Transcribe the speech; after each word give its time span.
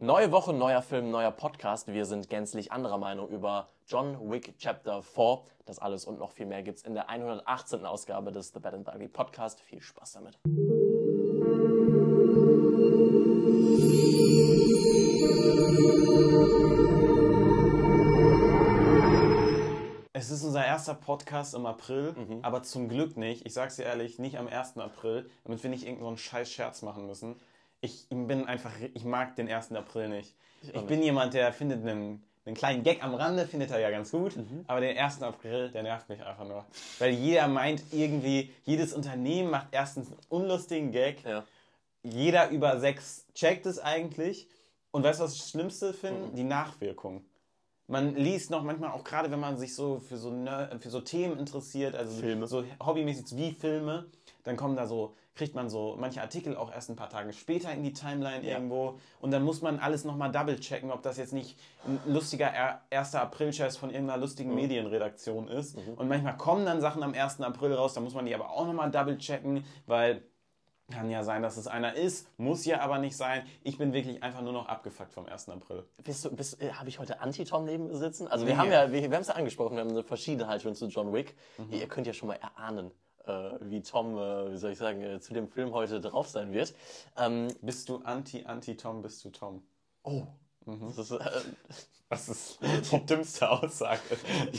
Neue 0.00 0.30
Woche, 0.30 0.52
neuer 0.52 0.80
Film, 0.80 1.10
neuer 1.10 1.32
Podcast. 1.32 1.88
Wir 1.88 2.04
sind 2.04 2.30
gänzlich 2.30 2.70
anderer 2.70 2.98
Meinung 2.98 3.28
über 3.30 3.68
John 3.88 4.30
Wick 4.30 4.56
Chapter 4.56 5.02
4. 5.02 5.40
Das 5.66 5.80
alles 5.80 6.04
und 6.04 6.20
noch 6.20 6.30
viel 6.30 6.46
mehr 6.46 6.62
gibt's 6.62 6.82
in 6.82 6.94
der 6.94 7.10
118. 7.10 7.84
Ausgabe 7.84 8.30
des 8.30 8.52
The 8.52 8.60
Bad 8.60 8.74
and 8.74 8.88
Ugly 8.88 9.08
Podcast. 9.08 9.60
Viel 9.60 9.82
Spaß 9.82 10.12
damit. 10.12 10.38
Es 20.12 20.30
ist 20.30 20.44
unser 20.44 20.64
erster 20.64 20.94
Podcast 20.94 21.54
im 21.54 21.66
April, 21.66 22.14
aber 22.42 22.62
zum 22.62 22.88
Glück 22.88 23.16
nicht. 23.16 23.44
Ich 23.46 23.52
sag's 23.52 23.74
dir 23.74 23.82
ehrlich, 23.82 24.20
nicht 24.20 24.38
am 24.38 24.46
1. 24.46 24.76
April, 24.78 25.28
damit 25.42 25.60
wir 25.64 25.70
nicht 25.70 25.84
irgendeinen 25.84 26.16
so 26.16 26.22
scheiß 26.22 26.48
Scherz 26.52 26.82
machen 26.82 27.06
müssen. 27.06 27.34
Ich 27.80 28.06
bin 28.10 28.46
einfach, 28.46 28.72
ich 28.94 29.04
mag 29.04 29.36
den 29.36 29.48
1. 29.48 29.72
April 29.72 30.08
nicht. 30.08 30.34
Ich, 30.62 30.82
bin 30.82 31.02
jemand, 31.02 31.34
der 31.34 31.52
findet 31.52 31.86
einen, 31.86 32.24
einen 32.44 32.56
kleinen 32.56 32.82
Gag 32.82 33.04
am 33.04 33.14
Rande, 33.14 33.46
findet 33.46 33.70
er 33.70 33.78
ja 33.78 33.90
ganz 33.90 34.10
gut, 34.10 34.36
aber 34.66 34.80
den 34.80 34.98
1. 34.98 35.22
April, 35.22 35.70
der 35.70 35.84
nervt 35.84 36.08
mich 36.08 36.22
einfach 36.24 36.46
nur. 36.46 36.64
Weil 36.98 37.12
jeder 37.12 37.46
meint 37.46 37.82
irgendwie, 37.92 38.52
jedes 38.64 38.92
Unternehmen 38.92 39.50
macht 39.50 39.68
erstens 39.70 40.08
einen 40.08 40.20
unlustigen 40.28 40.90
Gag. 40.90 41.22
Ja. 41.24 41.44
Jeder 42.02 42.50
über 42.50 42.80
sechs 42.80 43.26
checkt 43.34 43.66
es 43.66 43.78
eigentlich. 43.78 44.48
Und 44.90 45.04
weißt 45.04 45.20
du, 45.20 45.24
was 45.24 45.34
ich 45.34 45.40
das 45.40 45.50
Schlimmste 45.50 45.92
finde? 45.92 46.34
Die 46.34 46.44
Nachwirkung. 46.44 47.24
Man 47.86 48.16
liest 48.16 48.50
noch 48.50 48.62
manchmal 48.62 48.90
auch 48.90 49.04
gerade, 49.04 49.30
wenn 49.30 49.40
man 49.40 49.56
sich 49.56 49.74
so 49.74 49.98
für 49.98 50.18
so, 50.18 50.30
für 50.80 50.90
so 50.90 51.00
Themen 51.00 51.38
interessiert, 51.38 51.94
also 51.94 52.20
Filme. 52.20 52.46
so 52.46 52.64
hobbymäßig 52.84 53.36
wie 53.36 53.52
Filme, 53.52 54.06
dann 54.48 54.56
kommen 54.56 54.74
da 54.76 54.86
so, 54.86 55.14
kriegt 55.34 55.54
man 55.54 55.68
so 55.68 55.94
manche 55.98 56.20
Artikel 56.20 56.56
auch 56.56 56.72
erst 56.72 56.90
ein 56.90 56.96
paar 56.96 57.08
Tage 57.10 57.32
später 57.32 57.70
in 57.72 57.82
die 57.84 57.92
Timeline 57.92 58.44
Ja. 58.44 58.54
irgendwo 58.54 58.98
und 59.20 59.30
dann 59.30 59.44
muss 59.44 59.62
man 59.62 59.78
alles 59.78 60.04
nochmal 60.04 60.32
double 60.32 60.58
checken, 60.58 60.90
ob 60.90 61.02
das 61.02 61.16
jetzt 61.18 61.32
nicht 61.32 61.56
ein 61.86 62.00
lustiger 62.12 62.50
1. 62.90 63.14
April-Scherz 63.14 63.76
von 63.76 63.90
irgendeiner 63.90 64.18
lustigen 64.20 64.54
Medienredaktion 64.54 65.46
ist. 65.48 65.76
Und 65.96 66.08
manchmal 66.08 66.36
kommen 66.36 66.64
dann 66.66 66.80
Sachen 66.80 67.02
am 67.02 67.14
1. 67.14 67.40
April 67.42 67.74
raus, 67.74 67.94
da 67.94 68.00
muss 68.00 68.14
man 68.14 68.26
die 68.26 68.34
aber 68.34 68.50
auch 68.50 68.66
nochmal 68.66 68.90
double 68.90 69.18
checken, 69.18 69.64
weil 69.86 70.22
kann 70.90 71.10
ja 71.10 71.22
sein, 71.22 71.42
dass 71.42 71.58
es 71.58 71.66
einer 71.66 71.96
ist, 71.96 72.26
muss 72.38 72.64
ja 72.64 72.80
aber 72.80 72.96
nicht 72.98 73.14
sein. 73.14 73.42
Ich 73.62 73.76
bin 73.76 73.92
wirklich 73.92 74.22
einfach 74.22 74.40
nur 74.40 74.54
noch 74.54 74.68
abgefuckt 74.68 75.12
vom 75.12 75.26
1. 75.26 75.50
April. 75.50 75.84
Bist 76.02 76.24
du, 76.24 76.34
bist, 76.34 76.62
äh, 76.62 76.72
habe 76.72 76.88
ich 76.88 76.98
heute 76.98 77.20
Anti-Tom 77.20 77.66
neben 77.66 77.88
mir 77.88 77.96
sitzen? 77.96 78.26
Also 78.26 78.46
Nee. 78.46 78.52
wir 78.52 78.56
haben 78.56 78.72
ja, 78.72 78.90
wir, 78.90 79.02
wir 79.02 79.14
haben 79.14 79.20
es 79.20 79.28
ja 79.28 79.34
angesprochen, 79.34 79.76
wir 79.76 79.82
haben 79.82 79.90
eine 79.90 80.02
verschiedene 80.02 80.48
Haltung 80.48 80.74
zu 80.74 80.86
John 80.86 81.12
Wick. 81.12 81.36
Ihr 81.70 81.86
könnt 81.88 82.06
ja 82.06 82.14
schon 82.14 82.28
mal 82.28 82.36
erahnen, 82.40 82.90
wie 83.60 83.82
Tom, 83.82 84.16
äh, 84.16 84.52
wie 84.52 84.56
soll 84.56 84.72
ich 84.72 84.78
sagen, 84.78 85.02
äh, 85.02 85.20
zu 85.20 85.34
dem 85.34 85.48
Film 85.48 85.72
heute 85.72 86.00
drauf 86.00 86.28
sein 86.28 86.52
wird. 86.52 86.74
Ähm, 87.16 87.48
Bist 87.62 87.88
du 87.88 87.98
Anti-Anti-Tom, 87.98 89.02
bist 89.02 89.24
du 89.24 89.30
Tom? 89.30 89.62
oh, 90.02 90.26
das 90.66 90.98
ist, 90.98 91.10
äh, 91.12 91.30
Das 92.10 92.28
ist 92.28 92.58
die 92.62 93.04
dümmste 93.04 93.50
Aussage. 93.50 94.00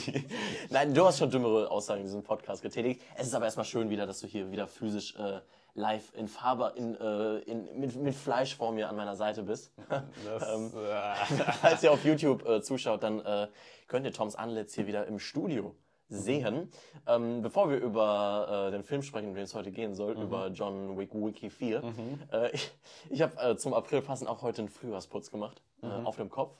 Nein, 0.69 0.93
du 0.93 1.05
hast 1.05 1.17
schon 1.17 1.31
dümmere 1.31 1.69
Aussagen 1.71 2.01
in 2.01 2.05
diesem 2.05 2.23
Podcast 2.23 2.61
getätigt. 2.61 3.01
Es 3.15 3.27
ist 3.27 3.33
aber 3.33 3.45
erstmal 3.45 3.65
schön 3.65 3.89
wieder, 3.89 4.05
dass 4.05 4.19
du 4.19 4.27
hier 4.27 4.51
wieder 4.51 4.67
physisch 4.67 5.15
äh, 5.15 5.41
live 5.73 6.13
in 6.15 6.27
Farbe, 6.27 6.73
in, 6.75 6.95
äh, 6.95 7.39
in, 7.39 7.79
mit, 7.79 7.95
mit 7.95 8.13
Fleisch 8.13 8.55
vor 8.55 8.71
mir 8.71 8.87
an 8.87 8.95
meiner 8.95 9.15
Seite 9.15 9.43
bist. 9.43 9.71
Das, 9.89 10.43
Ähm, 10.53 10.71
äh, 10.75 11.15
Falls 11.61 11.81
ihr 11.81 11.91
auf 11.91 12.05
YouTube 12.05 12.47
äh, 12.47 12.61
zuschaut, 12.61 13.01
dann 13.01 13.19
äh, 13.19 13.47
könnt 13.87 14.05
ihr 14.05 14.13
Toms 14.13 14.35
Antlitz 14.35 14.75
hier 14.75 14.85
wieder 14.85 15.07
im 15.07 15.17
Studio 15.17 15.75
sehen. 16.09 16.71
Ähm, 17.07 17.41
bevor 17.41 17.69
wir 17.69 17.77
über 17.77 18.67
äh, 18.67 18.71
den 18.71 18.83
Film 18.83 19.01
sprechen, 19.03 19.29
um 19.29 19.35
den 19.35 19.43
es 19.43 19.53
heute 19.55 19.71
gehen 19.71 19.93
soll, 19.95 20.13
über 20.19 20.47
John 20.47 20.97
Wick 20.97 21.13
Wiki 21.13 21.49
4, 21.49 21.83
äh, 22.31 22.51
ich, 22.51 22.71
ich 23.09 23.21
habe 23.21 23.37
äh, 23.41 23.55
zum 23.57 23.73
April 23.73 24.01
passend 24.01 24.29
auch 24.29 24.41
heute 24.41 24.61
einen 24.63 24.69
Frühjahrsputz 24.69 25.31
gemacht, 25.31 25.61
äh, 25.81 25.87
auf 25.87 26.15
dem 26.17 26.29
Kopf. 26.29 26.55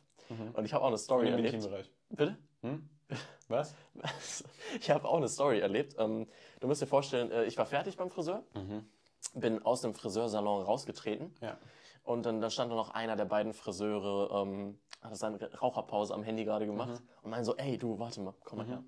Und 0.54 0.64
ich 0.66 0.74
habe 0.74 0.84
auch 0.84 0.90
eine 0.90 0.98
Story 1.00 1.28
Im 1.28 1.34
erlebt. 1.34 1.56
Intimbereich. 1.56 1.92
Bitte? 2.10 2.38
Was? 3.48 3.74
Ich 4.80 4.92
habe 4.92 5.08
auch 5.08 5.18
eine 5.18 5.28
Story 5.28 5.60
erlebt. 5.60 5.96
Ähm, 5.98 6.28
du 6.60 6.68
musst 6.68 6.82
dir 6.82 6.86
vorstellen, 6.88 7.32
äh, 7.32 7.46
ich 7.46 7.58
war 7.58 7.66
fertig 7.66 7.98
beim 7.98 8.12
Friseur, 8.12 8.44
bin 9.34 9.64
aus 9.66 9.82
dem 9.82 9.96
Friseursalon 9.96 10.62
rausgetreten 10.62 11.34
Ja. 11.42 11.58
und 12.04 12.26
dann, 12.28 12.40
dann 12.40 12.52
stand 12.52 12.72
da 12.72 12.76
noch 12.76 12.92
einer 12.92 13.16
der 13.16 13.26
beiden 13.26 13.54
Friseure, 13.54 14.44
ähm, 14.44 14.78
hat 15.02 15.16
seine 15.18 15.40
Raucherpause 15.60 16.14
am 16.14 16.22
Handy 16.22 16.46
gerade 16.46 16.68
gemacht 16.68 17.02
und 17.24 17.32
meinte 17.32 17.46
so, 17.46 17.56
ey 17.58 17.78
du, 17.80 17.98
warte 17.98 18.22
mal, 18.22 18.36
komm 18.44 18.60
mal 18.60 18.68
her. 18.68 18.84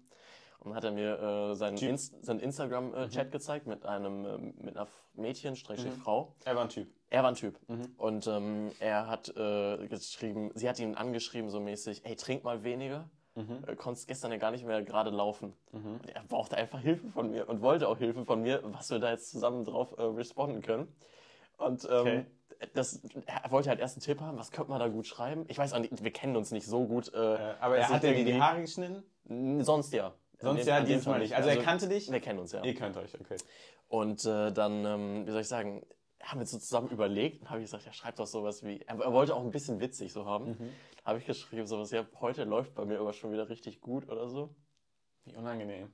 Und 0.62 0.70
dann 0.70 0.76
hat 0.76 0.84
er 0.84 0.92
mir 0.92 1.20
äh, 1.52 1.56
seinen. 1.56 1.78
Inst 1.78 2.24
seinen 2.26 2.40
Instagram-Chat 2.40 3.32
gezeigt 3.32 3.68
mit 3.68 3.86
einem 3.86 4.26
ähm, 4.26 4.54
mit 4.62 4.78
einer 4.78 4.88
Mädchen, 5.14 5.56
Schrägstrich 5.56 5.94
Frau. 5.94 6.36
Er 6.46 6.56
war 6.56 6.64
ein 6.64 6.70
Typ. 6.70 6.88
Er 7.10 7.24
war 7.24 7.30
ein 7.32 7.36
Typ. 7.36 7.60
Und 7.98 8.28
ähm, 8.28 8.72
er 8.80 9.08
hat 9.08 9.30
äh, 9.36 9.88
geschrieben, 9.88 10.52
sie 10.56 10.70
hat 10.70 10.80
ihn 10.80 10.96
angeschrieben, 10.96 11.50
so 11.50 11.60
mäßig, 11.60 12.06
ey, 12.06 12.16
trink 12.16 12.44
mal 12.44 12.64
weniger. 12.64 13.10
Äh, 13.36 13.76
konntest 13.76 14.08
gestern 14.08 14.32
ja 14.32 14.38
gar 14.38 14.52
nicht 14.52 14.66
mehr 14.66 14.82
gerade 14.84 15.10
laufen. 15.10 15.54
Und 15.72 16.10
er 16.10 16.24
brauchte 16.24 16.58
einfach 16.58 16.80
Hilfe 16.80 17.08
von 17.10 17.32
mir 17.32 17.48
und 17.50 17.62
wollte 17.62 17.88
auch 17.88 17.98
Hilfe 17.98 18.24
von 18.26 18.42
mir, 18.42 18.62
was 18.66 18.90
wir 18.92 19.00
da 19.00 19.10
jetzt 19.12 19.32
zusammen 19.32 19.64
drauf 19.66 19.96
äh, 19.98 20.02
responden 20.04 20.62
können. 20.62 20.94
Und 21.58 21.86
ähm, 21.86 21.90
Okay. 22.02 22.26
das, 22.74 23.02
er 23.26 23.50
wollte 23.52 23.70
halt 23.70 23.80
erst 23.80 23.96
einen 23.96 24.04
Tipp 24.04 24.20
haben, 24.22 24.38
was 24.38 24.52
könnte 24.52 24.70
man 24.70 24.80
da 24.80 24.88
gut 24.90 25.08
schreiben? 25.08 25.46
Ich 25.48 25.58
weiß 25.58 25.74
auch 25.74 25.80
nicht, 25.80 26.04
wir 26.04 26.12
kennen 26.12 26.36
uns 26.36 26.52
nicht 26.52 26.66
so 26.68 26.86
gut. 26.86 27.12
Äh, 27.14 27.18
Äh, 27.18 27.56
aber 27.60 27.78
er 27.78 27.90
hat 27.90 28.02
sind 28.02 28.16
dir 28.18 28.26
die 28.26 28.40
Haare 28.40 28.62
geschnitten? 28.62 29.64
Sonst 29.64 29.94
ja. 29.94 30.14
Sonst 30.42 30.66
ja, 30.66 30.78
an 30.78 30.84
dem 30.84 30.88
dieses 30.88 31.04
Tag 31.06 31.12
Mal 31.14 31.20
nicht. 31.20 31.36
Also, 31.36 31.50
er 31.50 31.58
kannte 31.58 31.88
dich? 31.88 32.12
Wir 32.12 32.20
kennen 32.20 32.40
uns 32.40 32.52
ja. 32.52 32.64
Ihr 32.64 32.74
könnt 32.76 32.98
euch, 32.98 33.14
okay. 33.20 33.38
Und 33.88 34.26
äh, 34.26 34.52
dann, 34.52 34.86
ähm, 34.86 35.28
wie 35.28 35.32
soll 35.32 35.42
ich 35.42 35.48
sagen, 35.48 35.86
haben 36.24 36.40
wir 36.40 36.46
so 36.46 36.58
zusammen 36.60 36.90
überlegt 36.90 37.42
und 37.42 37.50
habe 37.50 37.60
ich 37.60 37.66
gesagt, 37.66 37.86
ja, 37.86 37.94
schreib 37.94 38.16
doch 38.16 38.28
sowas 38.28 38.64
wie, 38.64 38.80
er, 38.82 39.00
er 39.00 39.12
wollte 39.14 39.36
auch 39.36 39.42
ein 39.44 39.52
bisschen 39.52 39.80
witzig 39.80 40.14
so 40.14 40.26
haben. 40.26 40.52
Mhm. 40.52 40.70
Habe 41.04 41.18
ich 41.20 41.26
geschrieben, 41.26 41.66
sowas, 41.66 41.92
ja, 41.92 42.06
heute 42.20 42.44
läuft 42.44 42.76
bei 42.76 42.86
mir 42.86 43.00
aber 43.00 43.14
schon 43.14 43.32
wieder 43.32 43.50
richtig 43.50 43.82
gut 43.82 44.08
oder 44.10 44.28
so. 44.30 44.54
Wie 45.26 45.36
unangenehm. 45.36 45.92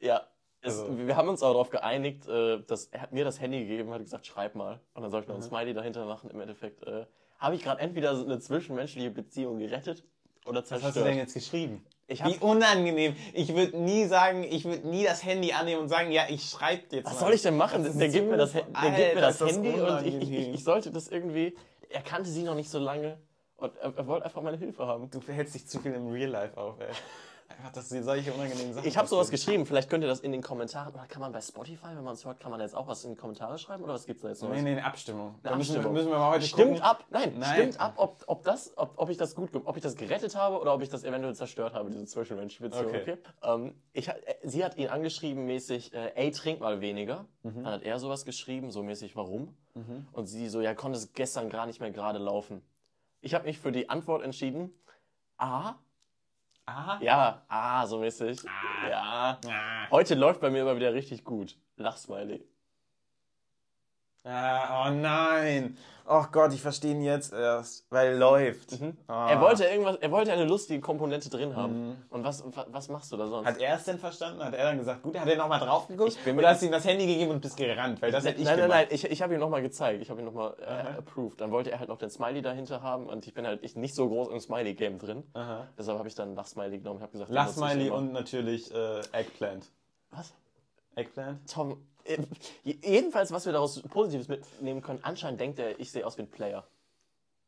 Ja, 0.00 0.26
es, 0.60 0.80
Also- 0.80 0.98
wir 1.06 1.16
haben 1.16 1.28
uns 1.28 1.42
auch 1.42 1.52
darauf 1.52 1.70
geeinigt, 1.70 2.26
äh, 2.28 2.60
dass 2.66 2.86
er 2.86 3.02
hat 3.02 3.12
mir 3.12 3.24
das 3.24 3.40
Handy 3.40 3.60
gegeben, 3.60 3.90
hat 3.92 4.00
gesagt, 4.02 4.26
schreib 4.26 4.54
mal. 4.54 4.80
Und 4.94 5.02
dann 5.02 5.10
soll 5.10 5.22
ich 5.22 5.28
noch 5.28 5.36
Mhm. 5.36 5.42
ein 5.42 5.48
Smiley 5.48 5.72
dahinter 5.74 6.04
machen. 6.04 6.30
Im 6.30 6.40
Endeffekt 6.40 6.82
äh, 6.86 7.06
habe 7.38 7.54
ich 7.54 7.62
gerade 7.62 7.80
entweder 7.80 8.14
so 8.16 8.24
eine 8.24 8.38
zwischenmenschliche 8.40 9.10
Beziehung 9.10 9.58
gerettet 9.58 10.04
oder 10.46 10.60
Was 10.60 10.68
zerstört. 10.68 10.94
hast 10.94 11.00
du 11.00 11.04
denn 11.04 11.16
jetzt 11.16 11.34
geschrieben? 11.34 11.84
Ich 12.10 12.24
Wie 12.24 12.38
unangenehm. 12.38 13.14
Ich 13.32 13.54
würde 13.54 13.78
nie 13.78 14.04
sagen, 14.06 14.42
ich 14.42 14.64
würde 14.64 14.86
nie 14.88 15.04
das 15.04 15.24
Handy 15.24 15.52
annehmen 15.52 15.82
und 15.82 15.88
sagen, 15.88 16.10
ja, 16.10 16.24
ich 16.28 16.42
schreibe 16.50 16.82
jetzt 16.90 17.06
Was 17.06 17.14
mal. 17.14 17.20
soll 17.20 17.34
ich 17.34 17.42
denn 17.42 17.56
machen? 17.56 17.98
Der 17.98 18.08
gibt 18.08 18.28
mir 18.28 18.36
das, 18.36 18.52
der 18.52 18.62
gibt 18.62 18.74
mir 18.74 18.80
Alter, 18.80 19.20
das 19.20 19.38
das 19.38 19.52
Handy 19.52 19.80
und 19.80 20.06
ich, 20.06 20.30
ich, 20.30 20.54
ich 20.54 20.64
sollte 20.64 20.90
das 20.90 21.06
irgendwie. 21.06 21.56
Er 21.88 22.02
kannte 22.02 22.28
sie 22.28 22.42
noch 22.42 22.56
nicht 22.56 22.68
so 22.68 22.80
lange 22.80 23.16
und 23.56 23.76
er, 23.76 23.96
er 23.96 24.06
wollte 24.08 24.24
einfach 24.24 24.42
meine 24.42 24.56
Hilfe 24.56 24.86
haben. 24.86 25.08
Du 25.08 25.20
verhältst 25.20 25.54
dich 25.54 25.68
zu 25.68 25.78
viel 25.78 25.92
im 25.92 26.10
Real 26.10 26.30
Life 26.30 26.56
auf, 26.56 26.80
ey. 26.80 26.88
Einfach, 27.50 27.72
dass 27.72 27.88
dir 27.88 28.02
solche 28.02 28.32
unangenehmen 28.32 28.72
Sachen 28.72 28.86
Ich 28.86 28.96
habe 28.96 29.08
sowas 29.08 29.28
geschrieben. 29.30 29.66
Vielleicht 29.66 29.90
könnt 29.90 30.04
ihr 30.04 30.08
das 30.08 30.20
in 30.20 30.32
den 30.32 30.40
Kommentaren. 30.40 30.94
Oder 30.94 31.06
kann 31.06 31.20
man 31.20 31.32
bei 31.32 31.40
Spotify, 31.40 31.88
wenn 31.94 32.04
man 32.04 32.14
es 32.14 32.24
hört, 32.24 32.38
kann 32.40 32.50
man 32.50 32.60
jetzt 32.60 32.74
auch 32.76 32.86
was 32.86 33.04
in 33.04 33.10
die 33.10 33.16
Kommentare 33.16 33.58
schreiben? 33.58 33.82
Oder 33.82 33.94
was 33.94 34.06
gibt's 34.06 34.22
da 34.22 34.28
jetzt 34.28 34.42
noch? 34.42 34.50
Nee, 34.50 34.62
nee, 34.62 34.70
eine 34.72 34.84
Abstimmung. 34.84 35.34
Da 35.42 35.50
Eine 35.50 35.58
müssen 35.58 35.72
wir, 35.74 35.78
Abstimmung. 35.80 35.94
müssen 35.94 36.10
wir 36.10 36.18
mal 36.18 36.30
heute 36.30 36.46
Stimmt 36.46 36.68
gucken. 36.68 36.82
ab, 36.82 37.04
nein, 37.10 37.34
Nein. 37.38 37.54
stimmt 37.54 37.80
ab, 37.80 37.94
ob, 37.96 38.22
ob 38.26 38.42
das, 38.44 38.72
ob, 38.76 38.92
ob 38.96 39.10
ich 39.10 39.16
das 39.16 39.34
gut, 39.34 39.50
ob 39.54 39.76
ich 39.76 39.82
das 39.82 39.96
gerettet 39.96 40.36
habe 40.36 40.60
oder 40.60 40.72
ob 40.72 40.82
ich 40.82 40.88
das 40.88 41.02
eventuell 41.04 41.34
zerstört 41.34 41.74
habe, 41.74 41.90
diese 41.90 42.06
zwischenmenschliche 42.06 42.62
Beziehung. 42.70 42.86
Okay. 42.86 43.00
Okay. 43.12 43.18
Ähm, 43.42 43.74
ich, 43.92 44.08
äh, 44.08 44.14
sie 44.44 44.64
hat 44.64 44.76
ihn 44.76 44.88
angeschrieben 44.88 45.44
mäßig, 45.46 45.92
äh, 45.92 46.12
ey, 46.14 46.30
trink 46.30 46.60
mal 46.60 46.80
weniger. 46.80 47.26
Mhm. 47.42 47.64
Dann 47.64 47.72
hat 47.74 47.82
er 47.82 47.98
sowas 47.98 48.24
geschrieben, 48.24 48.70
so 48.70 48.82
mäßig, 48.82 49.16
warum? 49.16 49.56
Und 50.12 50.26
sie 50.26 50.48
so, 50.48 50.60
ja, 50.60 50.74
konnte 50.74 50.98
es 50.98 51.12
gestern 51.14 51.48
gar 51.48 51.64
nicht 51.66 51.80
mehr 51.80 51.90
gerade 51.90 52.18
laufen. 52.18 52.60
Ich 53.22 53.34
habe 53.34 53.44
mich 53.46 53.58
für 53.58 53.72
die 53.72 53.88
Antwort 53.88 54.22
entschieden. 54.22 54.72
A, 55.38 55.74
Aha. 56.70 56.98
ja, 57.02 57.42
A, 57.48 57.84
so 57.86 57.98
mäßig. 57.98 58.44
Ja. 58.88 59.38
Ah. 59.44 59.90
Heute 59.90 60.14
läuft 60.14 60.40
bei 60.40 60.50
mir 60.50 60.62
aber 60.62 60.76
wieder 60.76 60.94
richtig 60.94 61.24
gut. 61.24 61.56
Lachsmiley. 61.76 62.44
Ah, 64.24 64.86
oh 64.88 64.90
nein. 64.92 65.76
Oh 66.12 66.24
Gott, 66.32 66.52
ich 66.52 66.60
verstehe 66.60 66.90
ihn 66.90 67.02
jetzt 67.02 67.32
erst. 67.32 67.86
Weil 67.88 68.16
läuft. 68.18 68.76
Ah. 69.06 69.30
Er 69.30 69.40
wollte 69.40 69.64
irgendwas, 69.64 69.96
er 69.96 70.10
wollte 70.10 70.32
eine 70.32 70.44
lustige 70.44 70.80
Komponente 70.80 71.30
drin 71.30 71.54
haben. 71.54 71.96
Und 72.10 72.24
was, 72.24 72.44
wa- 72.44 72.66
was 72.68 72.88
machst 72.88 73.12
du 73.12 73.16
da 73.16 73.28
sonst? 73.28 73.46
Hat 73.46 73.58
er 73.58 73.76
es 73.76 73.84
denn 73.84 73.98
verstanden? 73.98 74.42
Hat 74.44 74.52
er 74.52 74.64
dann 74.64 74.78
gesagt, 74.78 75.02
gut, 75.02 75.18
hat 75.18 75.28
er 75.28 75.36
nochmal 75.36 75.60
drauf 75.60 75.86
geguckt? 75.86 76.10
Ich 76.10 76.18
bin 76.18 76.36
Oder 76.36 76.48
hast 76.48 76.62
du 76.62 76.66
ihm 76.66 76.72
das 76.72 76.84
Handy 76.84 77.06
gegeben 77.06 77.30
und 77.30 77.40
bist 77.40 77.56
gerannt? 77.56 78.02
Weil 78.02 78.10
das 78.10 78.24
hätte 78.24 78.40
ich 78.40 78.44
nein, 78.44 78.58
nein, 78.58 78.68
gemacht. 78.68 78.86
nein, 78.90 78.94
ich, 78.94 79.04
ich 79.08 79.22
habe 79.22 79.34
ihm 79.34 79.40
nochmal 79.40 79.62
gezeigt. 79.62 80.02
Ich 80.02 80.10
habe 80.10 80.20
ihn 80.20 80.26
nochmal 80.26 80.54
äh, 80.60 80.98
approved. 80.98 81.40
Dann 81.40 81.52
wollte 81.52 81.70
er 81.70 81.78
halt 81.78 81.88
noch 81.88 81.98
den 81.98 82.10
Smiley 82.10 82.42
dahinter 82.42 82.82
haben 82.82 83.06
und 83.06 83.26
ich 83.26 83.32
bin 83.32 83.46
halt 83.46 83.62
ich, 83.62 83.76
nicht 83.76 83.94
so 83.94 84.08
groß 84.08 84.28
im 84.28 84.40
Smiley-Game 84.40 84.98
drin. 84.98 85.22
Aha. 85.34 85.68
Deshalb 85.78 85.96
habe 85.98 86.08
ich 86.08 86.14
dann 86.16 86.34
Lach-Smiley 86.34 86.78
genommen 86.78 86.96
und 86.96 87.02
habe 87.02 87.12
gesagt, 87.12 87.30
den 87.30 87.34
Lass 87.36 87.56
nutze 87.56 87.66
ich 87.66 87.72
Smiley 87.72 87.86
immer. 87.86 87.96
und 87.98 88.12
natürlich 88.12 88.74
äh, 88.74 89.00
Eggplant. 89.12 89.66
Was? 90.10 90.34
Eggplant? 90.96 91.48
Tom, 91.50 91.80
jedenfalls, 92.64 93.32
was 93.32 93.46
wir 93.46 93.52
daraus 93.52 93.80
Positives 93.82 94.28
mitnehmen 94.28 94.82
können, 94.82 95.00
anscheinend 95.02 95.40
denkt 95.40 95.58
er, 95.58 95.78
ich 95.78 95.90
sehe 95.90 96.06
aus 96.06 96.16
wie 96.18 96.22
ein 96.22 96.30
Player. 96.30 96.66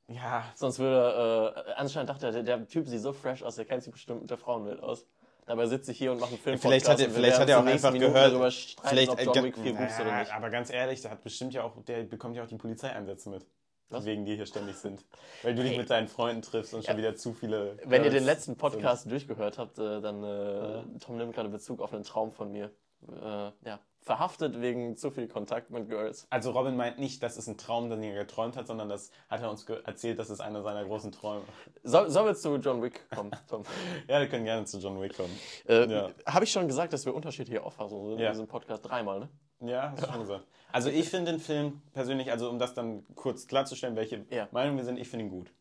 Ja. 0.08 0.44
Sonst 0.54 0.78
würde, 0.78 1.54
äh, 1.56 1.72
anscheinend 1.76 2.10
dachte 2.10 2.26
er, 2.26 2.32
der, 2.32 2.42
der 2.42 2.66
Typ 2.66 2.88
sieht 2.88 3.00
so 3.00 3.12
fresh 3.12 3.42
aus, 3.42 3.56
der 3.56 3.64
kennt 3.64 3.82
sich 3.82 3.92
bestimmt 3.92 4.22
mit 4.22 4.30
der 4.30 4.38
Frauenwelt 4.38 4.82
aus. 4.82 5.06
Dabei 5.46 5.66
sitze 5.66 5.90
ich 5.90 5.98
hier 5.98 6.12
und 6.12 6.20
mache 6.20 6.30
einen 6.30 6.38
Film. 6.38 6.58
Vielleicht 6.58 6.88
hat 6.88 7.00
er, 7.00 7.10
vielleicht 7.10 7.38
hat 7.38 7.48
er 7.48 7.58
auch 7.58 7.66
einfach 7.66 7.92
gehört. 7.92 8.32
Darüber 8.32 8.50
streiten, 8.50 8.88
vielleicht, 8.88 9.10
ob 9.10 9.18
äh, 9.18 9.24
John 9.24 9.44
Wick 9.44 9.58
4 9.58 9.72
gut 9.72 9.88
ist 9.88 10.00
oder 10.00 10.08
Ja, 10.10 10.18
nicht. 10.20 10.32
Aber 10.32 10.50
ganz 10.50 10.70
ehrlich, 10.70 11.00
der 11.02 11.10
hat 11.10 11.22
bestimmt 11.24 11.52
ja 11.52 11.64
auch, 11.64 11.82
der 11.84 12.04
bekommt 12.04 12.36
ja 12.36 12.44
auch 12.44 12.48
die 12.48 12.56
Polizeieinsätze 12.56 13.28
mit. 13.28 13.44
die 13.90 14.04
wegen 14.04 14.24
dir 14.24 14.36
hier 14.36 14.46
ständig 14.46 14.76
sind. 14.76 15.04
Weil 15.42 15.56
du 15.56 15.62
dich 15.62 15.76
mit 15.76 15.90
deinen 15.90 16.06
Freunden 16.06 16.42
triffst 16.42 16.74
und 16.74 16.84
schon 16.84 16.96
wieder 16.96 17.16
zu 17.16 17.34
viele. 17.34 17.76
Wenn 17.84 18.04
ihr 18.04 18.10
Girls 18.10 18.14
den 18.14 18.24
letzten 18.24 18.56
Podcast 18.56 19.02
sind. 19.02 19.10
durchgehört 19.10 19.58
habt, 19.58 19.78
äh, 19.78 20.00
dann 20.00 20.22
äh, 20.22 20.98
Tom 21.00 21.16
nimmt 21.16 21.34
gerade 21.34 21.48
Bezug 21.48 21.80
auf 21.80 21.92
einen 21.92 22.04
Traum 22.04 22.32
von 22.32 22.52
mir. 22.52 22.70
Äh, 23.08 23.50
ja, 23.68 23.80
verhaftet 24.00 24.60
wegen 24.60 24.96
zu 24.96 25.10
viel 25.10 25.28
Kontakt 25.28 25.70
mit 25.70 25.88
Girls. 25.88 26.26
Also 26.30 26.50
Robin 26.52 26.76
meint 26.76 26.98
nicht, 26.98 27.22
das 27.22 27.36
ist 27.36 27.46
ein 27.48 27.56
Traum, 27.56 27.88
den 27.88 28.02
er 28.02 28.14
geträumt 28.24 28.56
hat, 28.56 28.66
sondern 28.66 28.88
das 28.88 29.10
hat 29.28 29.40
er 29.42 29.50
uns 29.50 29.64
erzählt, 29.64 30.18
das 30.18 30.28
ist 30.30 30.40
einer 30.40 30.62
seiner 30.62 30.84
großen 30.84 31.12
Träume. 31.12 31.44
Soll, 31.84 32.10
sollen 32.10 32.26
wir 32.26 32.34
zu 32.34 32.56
John 32.56 32.82
Wick 32.82 33.08
kommen, 33.10 33.30
Tom? 33.48 33.62
Ja, 34.08 34.20
wir 34.20 34.28
können 34.28 34.44
gerne 34.44 34.64
zu 34.66 34.78
John 34.78 35.00
Wick 35.00 35.16
kommen. 35.16 35.36
äh, 35.68 35.86
Ja. 35.90 36.10
Habe 36.26 36.44
ich 36.44 36.52
schon 36.52 36.66
gesagt, 36.66 36.92
dass 36.92 37.04
wir 37.06 37.14
unterschiedliche 37.14 37.62
Auffassungen 37.62 38.10
sind 38.10 38.18
Ja. 38.18 38.26
in 38.28 38.32
diesem 38.32 38.48
Podcast? 38.48 38.84
Dreimal, 38.88 39.20
ne? 39.20 39.28
Ja, 39.60 39.92
hast 39.92 40.02
du 40.04 40.10
schon 40.10 40.20
gesagt. 40.20 40.44
Also 40.72 40.88
ich 40.90 41.08
finde 41.08 41.30
den 41.32 41.40
Film 41.40 41.82
persönlich, 41.92 42.30
also 42.32 42.50
um 42.50 42.58
das 42.58 42.74
dann 42.74 43.04
kurz 43.14 43.46
klarzustellen, 43.46 43.94
welche 43.94 44.24
Ja. 44.30 44.48
Meinung 44.50 44.76
wir 44.76 44.84
sind, 44.84 44.98
ich 44.98 45.08
finde 45.08 45.26
ihn 45.26 45.30
gut. 45.30 45.52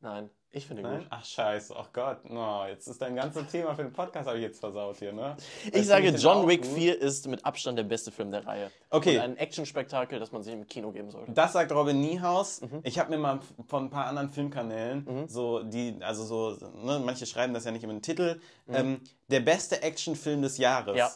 Nein, 0.00 0.30
ich 0.52 0.66
finde 0.66 0.82
Nein? 0.82 0.98
gut. 0.98 1.06
Ach 1.10 1.24
scheiße, 1.24 1.74
ach 1.76 1.88
Gott, 1.92 2.28
no, 2.30 2.66
jetzt 2.66 2.86
ist 2.86 3.00
dein 3.00 3.16
ganzes 3.16 3.46
Thema 3.50 3.74
für 3.74 3.82
den 3.82 3.92
Podcast 3.92 4.28
habe 4.28 4.38
ich 4.38 4.44
jetzt 4.44 4.60
versaut 4.60 4.98
hier, 4.98 5.12
ne? 5.12 5.36
Ich 5.72 5.86
sage, 5.86 6.08
John 6.10 6.46
Wick 6.46 6.66
4 6.66 7.00
ist 7.00 7.26
mit 7.26 7.44
Abstand 7.44 7.78
der 7.78 7.84
beste 7.84 8.10
Film 8.10 8.30
der 8.30 8.46
Reihe. 8.46 8.70
Okay. 8.90 9.16
Und 9.16 9.22
ein 9.22 9.36
Actionspektakel, 9.38 10.20
das 10.20 10.30
man 10.30 10.42
sich 10.42 10.52
im 10.52 10.66
Kino 10.66 10.92
geben 10.92 11.10
sollte. 11.10 11.32
Das 11.32 11.54
sagt 11.54 11.72
Robin 11.72 12.00
Niehaus. 12.00 12.60
Mhm. 12.60 12.80
Ich 12.82 12.98
habe 12.98 13.10
mir 13.10 13.18
mal 13.18 13.40
von 13.66 13.84
ein 13.84 13.90
paar 13.90 14.06
anderen 14.06 14.28
Filmkanälen, 14.28 15.26
so 15.28 15.62
die, 15.62 15.96
also 16.00 16.24
so, 16.24 16.70
ne, 16.84 17.00
manche 17.04 17.26
schreiben 17.26 17.54
das 17.54 17.64
ja 17.64 17.70
nicht 17.70 17.82
immer 17.82 17.92
in 17.92 17.98
den 17.98 18.02
Titel, 18.02 18.40
ähm, 18.68 19.00
der 19.28 19.40
beste 19.40 19.82
Actionfilm 19.82 20.42
des 20.42 20.58
Jahres. 20.58 20.92
Mhm. 20.92 20.98
Ja. 20.98 21.10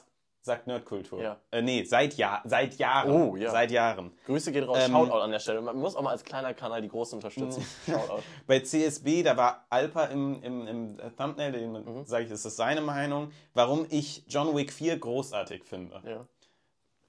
Sagt 0.47 0.69
Nerdkultur. 0.69 1.21
Ja. 1.21 1.41
Äh, 1.51 1.61
nee, 1.61 1.83
seit, 1.83 2.15
Jahr, 2.15 2.41
seit 2.45 2.77
Jahren. 2.79 3.11
Oh, 3.11 3.35
ja. 3.35 3.51
Seit 3.51 3.73
Jahren. 3.73 4.13
Grüße 4.27 4.53
geht 4.53 4.65
raus, 4.69 4.79
Ähm, 4.81 4.93
Shoutout 4.93 5.19
an 5.19 5.33
der 5.33 5.41
Stelle. 5.41 5.61
Man 5.61 5.77
muss 5.77 5.97
auch 5.97 6.03
mal 6.03 6.11
als 6.13 6.23
kleiner 6.23 6.55
Kanal 6.55 6.81
die 6.83 6.89
Großen 6.89 7.17
unterstützen. 7.19 7.67
Shoutout. 7.87 8.23
Bei 8.47 8.61
CSB, 8.61 9.25
da 9.25 9.37
war 9.37 9.67
Alpa 9.71 10.05
im, 10.05 10.41
im, 10.45 10.67
im 10.69 10.99
Thumbnail, 11.17 11.51
den 11.51 11.73
Mhm. 11.73 12.05
sage 12.07 12.25
ich, 12.25 12.31
das 12.31 12.45
ist 12.45 12.55
seine 12.57 12.81
Meinung, 12.81 13.33
warum 13.55 13.87
ich 13.91 14.23
John 14.29 14.55
Wick 14.57 14.73
4 14.73 15.01
großartig 15.01 15.65
finde. 15.65 16.01
Ja. 16.07 16.25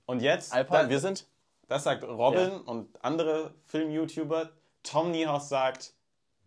Und 0.07 0.23
jetzt, 0.23 0.51
Alpa, 0.51 0.83
da- 0.83 0.89
wir 0.89 0.99
sind 0.99 1.27
das 1.67 1.83
sagt 1.83 2.03
Robin 2.05 2.61
und 2.61 2.87
andere 3.03 3.53
Film-YouTuber. 3.65 4.49
Tom 4.81 5.11
Niehaus 5.11 5.47
sagt 5.49 5.93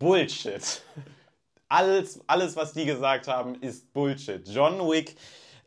Bullshit. 0.01 0.83
alles, 1.69 2.21
alles, 2.27 2.57
was 2.57 2.73
die 2.73 2.85
gesagt 2.85 3.29
haben, 3.29 3.55
ist 3.61 3.93
Bullshit. 3.93 4.49
John 4.49 4.79
Wick 4.91 5.15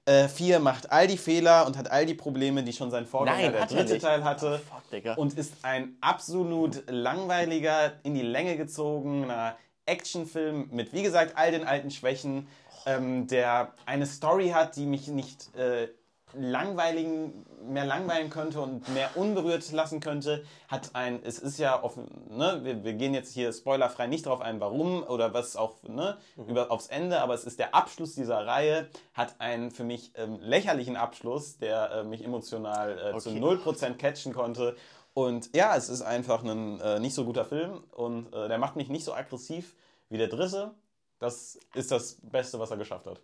äh, 0.06 0.28
4 0.28 0.60
macht 0.60 0.92
all 0.92 1.08
die 1.08 1.18
Fehler 1.18 1.66
und 1.66 1.78
hat 1.78 1.90
all 1.92 2.06
die 2.06 2.14
Probleme, 2.14 2.64
die 2.64 2.74
schon 2.74 2.92
sein 2.92 3.06
Vorgänger, 3.06 3.38
Nein, 3.38 3.52
der 3.52 3.62
er 3.62 3.68
dritte. 3.68 4.00
Teil 4.00 4.24
hatte. 4.24 4.62
Oh, 4.62 4.74
fuck, 4.76 4.90
Digga. 4.90 5.14
Und 5.16 5.38
ist 5.38 5.54
ein 5.64 5.96
absolut 6.02 6.84
langweiliger, 6.90 7.94
in 8.04 8.14
die 8.14 8.22
Länge 8.22 8.58
gezogener 8.58 9.56
Actionfilm 9.86 10.70
mit, 10.72 10.94
wie 10.94 11.04
gesagt, 11.04 11.34
all 11.36 11.52
den 11.52 11.66
alten 11.66 11.92
Schwächen, 11.92 12.48
ähm, 12.86 13.28
der 13.28 13.74
eine 13.86 14.06
Story 14.06 14.50
hat, 14.50 14.76
die 14.76 14.86
mich 14.86 15.08
nicht 15.08 15.56
äh, 15.56 15.88
langweiligen, 16.36 17.46
mehr 17.68 17.86
langweilen 17.86 18.30
könnte 18.30 18.62
und 18.62 18.88
mehr 18.94 19.16
unberührt 19.16 19.72
lassen 19.72 20.00
könnte, 20.00 20.44
hat 20.68 20.92
ein, 20.94 21.22
es 21.24 21.40
ist 21.40 21.60
ja 21.60 21.84
offen, 21.84 22.08
ne, 22.30 22.62
wir, 22.64 22.84
wir 22.84 22.94
gehen 22.94 23.14
jetzt 23.14 23.34
hier 23.34 23.52
spoilerfrei 23.54 24.08
nicht 24.08 24.26
drauf 24.26 24.42
ein, 24.42 24.60
warum 24.60 25.04
oder 25.04 25.34
was 25.34 25.56
auch, 25.56 25.82
ne, 25.84 26.18
über, 26.48 26.72
aufs 26.72 26.88
Ende, 26.88 27.22
aber 27.22 27.34
es 27.34 27.46
ist 27.46 27.60
der 27.60 27.76
Abschluss 27.76 28.16
dieser 28.16 28.46
Reihe, 28.46 28.90
hat 29.14 29.36
einen 29.40 29.72
für 29.72 29.84
mich 29.84 30.12
ähm, 30.16 30.40
lächerlichen 30.40 30.96
Abschluss, 30.96 31.58
der 31.58 31.92
äh, 31.92 32.04
mich 32.04 32.24
emotional 32.24 33.14
äh, 33.16 33.18
zu 33.18 33.30
Okay. 33.30 33.40
0% 33.40 33.96
catchen 33.96 34.34
konnte. 34.34 34.76
Und 35.14 35.56
ja, 35.56 35.76
es 35.76 35.90
ist 35.90 36.02
einfach 36.02 36.44
ein 36.44 36.80
äh, 36.80 37.00
nicht 37.00 37.14
so 37.14 37.26
guter 37.26 37.46
Film 37.46 37.84
und 37.92 38.34
äh, 38.34 38.48
der 38.48 38.58
macht 38.58 38.76
mich 38.76 38.90
nicht 38.90 39.06
so 39.06 39.14
aggressiv 39.14 39.76
wie 40.10 40.18
der 40.18 40.28
dritte. 40.28 40.72
Das 41.20 41.60
ist 41.74 41.92
das 41.92 42.18
Beste, 42.22 42.60
was 42.60 42.72
er 42.72 42.78
geschafft 42.78 43.06
hat. 43.06 43.22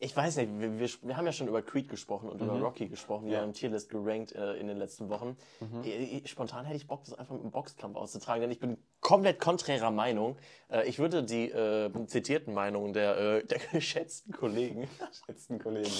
Ich 0.00 0.16
weiß 0.16 0.36
nicht, 0.36 0.48
wir, 0.60 0.78
wir, 0.78 0.88
wir 1.02 1.16
haben 1.16 1.26
ja 1.26 1.32
schon 1.32 1.48
über 1.48 1.60
Creed 1.60 1.88
gesprochen 1.88 2.28
und 2.28 2.40
über 2.40 2.52
Rocky 2.60 2.86
gesprochen, 2.86 3.24
die 3.26 3.30
Mhm. 3.30 3.34
Ja. 3.34 3.40
Mhm. 3.42 3.48
im 3.48 3.52
Tierlist 3.54 3.88
gerankt 3.90 4.30
äh, 4.32 4.54
in 4.54 4.68
den 4.68 4.76
letzten 4.78 5.08
Wochen. 5.08 5.36
Ich, 5.82 6.24
ich, 6.24 6.30
spontan 6.30 6.64
hätte 6.66 6.76
ich 6.76 6.86
Bock, 6.86 7.02
das 7.04 7.14
einfach 7.14 7.34
im 7.34 7.50
Boxkampf 7.50 7.96
auszutragen, 7.96 8.40
denn 8.42 8.50
ich 8.52 8.60
bin 8.60 8.78
komplett 9.00 9.40
konträrer 9.40 9.90
Meinung. 9.90 10.36
Äh, 10.70 10.88
ich 10.88 11.00
würde 11.00 11.24
die 11.24 11.50
äh, 11.50 11.90
zitierten 12.06 12.54
Meinungen 12.54 12.92
der, 12.92 13.16
äh, 13.18 13.44
der 13.46 13.58
geschätzten 13.72 14.32
Kollegen, 14.32 14.88
Letzten 15.26 15.58
Kollegen, 15.58 15.90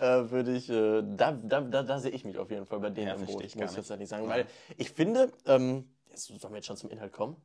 ja. 0.00 0.18
äh, 0.18 0.30
würde 0.30 0.54
ich, 0.54 0.68
äh, 0.68 1.02
da, 1.16 1.32
da, 1.32 1.62
da, 1.62 1.82
da 1.82 1.98
sehe 1.98 2.10
ich 2.10 2.26
mich 2.26 2.36
auf 2.36 2.50
jeden 2.50 2.66
Fall 2.66 2.80
bei 2.80 2.90
denen 2.90 3.08
Ja, 3.08 3.14
im 3.14 3.24
Boot, 3.24 3.42
ich 3.42 3.56
muss 3.56 3.70
ich 3.70 3.70
nicht. 3.70 3.76
jetzt 3.78 3.90
ehrlich 3.90 4.08
sagen. 4.10 4.28
Weil 4.28 4.46
ich 4.76 4.90
finde, 4.90 5.32
ähm, 5.46 5.88
jetzt, 6.10 6.26
sollen 6.26 6.52
wir 6.52 6.56
jetzt 6.56 6.66
schon 6.66 6.76
zum 6.76 6.90
Inhalt 6.90 7.12
kommen? 7.14 7.36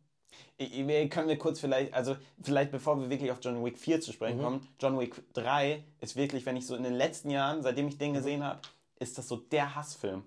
Ich- 0.58 0.78
ich- 0.80 1.10
Können 1.10 1.28
wir 1.28 1.38
kurz 1.38 1.60
vielleicht, 1.60 1.94
also 1.94 2.16
vielleicht 2.42 2.72
bevor 2.72 3.00
wir 3.00 3.10
wirklich 3.10 3.32
auf 3.32 3.40
John 3.42 3.64
Wick 3.66 3.78
4 3.78 4.00
zu 4.02 4.12
sprechen 4.14 4.42
kommen, 4.42 4.68
John 4.80 5.00
Wick 5.00 5.16
3 5.34 5.84
ist 6.00 6.16
wirklich, 6.16 6.46
wenn 6.46 6.56
ich 6.56 6.66
so 6.68 6.76
in 6.76 6.84
den 6.84 6.94
letzten 6.94 7.30
Jahren, 7.30 7.62
seitdem 7.64 7.88
ich 7.88 7.98
den 7.98 8.14
gesehen 8.14 8.44
habe, 8.44 8.60
ist 9.00 9.18
das 9.18 9.28
so 9.28 9.38
der 9.38 9.76
Hassfilm. 9.76 10.24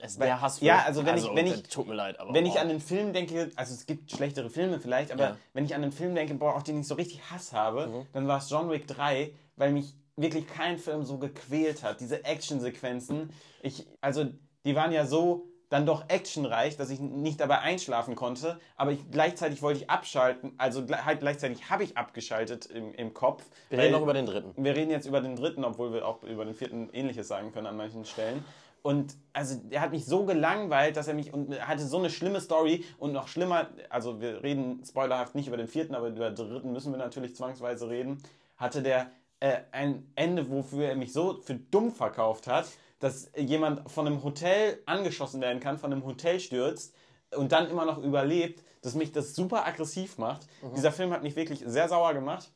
Es 0.00 0.18
Weil- 0.18 0.26
der 0.26 0.40
Hass. 0.40 0.60
ja, 0.60 0.82
also 0.82 1.04
wenn 1.06 1.16
ich- 1.16 1.28
wenn 1.34 1.46
ich- 1.46 1.62
tut 1.64 1.86
mir 1.86 1.94
leid, 1.94 2.18
aber 2.18 2.32
Wenn 2.34 2.44
ich 2.46 2.54
wow. 2.54 2.60
an 2.62 2.68
den 2.68 2.80
Film 2.80 3.12
denke, 3.12 3.50
also 3.56 3.74
es 3.74 3.86
gibt 3.86 4.10
schlechtere 4.10 4.50
Filme 4.50 4.80
vielleicht, 4.80 5.12
aber 5.12 5.22
Ja. 5.22 5.36
wenn 5.52 5.64
ich 5.64 5.74
an 5.74 5.82
den 5.82 5.92
Film 5.92 6.14
denke, 6.14 6.34
boah, 6.34 6.56
auf 6.56 6.64
den 6.64 6.80
ich 6.80 6.86
so 6.88 6.94
richtig 6.94 7.20
Hass 7.30 7.52
habe, 7.52 7.86
Mhm. 7.88 8.06
dann 8.12 8.26
war 8.26 8.38
es 8.38 8.48
John 8.50 8.70
Wick 8.70 8.86
3, 8.88 9.32
weil 9.56 9.70
mich 9.72 9.94
wirklich 10.16 10.46
kein 10.48 10.78
Film 10.78 11.04
so 11.04 11.18
gequält 11.18 11.82
hat. 11.82 12.00
Diese 12.00 12.24
Actionsequenzen, 12.24 13.30
ich, 13.62 13.86
also 14.00 14.26
die 14.64 14.74
waren 14.74 14.92
ja 14.92 15.06
so 15.06 15.46
dann 15.72 15.86
doch 15.86 16.04
actionreich, 16.08 16.76
dass 16.76 16.90
ich 16.90 17.00
nicht 17.00 17.40
dabei 17.40 17.60
einschlafen 17.60 18.14
konnte, 18.14 18.60
aber 18.76 18.92
ich, 18.92 19.10
gleichzeitig 19.10 19.62
wollte 19.62 19.80
ich 19.80 19.88
abschalten, 19.88 20.52
also 20.58 20.84
halt 20.86 21.20
gleichzeitig 21.20 21.70
habe 21.70 21.82
ich 21.82 21.96
abgeschaltet 21.96 22.66
im, 22.66 22.92
im 22.92 23.14
Kopf. 23.14 23.42
wir 23.70 23.78
reden 23.78 23.92
noch 23.92 24.02
über 24.02 24.12
den 24.12 24.26
dritten. 24.26 24.52
wir 24.62 24.76
reden 24.76 24.90
jetzt 24.90 25.06
über 25.06 25.22
den 25.22 25.34
dritten, 25.34 25.64
obwohl 25.64 25.94
wir 25.94 26.06
auch 26.06 26.22
über 26.24 26.44
den 26.44 26.54
vierten 26.54 26.90
ähnliches 26.92 27.26
sagen 27.26 27.52
können 27.52 27.66
an 27.66 27.78
manchen 27.78 28.04
Stellen. 28.04 28.44
Und 28.82 29.14
also 29.32 29.58
er 29.70 29.80
hat 29.80 29.92
mich 29.92 30.04
so 30.04 30.26
gelangweilt, 30.26 30.98
dass 30.98 31.08
er 31.08 31.14
mich 31.14 31.32
und 31.32 31.52
er 31.52 31.68
hatte 31.68 31.86
so 31.86 31.98
eine 31.98 32.10
schlimme 32.10 32.42
Story 32.42 32.84
und 32.98 33.12
noch 33.12 33.28
schlimmer, 33.28 33.68
also 33.88 34.20
wir 34.20 34.42
reden 34.42 34.82
spoilerhaft 34.86 35.34
nicht 35.34 35.48
über 35.48 35.56
den 35.56 35.68
vierten, 35.68 35.94
aber 35.94 36.08
über 36.08 36.30
den 36.30 36.34
dritten 36.34 36.72
müssen 36.72 36.92
wir 36.92 36.98
natürlich 36.98 37.34
zwangsweise 37.34 37.88
reden, 37.88 38.22
hatte 38.58 38.82
der 38.82 39.10
äh, 39.40 39.60
ein 39.70 40.12
Ende, 40.16 40.50
wofür 40.50 40.90
er 40.90 40.96
mich 40.96 41.14
so 41.14 41.40
für 41.40 41.54
dumm 41.54 41.92
verkauft 41.92 42.46
hat, 42.46 42.66
dass 43.02 43.32
jemand 43.36 43.90
von 43.90 44.06
einem 44.06 44.22
Hotel 44.22 44.80
angeschossen 44.86 45.40
werden 45.40 45.58
kann, 45.58 45.76
von 45.76 45.92
einem 45.92 46.04
Hotel 46.04 46.38
stürzt 46.38 46.94
und 47.34 47.50
dann 47.50 47.68
immer 47.68 47.84
noch 47.84 47.98
überlebt, 47.98 48.62
dass 48.80 48.94
mich 48.94 49.10
das 49.10 49.34
super 49.34 49.66
aggressiv 49.66 50.18
macht. 50.18 50.46
Dieser 50.76 50.92
Film 50.92 51.10
hat 51.10 51.24
mich 51.24 51.34
wirklich 51.34 51.64
sehr 51.66 51.88
sauer 51.88 52.14
gemacht. 52.14 52.52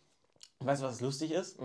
Weißt 0.61 0.83
du, 0.83 0.87
was 0.87 1.01
lustig 1.01 1.33
ist? 1.33 1.59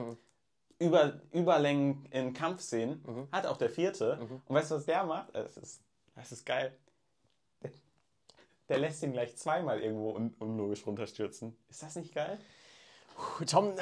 über, 0.79 1.21
Überlängen 1.31 2.05
in 2.09 2.33
Kampfszenen 2.33 3.03
hat 3.31 3.45
auch 3.45 3.57
der 3.57 3.69
vierte. 3.69 4.19
Und 4.47 4.55
weißt 4.55 4.71
du, 4.71 4.75
was 4.75 4.85
der 4.85 5.03
macht? 5.03 5.35
Das 5.35 5.57
ist, 5.57 5.81
das 6.15 6.31
ist 6.31 6.43
geil. 6.43 6.75
Der, 7.61 7.71
der 8.67 8.79
lässt 8.79 9.03
ihn 9.03 9.13
gleich 9.13 9.37
zweimal 9.37 9.79
irgendwo 9.79 10.15
un, 10.15 10.33
unlogisch 10.39 10.87
runterstürzen. 10.87 11.55
Ist 11.69 11.83
das 11.83 11.95
nicht 11.97 12.15
geil? 12.15 12.39
Tom, 13.45 13.69
äh, 13.77 13.81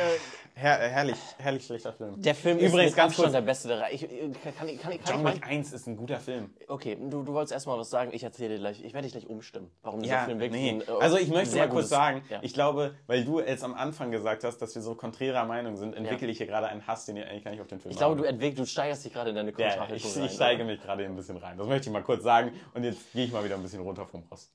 Her 0.55 0.77
herrlich, 0.77 1.15
herrlich 1.37 1.65
schlechter 1.65 1.93
Film. 1.93 2.21
der 2.21 2.35
Film 2.35 2.57
Übrigens, 2.57 2.89
ist 2.91 2.95
ganz 2.97 3.11
Abstand 3.13 3.25
kurz- 3.27 3.31
der 3.33 3.41
beste 3.41 3.67
der 3.69 3.79
Reihe. 3.79 3.93
Ich, 3.93 4.03
äh, 4.03 4.29
kann, 4.43 4.55
kann, 4.57 4.67
ich- 4.67 4.81
kann, 4.81 4.91
kann 4.91 4.99
John 5.23 5.25
Wick 5.33 5.41
mal, 5.41 5.47
1 5.47 5.71
ist 5.71 5.87
ein 5.87 5.95
guter 5.95 6.19
Film. 6.19 6.53
Okay, 6.67 6.97
du, 6.99 7.23
du 7.23 7.33
wolltest 7.33 7.53
erstmal 7.53 7.77
was 7.79 7.89
sagen. 7.89 8.11
Ich 8.13 8.23
erzähle 8.23 8.49
dir 8.55 8.59
gleich. 8.59 8.83
Ich 8.83 8.93
werde 8.93 9.03
dich 9.07 9.13
gleich 9.13 9.27
umstimmen. 9.29 9.71
Warum 9.83 10.01
dieser 10.01 10.15
Ja, 10.15 10.25
Film 10.25 10.39
wirklich 10.41 10.61
nee. 10.61 10.69
ein, 10.71 10.81
äh, 10.81 10.91
Also 11.01 11.17
ich 11.17 11.29
möchte 11.29 11.55
mal 11.55 11.61
kurz 11.69 11.73
gutes- 11.75 11.89
sagen, 11.89 12.23
Ja. 12.29 12.39
ich 12.41 12.53
glaube, 12.53 12.95
weil 13.07 13.23
du 13.23 13.39
jetzt 13.39 13.63
am 13.63 13.73
Anfang 13.73 14.11
gesagt 14.11 14.43
hast, 14.43 14.57
dass 14.57 14.75
wir 14.75 14.81
so 14.81 14.95
konträrer 14.95 15.45
Meinung 15.45 15.77
sind, 15.77 15.95
entwickle 15.95 16.27
Ja. 16.27 16.31
ich 16.31 16.37
hier 16.39 16.47
gerade 16.47 16.67
einen 16.67 16.85
Hass, 16.85 17.05
den 17.05 17.15
ich 17.15 17.25
eigentlich 17.25 17.43
gar 17.45 17.51
nicht 17.51 17.61
auf 17.61 17.67
den 17.67 17.79
Film 17.79 17.91
Ich 17.91 17.97
glaube, 17.97 18.21
du, 18.21 18.51
du 18.51 18.65
steigerst 18.65 19.05
dich 19.05 19.13
gerade 19.13 19.29
in 19.29 19.37
deine 19.37 19.51
Ja, 19.51 19.55
Kontrahhaltung 19.55 19.95
ich, 19.95 20.15
rein, 20.17 20.25
ich 20.25 20.31
steige 20.33 20.63
oder? 20.63 20.71
mich 20.73 20.81
gerade 20.81 21.05
ein 21.05 21.15
bisschen 21.15 21.37
rein. 21.37 21.57
Das 21.57 21.67
möchte 21.67 21.87
ich 21.87 21.93
mal 21.93 22.03
kurz 22.03 22.23
sagen. 22.23 22.51
Und 22.73 22.83
jetzt 22.83 23.13
gehe 23.13 23.23
ich 23.25 23.31
mal 23.31 23.43
wieder 23.45 23.55
ein 23.55 23.61
bisschen 23.61 23.81
runter 23.81 24.05
vom 24.05 24.23
Ross. 24.29 24.51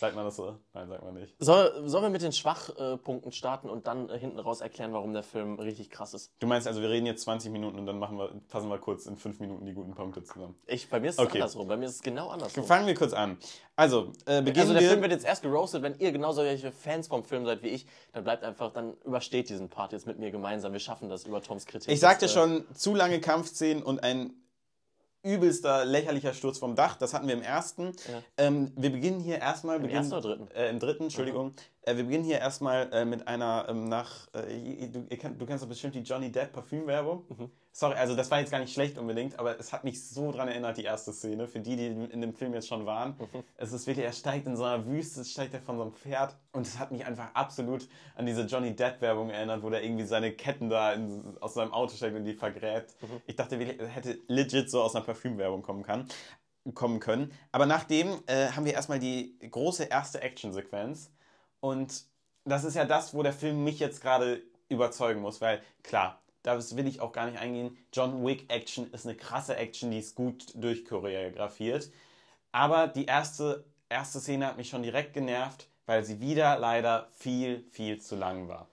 Sagt 0.00 0.16
man 0.16 0.24
das 0.24 0.36
so? 0.36 0.58
Nein, 0.72 0.88
sagt 0.88 1.04
man 1.04 1.14
nicht. 1.14 1.34
Soll, 1.38 1.88
sollen 1.88 2.04
wir 2.04 2.10
mit 2.10 2.22
den 2.22 2.32
Schwachpunkten 2.32 3.30
starten 3.32 3.70
und 3.70 3.86
dann 3.86 4.08
äh, 4.10 4.18
hinten 4.18 4.38
raus 4.38 4.60
erklären, 4.60 4.92
warum 4.92 5.12
der 5.12 5.22
Film 5.22 5.58
richtig 5.58 5.90
krass 5.90 6.14
ist? 6.14 6.32
Du 6.40 6.46
meinst 6.46 6.66
also, 6.66 6.80
wir 6.82 6.90
reden 6.90 7.06
jetzt 7.06 7.22
20 7.22 7.52
Minuten 7.52 7.78
und 7.78 7.86
dann 7.86 7.98
machen 7.98 8.18
wir, 8.18 8.32
fassen 8.48 8.68
wir 8.68 8.78
kurz 8.78 9.06
in 9.06 9.16
5 9.16 9.38
Minuten 9.40 9.64
die 9.66 9.72
guten 9.72 9.94
Punkte 9.94 10.24
zusammen. 10.24 10.56
Ich, 10.66 10.88
bei 10.90 10.98
mir 11.00 11.08
ist 11.10 11.18
es 11.18 11.24
Okay. 11.24 11.38
andersrum. 11.38 11.68
Bei 11.68 11.76
mir 11.76 11.86
ist 11.86 11.96
es 11.96 12.02
genau 12.02 12.28
andersrum. 12.28 12.64
Fangen 12.64 12.86
wir 12.86 12.94
kurz 12.94 13.12
an. 13.12 13.38
Also, 13.76 14.12
äh, 14.26 14.42
beginnen 14.42 14.60
Also 14.60 14.72
der 14.72 14.82
wir. 14.82 14.88
Film 14.90 15.02
wird 15.02 15.12
jetzt 15.12 15.24
erst 15.24 15.42
geroastet, 15.42 15.82
wenn 15.82 15.98
ihr 15.98 16.12
genauso 16.12 16.42
welche 16.42 16.72
Fans 16.72 17.06
vom 17.08 17.24
Film 17.24 17.44
seid 17.46 17.62
wie 17.62 17.68
ich, 17.68 17.86
dann 18.12 18.24
bleibt 18.24 18.44
einfach, 18.44 18.72
dann 18.72 18.94
übersteht 19.04 19.48
diesen 19.48 19.68
Part 19.68 19.92
jetzt 19.92 20.06
mit 20.06 20.18
mir 20.18 20.30
gemeinsam. 20.30 20.72
Wir 20.72 20.80
schaffen 20.80 21.08
das 21.08 21.24
über 21.24 21.42
Toms 21.42 21.66
Kritik. 21.66 21.92
ich 21.92 22.00
sagte 22.00 22.26
Das, 22.26 22.32
äh, 22.32 22.34
schon, 22.34 22.64
zu 22.74 22.94
lange 22.94 23.20
Kampfszenen 23.20 23.82
und 23.82 24.02
ein 24.02 24.32
übelster, 25.24 25.84
lächerlicher 25.84 26.34
Sturz 26.34 26.58
vom 26.58 26.76
Dach. 26.76 26.96
Das 26.96 27.14
hatten 27.14 27.26
wir 27.26 27.34
im 27.34 27.42
ersten. 27.42 27.92
Ähm, 28.36 28.72
wir 28.76 28.90
beginnen 28.90 29.20
hier 29.20 29.38
erstmal. 29.38 29.76
Im 29.76 29.88
ersten 29.88 30.12
oder 30.12 30.22
dritten? 30.22 30.50
Äh, 30.52 30.70
Im 30.70 30.78
dritten, 30.78 31.04
Entschuldigung. 31.04 31.54
Äh, 31.86 31.96
wir 31.96 32.04
beginnen 32.04 32.24
hier 32.24 32.38
erstmal 32.38 32.92
äh, 32.92 33.04
mit 33.04 33.28
einer 33.28 33.66
ähm, 33.68 33.88
nach. 33.88 34.28
Äh, 34.32 34.88
du, 34.88 35.04
kennt, 35.16 35.40
du, 35.40 35.46
kennst 35.46 35.62
doch 35.62 35.68
bestimmt 35.68 35.94
die 35.94 36.00
Johnny 36.00 36.30
Depp 36.30 36.52
Parfümwerbung. 36.52 37.24
Mhm. 37.28 37.50
Sorry, 37.72 37.94
also 37.96 38.14
das 38.14 38.30
war 38.30 38.38
jetzt 38.38 38.50
gar 38.50 38.60
nicht 38.60 38.72
schlecht 38.72 38.98
unbedingt, 38.98 39.38
aber 39.38 39.58
es 39.58 39.72
hat 39.72 39.82
mich 39.82 40.08
so 40.08 40.30
dran 40.30 40.46
erinnert, 40.46 40.76
die 40.76 40.84
erste 40.84 41.12
Szene, 41.12 41.48
für 41.48 41.58
die, 41.58 41.74
die 41.74 41.86
in 41.86 42.20
dem 42.20 42.32
Film 42.32 42.54
jetzt 42.54 42.68
schon 42.68 42.86
waren. 42.86 43.16
Mhm. 43.18 43.42
Es 43.56 43.72
ist 43.72 43.86
wirklich, 43.86 44.06
er 44.06 44.12
steigt 44.12 44.46
in 44.46 44.56
so 44.56 44.64
einer 44.64 44.86
Wüste, 44.86 45.24
steigt 45.24 45.54
er 45.54 45.60
von 45.60 45.76
so 45.76 45.82
einem 45.82 45.92
Pferd 45.92 46.36
und 46.52 46.66
es 46.66 46.78
hat 46.78 46.92
mich 46.92 47.04
einfach 47.04 47.34
absolut 47.34 47.88
an 48.14 48.26
diese 48.26 48.42
Johnny 48.42 48.76
Depp-Werbung 48.76 49.30
erinnert, 49.30 49.62
wo 49.62 49.70
der 49.70 49.82
irgendwie 49.82 50.04
seine 50.04 50.32
Ketten 50.32 50.70
da 50.70 50.92
in, 50.92 51.36
aus 51.40 51.54
seinem 51.54 51.72
Auto 51.72 51.96
steigt 51.96 52.14
und 52.14 52.24
die 52.24 52.34
vergräbt. 52.34 52.94
Mhm. 53.02 53.20
Ich 53.26 53.36
dachte, 53.36 53.56
er 53.56 53.88
hätte 53.88 54.20
legit 54.28 54.70
so 54.70 54.80
aus 54.80 54.94
einer 54.94 55.04
Parfümwerbung 55.04 55.62
kommen 55.62 55.82
kann 55.82 56.08
kommen 56.72 56.98
können. 56.98 57.30
Aber 57.52 57.66
nachdem 57.66 58.22
äh, 58.26 58.48
haben 58.48 58.64
wir 58.64 58.72
erstmal 58.72 58.98
die 58.98 59.38
große 59.38 59.84
erste 59.84 60.22
Action-Sequenz. 60.22 61.10
Und 61.64 62.02
das 62.44 62.64
ist 62.64 62.74
ja 62.74 62.84
das, 62.84 63.14
wo 63.14 63.22
der 63.22 63.32
Film 63.32 63.64
mich 63.64 63.78
jetzt 63.78 64.02
gerade 64.02 64.42
überzeugen 64.68 65.22
muss, 65.22 65.40
weil 65.40 65.62
klar, 65.82 66.20
das 66.42 66.76
will 66.76 66.86
ich 66.86 67.00
auch 67.00 67.12
gar 67.12 67.24
nicht 67.24 67.38
eingehen. 67.38 67.74
John 67.90 68.22
Wick 68.22 68.52
Action 68.52 68.92
ist 68.92 69.06
eine 69.06 69.16
krasse 69.16 69.56
Action, 69.56 69.90
die 69.90 69.98
ist 69.98 70.14
gut 70.14 70.52
durchchoreografiert. 70.54 71.90
Aber 72.52 72.86
die 72.86 73.06
erste, 73.06 73.64
erste 73.88 74.20
Szene 74.20 74.46
hat 74.46 74.58
mich 74.58 74.68
schon 74.68 74.82
direkt 74.82 75.14
genervt, 75.14 75.66
weil 75.86 76.04
sie 76.04 76.20
wieder 76.20 76.58
leider 76.58 77.08
viel, 77.14 77.64
viel 77.70 77.98
zu 77.98 78.14
lang 78.14 78.46
war. 78.46 78.68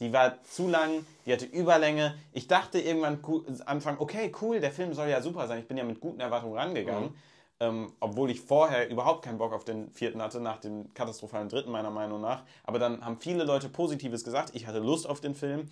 Die 0.00 0.12
war 0.12 0.42
zu 0.42 0.66
lang, 0.66 1.06
die 1.26 1.32
hatte 1.32 1.46
Überlänge. 1.46 2.18
Ich 2.32 2.48
dachte 2.48 2.80
irgendwann 2.80 3.20
Anfang, 3.64 4.00
okay, 4.00 4.32
cool, 4.42 4.58
der 4.58 4.72
Film 4.72 4.92
soll 4.92 5.06
ja 5.06 5.22
super 5.22 5.46
sein. 5.46 5.60
Ich 5.60 5.68
bin 5.68 5.76
ja 5.76 5.84
mit 5.84 6.00
guten 6.00 6.18
Erwartungen 6.18 6.58
rangegangen. 6.58 7.10
Mhm. 7.10 7.16
Ähm, 7.60 7.92
obwohl 8.00 8.30
ich 8.30 8.40
vorher 8.40 8.90
überhaupt 8.90 9.24
keinen 9.24 9.38
Bock 9.38 9.52
auf 9.52 9.64
den 9.64 9.90
vierten 9.92 10.20
hatte, 10.20 10.40
nach 10.40 10.58
dem 10.58 10.92
katastrophalen 10.92 11.48
dritten 11.48 11.70
meiner 11.70 11.90
Meinung 11.90 12.20
nach. 12.20 12.44
Aber 12.64 12.78
dann 12.78 13.04
haben 13.04 13.20
viele 13.20 13.44
Leute 13.44 13.68
Positives 13.68 14.24
gesagt. 14.24 14.50
Ich 14.54 14.66
hatte 14.66 14.80
Lust 14.80 15.08
auf 15.08 15.20
den 15.20 15.34
Film. 15.34 15.68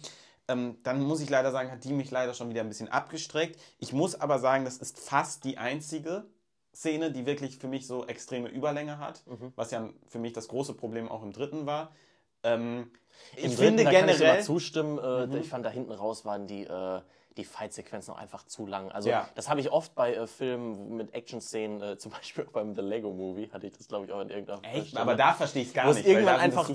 Ähm, 0.48 0.78
dann 0.84 1.02
muss 1.02 1.20
ich 1.20 1.30
leider 1.30 1.50
sagen, 1.50 1.70
hat 1.70 1.84
die 1.84 1.92
mich 1.92 2.10
leider 2.10 2.34
schon 2.34 2.50
wieder 2.50 2.60
ein 2.60 2.68
bisschen 2.68 2.88
abgestreckt. 2.88 3.60
Ich 3.78 3.92
muss 3.92 4.20
aber 4.20 4.38
sagen, 4.38 4.64
das 4.64 4.76
ist 4.78 4.98
fast 4.98 5.44
die 5.44 5.58
einzige 5.58 6.24
Szene, 6.74 7.10
die 7.10 7.26
wirklich 7.26 7.58
für 7.58 7.68
mich 7.68 7.86
so 7.86 8.06
extreme 8.06 8.48
Überlänge 8.48 8.98
hat, 8.98 9.26
mhm. 9.26 9.52
was 9.56 9.70
ja 9.70 9.88
für 10.08 10.18
mich 10.18 10.32
das 10.32 10.48
große 10.48 10.74
Problem 10.74 11.08
auch 11.08 11.22
im 11.22 11.32
dritten 11.32 11.66
war. 11.66 11.92
Ähm, 12.42 12.90
ich 13.36 13.44
Im 13.44 13.50
finde 13.52 13.84
dritten, 13.84 13.96
generell. 13.96 14.28
Kann 14.28 14.38
ich 14.38 14.44
zustimmen. 14.44 14.98
Äh, 14.98 15.26
mhm. 15.26 15.36
Ich 15.36 15.48
fand 15.48 15.64
da 15.64 15.70
hinten 15.70 15.92
raus 15.92 16.24
waren 16.24 16.46
die. 16.46 16.64
Äh, 16.64 17.00
die 17.36 17.44
Fight-Sequenzen 17.44 18.14
auch 18.14 18.18
einfach 18.18 18.44
zu 18.46 18.66
lang. 18.66 18.90
Also 18.90 19.08
ja. 19.08 19.28
das 19.34 19.48
habe 19.48 19.60
ich 19.60 19.70
oft 19.70 19.94
bei 19.94 20.14
äh, 20.14 20.26
Filmen 20.26 20.96
mit 20.96 21.14
Action-Szenen, 21.14 21.82
äh, 21.82 21.98
zum 22.02 22.12
Beispiel 22.12 22.46
beim 22.52 22.74
The 22.74 22.82
Lego 22.82 23.10
Movie, 23.10 23.50
hatte 23.52 23.66
ich 23.66 23.76
das 23.76 23.88
glaube 23.88 24.06
ich 24.06 24.12
auch 24.12 24.20
in 24.20 24.30
irgendeiner 24.30 24.62
Echt? 24.64 24.88
Stelle. 24.88 25.02
Aber 25.02 25.14
da 25.14 25.32
verstehe 25.32 25.62
ich 25.62 25.68
es 25.68 25.74
gar 25.74 25.92
nicht. 25.92 26.06
Irgendwann 26.06 26.40
einfach, 26.40 26.68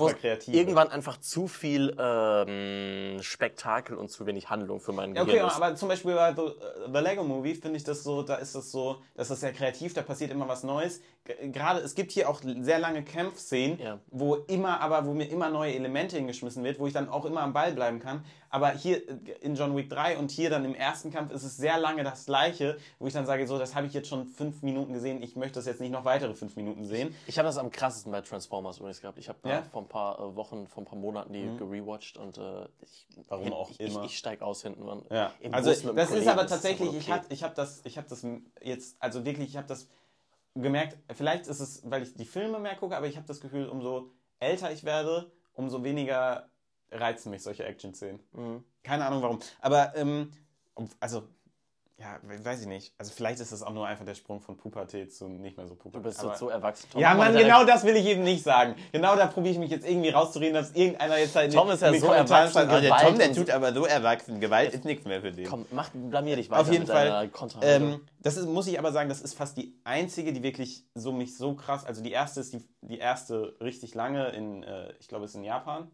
irgendwann 0.48 0.90
einfach 0.90 1.18
zu 1.18 1.48
viel 1.48 1.96
ähm, 2.00 3.22
Spektakel 3.22 3.98
und 3.98 4.10
zu 4.10 4.26
wenig 4.26 4.50
Handlung 4.50 4.80
für 4.80 4.94
meinen 4.94 5.16
ja, 5.16 5.24
Okay, 5.24 5.46
ist. 5.46 5.56
aber 5.56 5.76
zum 5.76 5.90
Beispiel 5.90 6.16
bei 6.16 6.34
The, 6.34 6.42
äh, 6.42 6.54
The 6.94 7.00
Lego 7.00 7.24
Movie 7.24 7.56
finde 7.56 7.78
ich 7.78 7.84
das 7.84 8.04
so, 8.04 8.24
da 8.24 8.36
ist 8.36 8.56
das 8.56 8.72
so, 8.72 9.02
das 9.16 9.30
ist 9.30 9.42
sehr 9.42 9.54
kreativ, 9.54 9.94
da 9.94 10.02
passiert 10.02 10.32
immer 10.32 10.48
was 10.48 10.64
Neues. 10.64 11.02
Gerade, 11.42 11.82
es 11.82 11.94
gibt 11.94 12.12
hier 12.12 12.30
auch 12.30 12.42
sehr 12.42 12.80
lange 12.80 13.04
Kampfszenen, 13.04 13.80
ja. 13.80 14.00
wo 14.08 14.36
immer, 14.36 14.80
aber 14.80 15.06
wo 15.06 15.14
mir 15.14 15.26
immer 15.26 15.50
neue 15.50 15.74
Elemente 15.74 16.16
hingeschmissen 16.16 16.64
wird, 16.64 16.80
wo 16.80 16.88
ich 16.88 16.94
dann 16.94 17.10
auch 17.10 17.26
immer 17.26 17.42
am 17.42 17.52
Ball 17.52 17.74
bleiben 17.74 18.00
kann. 18.00 18.24
Aber 18.50 18.72
hier 18.72 19.02
in 19.42 19.56
John 19.56 19.76
Wick 19.76 19.90
3 19.90 20.18
und 20.18 20.32
hier 20.32 20.50
dann 20.50 20.66
im 20.66 20.76
ersten 20.76 21.12
Kampf 21.12 21.32
ist 21.32 21.44
es 21.44 21.58
sehr 21.58 21.78
lange 21.78 22.04
das 22.04 22.26
gleiche, 22.26 22.78
wo 23.00 23.08
ich 23.08 23.14
dann 23.14 23.26
sage, 23.26 23.46
so, 23.48 23.58
das 23.58 23.76
habe 23.76 23.88
ich 23.88 23.94
jetzt 23.94 24.08
schon 24.08 24.26
fünf 24.28 24.62
Minuten 24.62 24.94
gesehen, 24.94 25.22
ich 25.22 25.36
möchte 25.36 25.56
das 25.56 25.66
jetzt 25.66 25.82
nicht 25.82 25.92
noch 25.92 26.06
weitere 26.06 26.34
fünf 26.34 26.56
Minuten 26.56 26.86
sehen. 26.86 27.16
Ich 27.28 27.38
habe 27.38 27.48
das 27.48 27.58
am 27.58 27.70
krassesten 27.70 28.12
bei 28.12 28.22
Transformers 28.22 28.78
übrigens 28.78 29.02
gehabt. 29.02 29.18
Ich 29.18 29.30
habe 29.30 29.40
ja? 29.48 29.64
vor 29.64 29.82
ein 29.82 29.88
paar 29.88 30.20
äh, 30.20 30.36
Wochen, 30.36 30.68
vor 30.68 30.84
ein 30.84 30.86
paar 30.86 30.98
Monaten 30.98 31.34
die 31.34 31.44
mhm. 31.44 31.58
gerewatcht 31.58 32.18
und 32.18 32.38
äh, 32.38 32.66
ich, 32.82 33.08
Warum 33.28 33.54
auch 33.54 33.72
ich, 33.72 33.80
immer. 33.80 34.04
Ich, 34.04 34.12
ich 34.12 34.18
steige 34.18 34.46
aus 34.46 34.62
hinten. 34.62 34.86
Man, 34.86 35.04
ja. 35.10 35.32
Also 35.52 35.70
das 35.94 36.12
ist 36.12 36.28
aber 36.28 36.48
tatsächlich, 36.48 36.90
okay. 36.90 36.98
ich 36.98 37.12
habe 37.12 37.26
ich 37.30 37.44
hab 37.44 37.56
das, 37.56 37.84
hab 37.86 38.08
das 38.08 38.26
jetzt, 38.62 38.96
also 39.00 39.26
wirklich, 39.26 39.50
ich 39.50 39.58
habe 39.58 39.68
das 39.68 39.88
gemerkt, 40.56 40.98
vielleicht 41.14 41.48
ist 41.48 41.60
es, 41.60 41.82
weil 41.86 42.04
ich 42.04 42.14
die 42.16 42.26
Filme 42.26 42.60
mehr 42.60 42.76
gucke, 42.76 42.96
aber 42.96 43.08
ich 43.08 43.18
habe 43.18 43.28
das 43.28 43.40
Gefühl, 43.40 43.68
umso 43.68 44.12
älter 44.40 44.72
ich 44.72 44.84
werde, 44.84 45.32
umso 45.54 45.84
weniger 45.84 46.50
reizen 46.92 47.32
mich 47.32 47.44
solche 47.44 47.66
Action-Szenen. 47.66 48.20
Mhm. 48.34 48.64
Keine 48.84 49.06
Ahnung 49.06 49.22
warum. 49.22 49.40
Aber, 49.62 49.96
ähm, 49.96 50.32
also, 51.00 51.24
ja, 52.00 52.20
weiß 52.22 52.62
ich 52.62 52.68
nicht. 52.68 52.94
Also 53.00 53.12
vielleicht 53.12 53.40
ist 53.40 53.52
das 53.52 53.64
auch 53.64 53.74
nur 53.74 53.88
einfach 53.88 54.06
der 54.06 54.14
Sprung 54.14 54.40
von 54.40 54.56
Pubertät 54.56 55.12
zu 55.12 55.28
nicht 55.28 55.58
mehr 55.58 55.66
so 55.66 55.74
Pubertät. 55.74 56.06
Du 56.06 56.10
bist 56.10 56.20
aber, 56.20 56.36
so 56.36 56.50
erwachsen. 56.50 56.88
Tom, 56.92 57.02
ja, 57.02 57.16
Mann, 57.16 57.36
genau 57.36 57.64
das 57.66 57.84
will 57.86 57.96
ich 57.96 58.06
eben 58.06 58.24
nicht 58.24 58.44
sagen. 58.44 58.76
Genau 58.92 59.16
da 59.16 59.26
probiere 59.26 59.54
ich 59.54 59.60
mich 59.60 59.72
jetzt 59.72 59.88
irgendwie 59.88 60.10
rauszureden, 60.10 60.54
dass 60.54 60.74
irgendeiner 60.74 61.18
jetzt 61.18 61.36
halt 61.36 61.52
Tom 61.52 61.72
ist 61.72 61.82
ja 61.82 61.92
so 61.96 62.12
erwachsen. 62.12 62.70
Der 62.70 62.98
Tom, 62.98 63.18
der 63.18 63.34
tut 63.34 63.50
aber 63.50 63.74
so 63.74 63.86
erwachsen. 63.86 64.40
Gewalt 64.40 64.76
ist 64.76 64.86
nichts 64.86 65.06
mehr 65.06 65.22
für 65.22 65.32
den. 65.32 65.48
Komm, 65.48 65.66
mach, 65.72 65.90
blamier 65.92 66.36
dich 66.36 66.52
weiter 66.52 66.62
Auf 66.62 66.72
jeden 66.72 66.86
Fall. 66.86 67.32
Ähm, 67.62 68.02
das 68.20 68.38
ist, 68.38 68.46
muss 68.48 68.68
ich 68.68 68.78
aber 68.78 68.92
sagen, 68.92 69.10
das 69.10 69.22
ist 69.22 69.34
fast 69.34 69.58
die 69.58 69.74
einzige, 69.84 70.34
die 70.34 70.44
wirklich 70.44 70.86
so 70.94 71.12
mich 71.12 71.36
so 71.36 71.56
krass, 71.56 71.84
also 71.84 72.04
die 72.04 72.12
erste 72.12 72.42
ist 72.42 72.54
die, 72.54 72.64
die 72.82 73.00
erste 73.00 73.56
richtig 73.60 73.96
lange 73.96 74.28
in, 74.30 74.62
äh, 74.62 74.94
ich 75.00 75.08
glaube, 75.08 75.26
es 75.26 75.32
ist 75.32 75.38
in 75.38 75.46
Japan. 75.46 75.90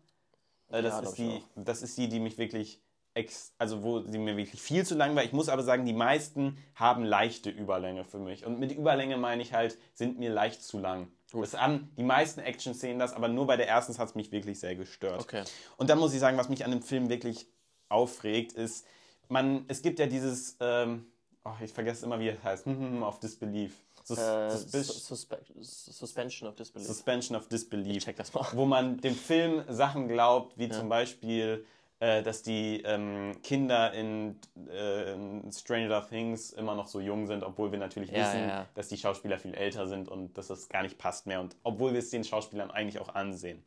Äh, 0.74 0.82
das, 0.82 0.94
ja, 0.94 1.02
ist 1.02 1.18
die, 1.18 1.44
das 1.56 1.84
ist 1.84 1.98
die, 1.98 2.10
die 2.10 2.20
mich 2.20 2.38
wirklich, 2.38 2.82
ex, 3.14 3.54
also 3.60 3.84
wo 3.84 4.02
sie 4.02 4.18
mir 4.18 4.36
wirklich 4.36 4.60
viel 4.60 4.86
zu 4.86 4.96
lang 4.96 5.16
war. 5.16 5.24
Ich 5.24 5.34
muss 5.34 5.48
aber 5.48 5.62
sagen, 5.62 5.86
die 5.86 5.94
meisten 5.94 6.58
haben 6.76 7.04
leichte 7.04 7.52
Überlänge 7.52 8.04
für 8.04 8.18
mich. 8.18 8.46
Und 8.46 8.60
mit 8.60 8.72
Überlänge 8.72 9.18
meine 9.18 9.44
ich 9.44 9.54
halt, 9.54 9.78
sind 9.94 10.18
mir 10.18 10.32
leicht 10.32 10.64
zu 10.64 10.80
lang. 10.80 11.08
Das 11.32 11.56
an, 11.56 11.90
die 11.98 12.04
meisten 12.04 12.42
Action-Szenen 12.42 13.00
das, 13.00 13.14
aber 13.14 13.28
nur 13.28 13.48
bei 13.48 13.58
der 13.58 13.68
ersten 13.68 13.98
hat 13.98 14.10
es 14.10 14.16
mich 14.16 14.32
wirklich 14.32 14.60
sehr 14.60 14.76
gestört. 14.76 15.22
Okay. 15.22 15.44
Und 15.78 15.90
dann 15.90 16.00
muss 16.00 16.14
ich 16.14 16.20
sagen, 16.20 16.38
was 16.38 16.50
mich 16.50 16.66
an 16.66 16.72
dem 16.72 16.82
Film 16.82 17.10
wirklich 17.10 17.48
aufregt, 17.90 18.54
ist, 18.54 18.86
man, 19.30 19.66
es 19.68 19.82
gibt 19.82 20.00
ja 20.00 20.06
dieses, 20.06 20.58
ähm, 20.60 21.06
oh, 21.44 21.52
ich 21.64 21.72
vergesse 21.72 22.06
immer, 22.06 22.20
wie 22.20 22.30
es 22.30 22.44
heißt, 22.44 22.68
auf 23.02 23.20
Disbelief. 23.20 23.74
Sus 24.04 24.18
äh, 24.18 24.50
Suspe 24.50 25.40
Suspension 25.62 26.50
of 26.50 26.56
Disbelief. 26.56 26.88
Suspension 26.88 27.38
of 27.38 27.48
Disbelief. 27.48 27.98
Ich 27.98 28.04
check 28.04 28.18
das 28.18 28.34
mal. 28.34 28.46
Wo 28.54 28.66
man 28.66 28.98
dem 28.98 29.16
Film 29.16 29.64
Sachen 29.70 30.08
glaubt, 30.08 30.58
wie 30.58 30.66
ja. 30.66 30.72
zum 30.72 30.90
Beispiel, 30.90 31.66
äh, 32.00 32.22
dass 32.22 32.44
die 32.44 32.82
ähm, 32.82 33.38
Kinder 33.44 33.94
in, 33.94 34.40
äh, 34.70 35.14
in, 35.14 35.52
Stranger 35.52 36.06
Things 36.06 36.52
immer 36.52 36.76
noch 36.76 36.88
so 36.88 37.00
jung 37.00 37.28
sind, 37.28 37.44
obwohl 37.44 37.72
wir 37.72 37.80
natürlich 37.80 38.12
ja, 38.12 38.28
wissen, 38.28 38.50
ja. 38.50 38.66
dass 38.76 38.90
die 38.90 38.98
Schauspieler 38.98 39.40
viel 39.40 39.54
älter 39.54 39.88
sind 39.88 40.10
und 40.10 40.38
dass 40.38 40.48
das 40.48 40.68
gar 40.68 40.84
nicht 40.84 40.98
passt 40.98 41.26
mehr. 41.26 41.40
Und 41.40 41.56
obwohl 41.64 41.94
wir 41.94 42.00
es 42.00 42.10
den 42.10 42.26
Schauspielern 42.26 42.72
eigentlich 42.72 43.00
auch 43.00 43.16
ansehen. 43.16 43.64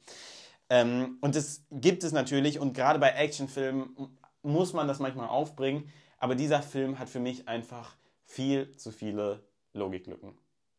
Ähm, 0.68 1.16
und 1.22 1.34
das 1.34 1.62
gibt 1.70 2.04
es 2.04 2.12
natürlich 2.12 2.58
und 2.58 2.74
gerade 2.74 2.98
bei 2.98 3.10
Actionfilmen 3.10 3.96
muss 4.42 4.72
man 4.72 4.86
das 4.86 4.98
manchmal 4.98 5.28
aufbringen. 5.28 5.90
Aber 6.18 6.34
dieser 6.34 6.62
Film 6.62 6.98
hat 6.98 7.08
für 7.08 7.20
mich 7.20 7.48
einfach 7.48 7.94
viel 8.24 8.74
zu 8.76 8.90
viele 8.90 9.45
Logiklücken. 9.76 10.36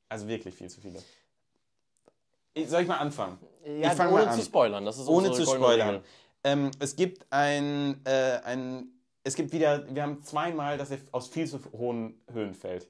Also 0.10 0.28
wirklich 0.28 0.56
viel 0.56 0.70
zu 0.70 0.82
viele. 0.82 1.02
Soll 2.66 2.82
ich 2.82 2.88
mal 2.88 2.98
anfangen? 2.98 3.38
Ja, 3.66 3.94
ich 3.94 4.00
ohne 4.00 4.26
mal 4.26 4.34
zu 4.34 4.42
spoilern. 4.42 4.86
Das 4.86 4.98
ist 4.98 5.08
ohne 5.08 5.32
zu 5.32 5.46
spoilern. 5.46 6.04
Ähm, 6.44 6.72
es 6.80 6.96
gibt 6.96 7.26
ein, 7.30 8.02
äh, 8.06 8.40
ein, 8.44 8.88
es 9.24 9.36
gibt 9.36 9.52
wieder, 9.52 9.94
wir 9.94 10.04
haben 10.04 10.24
zweimal, 10.24 10.78
dass 10.78 10.92
er 10.92 11.00
aus 11.12 11.28
viel 11.28 11.48
zu 11.48 11.60
hohen 11.74 12.22
Höhen 12.32 12.54
fällt. 12.54 12.88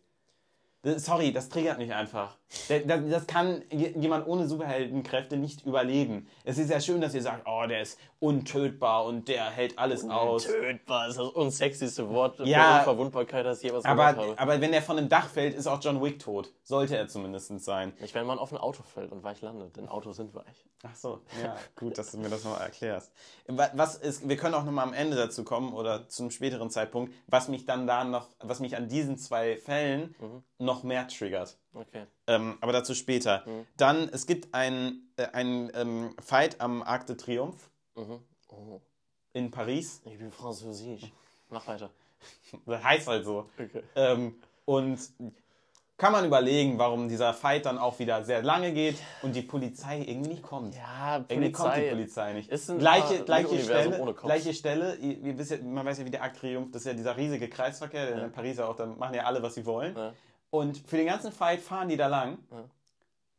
Sorry, 0.96 1.34
das 1.34 1.50
triggert 1.50 1.78
mich 1.78 1.94
einfach. 1.94 2.38
Das 2.70 3.28
kann 3.28 3.62
jemand 3.70 4.26
ohne 4.26 4.48
Superheldenkräfte 4.48 5.36
nicht 5.36 5.66
überleben. 5.66 6.28
Es 6.46 6.58
ist 6.58 6.70
ja 6.70 6.80
schön, 6.80 7.02
dass 7.02 7.14
ihr 7.14 7.22
sagt, 7.22 7.46
oh, 7.46 7.66
der 7.68 7.82
ist 7.82 8.00
untötbar 8.20 9.06
und 9.06 9.28
der 9.28 9.50
hält 9.50 9.78
alles 9.78 10.04
untötbar 10.04 10.22
aus. 10.22 10.46
Untötbar 10.46 11.10
ist 11.10 11.20
das 11.20 11.28
unsexyste 11.28 12.10
Wort 12.10 12.40
ja, 12.40 12.80
für 12.80 12.92
Unverwundbarkeit, 12.92 13.46
das 13.46 13.58
ich 13.58 13.66
jemals 13.66 13.84
aber, 13.86 14.14
gehört 14.14 14.30
habe. 14.30 14.40
Aber 14.40 14.62
wenn 14.62 14.72
er 14.72 14.82
von 14.82 14.98
einem 14.98 15.10
Dach 15.10 15.28
fällt, 15.28 15.56
ist 15.56 15.68
auch 15.68 15.82
John 15.82 16.02
Wick 16.02 16.20
tot. 16.20 16.54
Sollte 16.64 16.96
er 16.96 17.08
zumindest 17.08 17.60
sein. 17.60 17.94
Nicht, 18.00 18.16
wenn 18.16 18.26
man 18.26 18.40
auf 18.40 18.52
ein 18.54 18.58
Auto 18.58 18.82
fällt 18.84 19.12
und 19.12 19.24
weich 19.24 19.42
landet, 19.42 19.76
denn 19.76 19.90
Autos 19.90 20.16
sind 20.16 20.34
weich. 20.34 20.66
Ach 20.84 20.96
so, 20.96 21.22
ja, 21.44 21.56
gut, 21.76 21.98
dass 21.98 22.12
du 22.12 22.20
mir 22.20 22.30
das 22.30 22.44
nochmal 22.44 22.62
erklärst. 22.62 23.12
Was 23.48 23.96
ist, 23.96 24.30
wir 24.30 24.38
können 24.38 24.54
auch 24.54 24.64
nochmal 24.64 24.86
am 24.86 24.94
Ende 24.94 25.18
dazu 25.18 25.44
kommen 25.44 25.74
oder 25.74 26.08
zu 26.08 26.24
einem 26.24 26.32
späteren 26.32 26.70
Zeitpunkt, 26.70 27.14
was 27.26 27.48
mich 27.48 27.66
dann 27.66 27.88
da 27.88 28.04
noch, 28.04 28.28
was 28.40 28.60
mich 28.60 28.76
an 28.78 28.88
diesen 28.88 29.18
zwei 29.18 29.58
Fällen 29.58 30.16
mhm. 30.20 30.44
Noch 30.60 30.84
mehr 30.84 31.08
triggert. 31.08 31.58
Okay. 31.74 32.06
Ähm, 32.28 32.58
aber 32.62 32.72
dazu 32.72 32.94
später. 32.94 33.44
Mhm. 33.46 33.68
Dann, 33.78 34.10
es 34.10 34.26
gibt 34.26 34.54
einen 34.54 35.10
äh, 35.18 35.28
ähm, 35.34 36.16
Fight 36.20 36.60
am 36.60 36.82
Arc 36.82 37.06
de 37.08 37.16
Triomphe 37.16 37.70
mhm. 37.96 38.20
oh. 38.50 38.82
in 39.34 39.52
Paris. 39.52 40.02
Ich 40.06 40.18
bin 40.18 40.32
Französisch. 40.32 41.12
Mach 41.50 41.68
weiter. 41.68 41.90
das 42.66 42.84
heißt 42.84 43.08
halt 43.08 43.26
so. 43.26 43.50
Okay. 43.58 43.84
Ähm, 43.96 44.36
und 44.66 45.00
kann 45.98 46.12
man 46.12 46.26
überlegen, 46.26 46.78
warum 46.78 47.10
dieser 47.10 47.34
Fight 47.34 47.66
dann 47.66 47.80
auch 47.80 47.98
wieder 47.98 48.24
sehr 48.24 48.44
lange 48.44 48.72
geht 48.72 48.98
und 49.24 49.36
die 49.36 49.42
Polizei 49.42 50.04
irgendwie 50.06 50.30
nicht 50.30 50.44
kommt. 50.44 50.76
Ja, 50.76 51.20
Polizei 51.20 51.34
irgendwie 51.34 51.52
kommt 51.52 51.76
die 51.76 51.90
Polizei 51.90 52.34
nicht. 52.34 52.52
Ist 52.52 52.70
ein 52.70 52.78
gleiche, 52.78 53.24
gleiche 53.24 53.60
Stelle, 53.60 54.14
gleiche 54.14 54.54
Stelle. 54.54 54.96
Ihr, 54.98 55.18
ihr 55.18 55.38
wisst 55.38 55.52
ja, 55.52 55.58
man 55.64 55.86
weiß 55.86 55.98
ja, 55.98 56.06
wie 56.06 56.12
der 56.12 56.22
Arc 56.22 56.40
Triumph, 56.40 56.70
das 56.72 56.84
ist 56.84 56.88
ja 56.88 56.94
dieser 56.94 57.18
riesige 57.18 57.50
Kreisverkehr, 57.50 58.12
ja. 58.12 58.26
in 58.26 58.32
Paris 58.32 58.60
auch, 58.60 58.76
da 58.76 58.86
machen 58.86 59.16
ja 59.16 59.24
alle, 59.24 59.42
was 59.42 59.56
sie 59.56 59.66
wollen. 59.66 59.96
Ja. 59.96 60.14
Und 60.50 60.78
für 60.78 60.98
den 60.98 61.08
ganzen 61.08 61.32
Fight 61.32 61.62
fahren 61.62 61.90
die 61.90 61.98
da 61.98 62.08
lang. 62.08 62.38
Ja. 62.52 62.64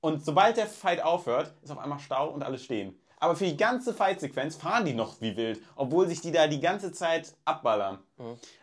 Und 0.01 0.25
sobald 0.25 0.57
der 0.57 0.67
Fight 0.67 1.01
aufhört, 1.03 1.53
ist 1.63 1.71
auf 1.71 1.79
einmal 1.79 1.99
Stau 1.99 2.29
und 2.31 2.43
alle 2.43 2.59
stehen. 2.59 2.99
aber 3.21 3.37
für 3.37 3.47
die 3.47 3.57
ganze 3.57 3.93
Fight-Sequenz 3.95 4.57
fahren 4.57 4.85
die 4.85 4.95
noch 4.95 5.21
wie 5.21 5.37
wild, 5.37 5.61
obwohl 5.77 6.07
sich 6.09 6.21
die 6.21 6.31
da 6.33 6.47
die 6.47 6.61
ganze 6.61 6.93
Zeit 6.93 7.35
abballern. 7.45 7.99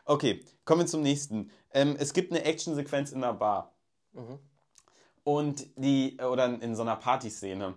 Okay, 0.05 0.43
kommen 0.63 0.81
wir 0.81 0.87
zum 0.87 1.01
nächsten. 1.01 1.51
Ähm, 1.73 1.95
es 1.99 2.13
gibt 2.13 2.31
eine 2.31 2.43
Action-Sequenz 2.43 3.11
in 3.11 3.23
einer 3.23 3.33
Bar. 3.33 3.73
Und 5.23 5.67
die, 5.75 6.17
oder 6.21 6.45
in 6.45 6.75
so 6.75 6.83
einer 6.83 6.95
Partyszene. 6.95 7.73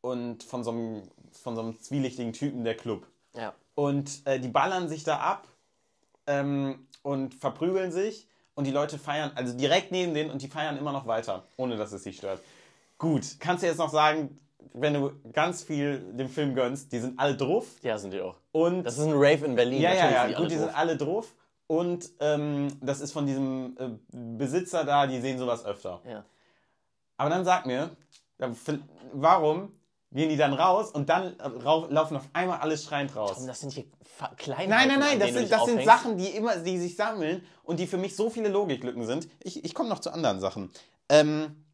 Und 0.00 0.42
von 0.42 0.64
so, 0.64 0.70
einem, 0.70 1.02
von 1.32 1.54
so 1.54 1.62
einem 1.62 1.80
zwielichtigen 1.80 2.32
Typen 2.32 2.64
der 2.64 2.76
Club. 2.76 3.06
Ja. 3.34 3.54
Und 3.74 4.26
äh, 4.26 4.40
die 4.40 4.48
ballern 4.48 4.88
sich 4.88 5.04
da 5.04 5.18
ab 5.18 5.46
ähm, 6.26 6.88
und 7.02 7.34
verprügeln 7.34 7.92
sich. 7.92 8.26
Und 8.58 8.64
die 8.64 8.72
Leute 8.72 8.98
feiern, 8.98 9.30
also 9.36 9.56
direkt 9.56 9.92
neben 9.92 10.14
denen, 10.14 10.32
und 10.32 10.42
die 10.42 10.48
feiern 10.48 10.76
immer 10.78 10.90
noch 10.90 11.06
weiter, 11.06 11.44
ohne 11.56 11.76
dass 11.76 11.92
es 11.92 12.02
sie 12.02 12.12
stört. 12.12 12.40
Gut, 12.98 13.36
kannst 13.38 13.62
du 13.62 13.68
jetzt 13.68 13.78
noch 13.78 13.88
sagen, 13.88 14.36
wenn 14.72 14.94
du 14.94 15.12
ganz 15.32 15.62
viel 15.62 16.00
dem 16.12 16.28
Film 16.28 16.56
gönnst, 16.56 16.90
die 16.90 16.98
sind 16.98 17.20
alle 17.20 17.36
drauf. 17.36 17.66
Ja, 17.82 17.96
sind 17.98 18.12
die 18.12 18.20
auch. 18.20 18.34
Und 18.50 18.82
Das 18.82 18.98
ist 18.98 19.04
ein 19.04 19.12
Rave 19.12 19.44
in 19.44 19.54
Berlin. 19.54 19.80
ja, 19.80 19.94
ja, 19.94 19.94
natürlich 19.94 20.12
ja, 20.12 20.22
sind 20.22 20.30
die 20.30 20.42
gut, 20.42 20.50
die 20.50 20.56
sind 20.56 20.76
alle 20.76 20.96
drauf. 20.96 21.36
Und 21.68 22.10
ähm, 22.18 22.76
das 22.80 23.00
ist 23.00 23.12
von 23.12 23.26
diesem 23.26 23.76
äh, 23.78 23.90
Besitzer 24.10 24.82
da, 24.82 25.06
die 25.06 25.20
sehen 25.20 25.38
sowas 25.38 25.64
öfter. 25.64 26.00
Ja. 26.04 26.24
Aber 27.16 27.30
dann 27.30 27.44
sag 27.44 27.64
mir, 27.64 27.90
warum 29.12 29.72
gehen 30.12 30.28
die 30.28 30.36
dann 30.36 30.54
raus 30.54 30.90
und 30.90 31.08
dann 31.08 31.38
äh, 31.38 31.48
laufen 31.48 32.16
auf 32.16 32.28
einmal 32.32 32.58
alle 32.58 32.78
schreiend 32.78 33.14
raus? 33.14 33.38
Und 33.38 33.46
das 33.46 33.60
sind 33.60 33.72
hier 33.72 33.84
Kleinheiten, 34.36 34.70
Nein, 34.70 34.88
nein, 34.88 34.98
nein, 35.00 35.20
das 35.20 35.32
sind, 35.32 35.50
das 35.50 35.64
sind. 35.64 35.84
Sachen, 35.84 36.18
die 36.18 36.28
immer, 36.28 36.56
die 36.56 36.78
sich 36.78 36.96
sammeln 36.96 37.42
und 37.62 37.78
die 37.78 37.86
für 37.86 37.98
mich 37.98 38.16
so 38.16 38.30
viele 38.30 38.48
Logiklücken 38.48 39.06
sind. 39.06 39.28
Ich, 39.42 39.64
ich 39.64 39.74
komme 39.74 39.88
noch 39.88 40.00
zu 40.00 40.10
anderen 40.10 40.40
Sachen. 40.40 40.70
Ähm, 41.08 41.64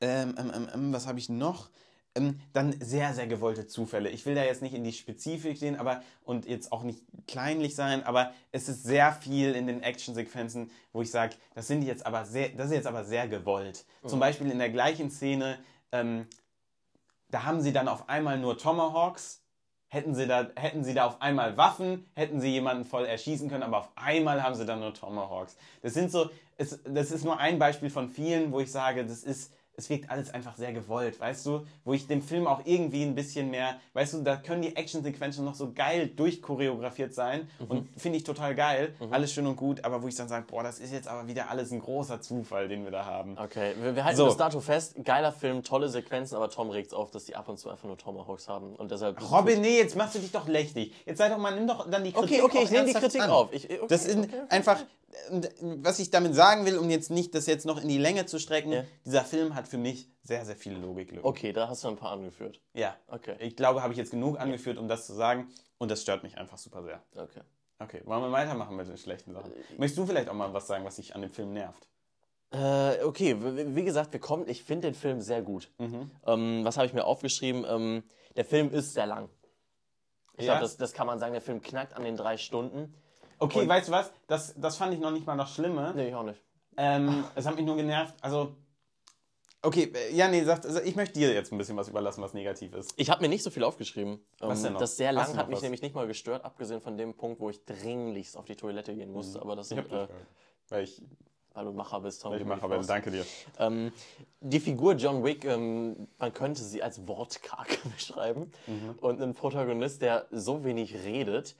ähm, 0.00 0.34
ähm, 0.38 0.52
ähm, 0.54 0.68
ähm, 0.74 0.92
was 0.92 1.06
habe 1.06 1.18
ich 1.18 1.28
noch? 1.28 1.70
Ähm, 2.14 2.40
dann 2.52 2.74
sehr, 2.80 3.14
sehr 3.14 3.26
gewollte 3.26 3.66
Zufälle. 3.66 4.10
Ich 4.10 4.26
will 4.26 4.34
da 4.34 4.44
jetzt 4.44 4.60
nicht 4.60 4.74
in 4.74 4.84
die 4.84 4.92
Spezifik 4.92 5.60
gehen, 5.60 5.76
aber 5.76 6.02
und 6.24 6.46
jetzt 6.46 6.72
auch 6.72 6.82
nicht 6.82 7.02
kleinlich 7.26 7.74
sein, 7.74 8.02
aber 8.02 8.32
es 8.50 8.68
ist 8.68 8.82
sehr 8.82 9.12
viel 9.12 9.54
in 9.54 9.66
den 9.66 9.82
Actionsequenzen, 9.82 10.70
wo 10.92 11.00
ich 11.00 11.10
sage, 11.10 11.36
das 11.54 11.68
sind 11.68 11.82
jetzt 11.82 12.04
aber 12.04 12.26
sehr, 12.26 12.50
das 12.50 12.66
ist 12.66 12.72
jetzt 12.72 12.86
aber 12.86 13.04
sehr 13.04 13.28
gewollt. 13.28 13.86
Zum 14.04 14.20
Beispiel 14.20 14.50
in 14.50 14.58
der 14.58 14.68
gleichen 14.68 15.10
Szene, 15.10 15.58
ähm, 15.90 16.26
da 17.32 17.44
haben 17.44 17.60
sie 17.60 17.72
dann 17.72 17.88
auf 17.88 18.08
einmal 18.08 18.38
nur 18.38 18.56
Tomahawks. 18.56 19.40
Hätten 19.88 20.14
sie, 20.14 20.26
da, 20.26 20.48
hätten 20.56 20.84
sie 20.84 20.94
da 20.94 21.04
auf 21.04 21.20
einmal 21.20 21.58
Waffen, 21.58 22.10
hätten 22.14 22.40
sie 22.40 22.48
jemanden 22.48 22.86
voll 22.86 23.04
erschießen 23.04 23.50
können, 23.50 23.62
aber 23.62 23.78
auf 23.78 23.90
einmal 23.94 24.42
haben 24.42 24.54
sie 24.54 24.64
dann 24.64 24.80
nur 24.80 24.94
Tomahawks. 24.94 25.56
Das 25.82 25.92
sind 25.92 26.10
so, 26.10 26.30
es, 26.56 26.80
das 26.84 27.10
ist 27.10 27.24
nur 27.24 27.38
ein 27.38 27.58
Beispiel 27.58 27.90
von 27.90 28.08
vielen, 28.08 28.52
wo 28.52 28.60
ich 28.60 28.72
sage, 28.72 29.04
das 29.04 29.22
ist, 29.22 29.52
es 29.76 29.88
wirkt 29.90 30.10
alles 30.10 30.30
einfach 30.32 30.56
sehr 30.56 30.72
gewollt, 30.72 31.18
weißt 31.20 31.46
du? 31.46 31.66
Wo 31.84 31.92
ich 31.94 32.06
dem 32.06 32.22
Film 32.22 32.46
auch 32.46 32.60
irgendwie 32.64 33.02
ein 33.02 33.14
bisschen 33.14 33.50
mehr, 33.50 33.80
weißt 33.94 34.14
du, 34.14 34.22
da 34.22 34.36
können 34.36 34.62
die 34.62 34.76
Actionsequenzen 34.76 35.44
noch 35.44 35.54
so 35.54 35.72
geil 35.72 36.08
durchchoreografiert 36.08 37.14
sein 37.14 37.48
und 37.68 37.88
finde 37.96 38.18
ich 38.18 38.24
total 38.24 38.54
geil, 38.54 38.94
alles 39.10 39.32
schön 39.32 39.46
und 39.46 39.56
gut, 39.56 39.84
aber 39.84 40.02
wo 40.02 40.08
ich 40.08 40.14
dann 40.14 40.28
sage, 40.28 40.44
boah, 40.48 40.62
das 40.62 40.78
ist 40.78 40.92
jetzt 40.92 41.08
aber 41.08 41.26
wieder 41.28 41.48
alles 41.50 41.70
ein 41.72 41.80
großer 41.80 42.20
Zufall, 42.20 42.68
den 42.68 42.84
wir 42.84 42.90
da 42.90 43.04
haben. 43.04 43.36
Okay, 43.38 43.72
wir, 43.80 43.96
wir 43.96 44.04
halten 44.04 44.16
So. 44.18 44.26
bis 44.26 44.36
dato 44.36 44.60
fest. 44.60 44.94
Geiler 45.04 45.32
Film, 45.32 45.62
tolle 45.62 45.88
Sequenzen, 45.88 46.36
aber 46.36 46.50
Tom 46.50 46.70
regt's 46.70 46.92
auf, 46.92 47.10
dass 47.10 47.24
die 47.24 47.34
ab 47.36 47.48
und 47.48 47.58
zu 47.58 47.70
einfach 47.70 47.84
nur 47.88 47.96
Tomahawks 47.98 48.48
haben. 48.48 48.74
Und 48.76 48.90
deshalb. 48.90 49.20
Robin, 49.30 49.60
nee, 49.60 49.78
jetzt 49.78 49.96
machst 49.96 50.14
du 50.14 50.18
dich 50.18 50.32
doch 50.32 50.48
lächtig. 50.48 50.92
Jetzt 51.06 51.18
sei 51.18 51.28
doch 51.28 51.38
mal, 51.38 51.54
nimm 51.54 51.66
doch 51.66 51.88
dann 51.90 52.04
die 52.04 52.12
Kritik 52.12 52.30
Okay, 52.30 52.42
okay, 52.42 52.58
auch 52.58 52.62
ich 52.64 52.70
nehme 52.70 52.86
die 52.86 52.92
Kritik 52.94 53.22
an. 53.22 53.30
auf. 53.30 53.52
Ich, 53.52 53.64
okay, 53.64 53.80
Das 53.88 54.04
ist 54.06 54.18
okay, 54.18 54.28
okay. 54.32 54.42
einfach, 54.50 54.78
was 55.60 55.98
ich 55.98 56.10
damit 56.10 56.34
sagen 56.34 56.64
will, 56.66 56.78
um 56.78 56.88
jetzt 56.90 57.10
nicht 57.10 57.34
das 57.34 57.46
jetzt 57.46 57.66
noch 57.66 57.80
in 57.80 57.88
die 57.88 57.98
Länge 57.98 58.26
zu 58.26 58.38
strecken, 58.38 58.72
Ja. 58.72 58.84
dieser 59.04 59.24
Film 59.24 59.54
hat 59.54 59.68
für 59.68 59.78
mich 59.78 60.08
sehr, 60.22 60.44
sehr 60.44 60.56
viele 60.56 60.78
Logiklücken. 60.78 61.24
Okay, 61.28 61.52
da 61.52 61.68
hast 61.68 61.84
du 61.84 61.88
ein 61.88 61.96
paar 61.96 62.12
angeführt. 62.12 62.60
Ja. 62.74 62.96
Okay. 63.08 63.36
Ich 63.40 63.56
glaube, 63.56 63.82
habe 63.82 63.92
ich 63.92 63.98
jetzt 63.98 64.10
genug 64.10 64.38
angeführt, 64.40 64.78
um 64.78 64.88
das 64.88 65.06
zu 65.06 65.12
sagen 65.14 65.48
und 65.78 65.90
das 65.90 66.02
stört 66.02 66.22
mich 66.22 66.38
einfach 66.38 66.58
super 66.58 66.82
sehr. 66.82 67.02
Okay. 67.16 67.40
Okay, 67.78 68.00
wollen 68.04 68.22
wir 68.22 68.30
weitermachen 68.32 68.76
mit 68.76 68.86
den 68.88 68.96
schlechten 68.96 69.32
Sachen? 69.32 69.52
Möchtest 69.76 69.98
du 69.98 70.06
vielleicht 70.06 70.28
auch 70.28 70.34
mal 70.34 70.52
was 70.54 70.66
sagen, 70.68 70.84
was 70.84 70.96
dich 70.96 71.14
an 71.16 71.22
dem 71.22 71.30
Film 71.30 71.52
nervt? 71.52 71.88
Äh, 72.52 73.02
okay, 73.02 73.36
wie, 73.40 73.74
wie 73.74 73.84
gesagt, 73.84 74.12
wir 74.12 74.20
kommen. 74.20 74.46
Ich 74.48 74.62
finde 74.62 74.88
den 74.88 74.94
Film 74.94 75.20
sehr 75.20 75.42
gut. 75.42 75.70
Mhm. 75.78 76.10
Ähm, 76.26 76.60
was 76.64 76.76
habe 76.76 76.86
ich 76.86 76.92
mir 76.92 77.04
aufgeschrieben? 77.04 77.64
Ähm, 77.68 78.04
der 78.36 78.44
Film 78.44 78.70
ist 78.70 78.92
sehr 78.94 79.06
lang. 79.06 79.28
Ich 80.36 80.44
Ja? 80.46 80.52
glaube, 80.52 80.62
das, 80.62 80.76
das 80.76 80.92
kann 80.92 81.06
man 81.06 81.18
sagen. 81.18 81.32
Der 81.32 81.40
Film 81.42 81.60
knackt 81.60 81.94
an 81.94 82.04
den 82.04 82.16
drei 82.16 82.36
Stunden. 82.36 82.94
Okay, 83.42 83.60
Und- 83.60 83.68
weißt 83.68 83.88
du 83.88 83.92
was? 83.92 84.10
Das, 84.26 84.54
das 84.56 84.76
fand 84.76 84.94
ich 84.94 85.00
noch 85.00 85.10
nicht 85.10 85.26
mal 85.26 85.36
das 85.36 85.52
Schlimme. 85.54 85.92
Nee, 85.96 86.08
ich 86.08 86.14
auch 86.14 86.22
nicht. 86.22 86.40
Ähm, 86.76 87.24
es 87.34 87.44
hat 87.46 87.56
mich 87.56 87.64
nur 87.64 87.76
genervt. 87.76 88.14
Also, 88.22 88.54
okay, 89.62 89.92
äh, 89.94 90.14
ja, 90.14 90.28
nee, 90.28 90.42
sagt, 90.44 90.64
also 90.66 90.80
ich 90.80 90.96
möchte 90.96 91.18
dir 91.18 91.32
jetzt 91.34 91.52
ein 91.52 91.58
bisschen 91.58 91.76
was 91.76 91.88
überlassen, 91.88 92.22
was 92.22 92.32
negativ 92.34 92.72
ist. 92.74 92.92
Ich 92.96 93.10
habe 93.10 93.20
mir 93.22 93.28
nicht 93.28 93.42
so 93.42 93.50
viel 93.50 93.64
aufgeschrieben. 93.64 94.20
Was 94.38 94.58
Ähm, 94.58 94.64
denn 94.64 94.72
noch? 94.74 94.80
Das 94.80 94.96
sehr 94.96 95.12
lang 95.12 95.36
hat 95.36 95.48
mich 95.48 95.56
was? 95.56 95.62
nämlich 95.62 95.82
nicht 95.82 95.94
mal 95.94 96.06
gestört, 96.06 96.44
abgesehen 96.44 96.80
von 96.80 96.96
dem 96.96 97.14
Punkt, 97.14 97.40
wo 97.40 97.50
ich 97.50 97.64
dringlichst 97.64 98.36
auf 98.36 98.44
die 98.46 98.56
Toilette 98.56 98.94
gehen 98.94 99.12
musste. 99.12 99.40
Aber 99.40 99.54
das 99.56 99.68
sind, 99.68 99.90
äh. 99.92 100.08
Weil 100.68 100.84
ich, 100.84 101.02
weil 101.52 101.66
du 101.66 101.72
Macher 101.72 102.00
bist, 102.00 102.22
Tom. 102.22 102.30
weil 102.30 102.38
ich 102.38 102.44
du 102.44 102.48
mache, 102.48 102.56
mich 102.58 102.64
aber 102.64 102.76
raus. 102.76 102.86
danke 102.86 103.10
dir. 103.10 103.26
Ähm, 103.58 103.92
die 104.40 104.60
Figur 104.60 104.94
John 104.94 105.22
Wick, 105.22 105.44
ähm, 105.44 106.08
man 106.18 106.32
könnte 106.32 106.62
sie 106.62 106.82
als 106.82 107.06
wortkarg 107.06 107.78
beschreiben. 107.94 108.50
Mhm. 108.66 108.94
Und 109.00 109.20
ein 109.20 109.34
Protagonist, 109.34 110.00
der 110.00 110.26
so 110.30 110.64
wenig 110.64 110.94
redet 111.04 111.54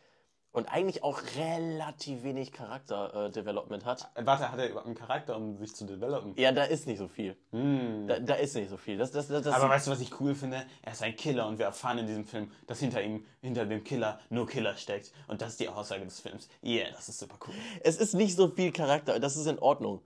und 0.53 0.67
eigentlich 0.67 1.03
auch 1.03 1.21
relativ 1.37 2.23
wenig 2.23 2.53
Charakter-Development 2.53 3.85
hat. 3.87 4.11
Äh, 4.15 4.27
Warte, 4.27 4.53
hat 4.53 4.59
er 4.59 4.67
überhaupt 4.69 4.87
einen 4.87 4.95
Charakter, 4.95 5.35
um 5.37 5.57
sich 5.59 5.75
zu 5.75 5.87
developen? 5.87 6.35
Ja, 6.37 6.53
da 6.53 6.65
ist 6.65 6.87
nicht 6.87 6.99
so 6.99 7.09
viel. 7.09 7.37
Hm. 7.53 8.07
Da, 8.07 8.19
da 8.21 8.35
ist 8.35 8.55
nicht 8.55 8.69
so 8.69 8.77
viel. 8.77 8.99
Das, 8.99 9.11
das, 9.13 9.29
das, 9.29 9.47
Aber 9.47 9.69
weißt 9.71 9.87
du, 9.87 9.91
was 9.91 10.01
ich 10.01 10.21
cool 10.21 10.35
finde? 10.35 10.65
Er 10.83 10.93
ist 10.93 11.03
ein 11.03 11.17
Killer 11.17 11.47
und 11.49 11.59
wir 11.59 11.67
erfahren 11.67 11.99
in 11.99 12.07
diesem 12.07 12.27
Film, 12.27 12.51
dass 12.67 12.81
hinter 12.81 13.03
ihm, 13.03 13.25
hinter 13.41 13.65
dem 13.65 13.83
Killer 13.83 14.21
nur 14.29 14.47
Killer 14.47 14.77
steckt. 14.77 15.13
Und 15.27 15.41
das 15.41 15.51
ist 15.53 15.61
die 15.61 15.69
Aussage 15.71 16.05
des 16.05 16.21
Films. 16.21 16.49
Yeah, 16.63 16.91
das 16.91 17.09
ist 17.09 17.19
super 17.19 17.39
cool. 17.47 17.55
es 17.83 17.97
ist 17.97 18.13
nicht 18.15 18.37
so 18.37 18.49
viel 18.49 18.73
Charakter. 18.73 19.19
Das 19.19 19.37
ist 19.37 19.47
in 19.47 19.59
Ordnung. 19.59 20.03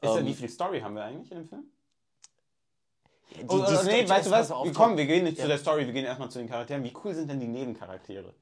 Ist 0.00 0.16
Ähm, 0.16 0.26
wie 0.26 0.34
viel 0.34 0.48
Story 0.48 0.80
haben 0.80 0.94
wir 0.94 1.02
eigentlich 1.04 1.30
in 1.32 1.38
dem 1.38 1.48
Film? 1.48 1.64
die- 3.30 3.44
Oh, 3.48 3.56
die 3.58 3.62
oh, 3.62 3.66
Story- 3.66 3.86
nee, 4.02 4.08
weißt 4.08 4.26
du 4.26 4.30
was? 4.30 4.48
kommen, 4.74 4.96
wir 4.96 5.06
gehen 5.06 5.24
nicht 5.24 5.38
Ja. 5.38 5.44
zu 5.44 5.48
der 5.48 5.58
Story, 5.58 5.86
wir 5.86 5.92
gehen 5.92 6.04
erstmal 6.04 6.30
zu 6.30 6.38
den 6.38 6.48
Charakteren. 6.48 6.84
Wie 6.84 6.92
cool 7.04 7.14
sind 7.14 7.28
denn 7.28 7.40
die 7.40 7.48
Nebencharaktere? 7.48 8.32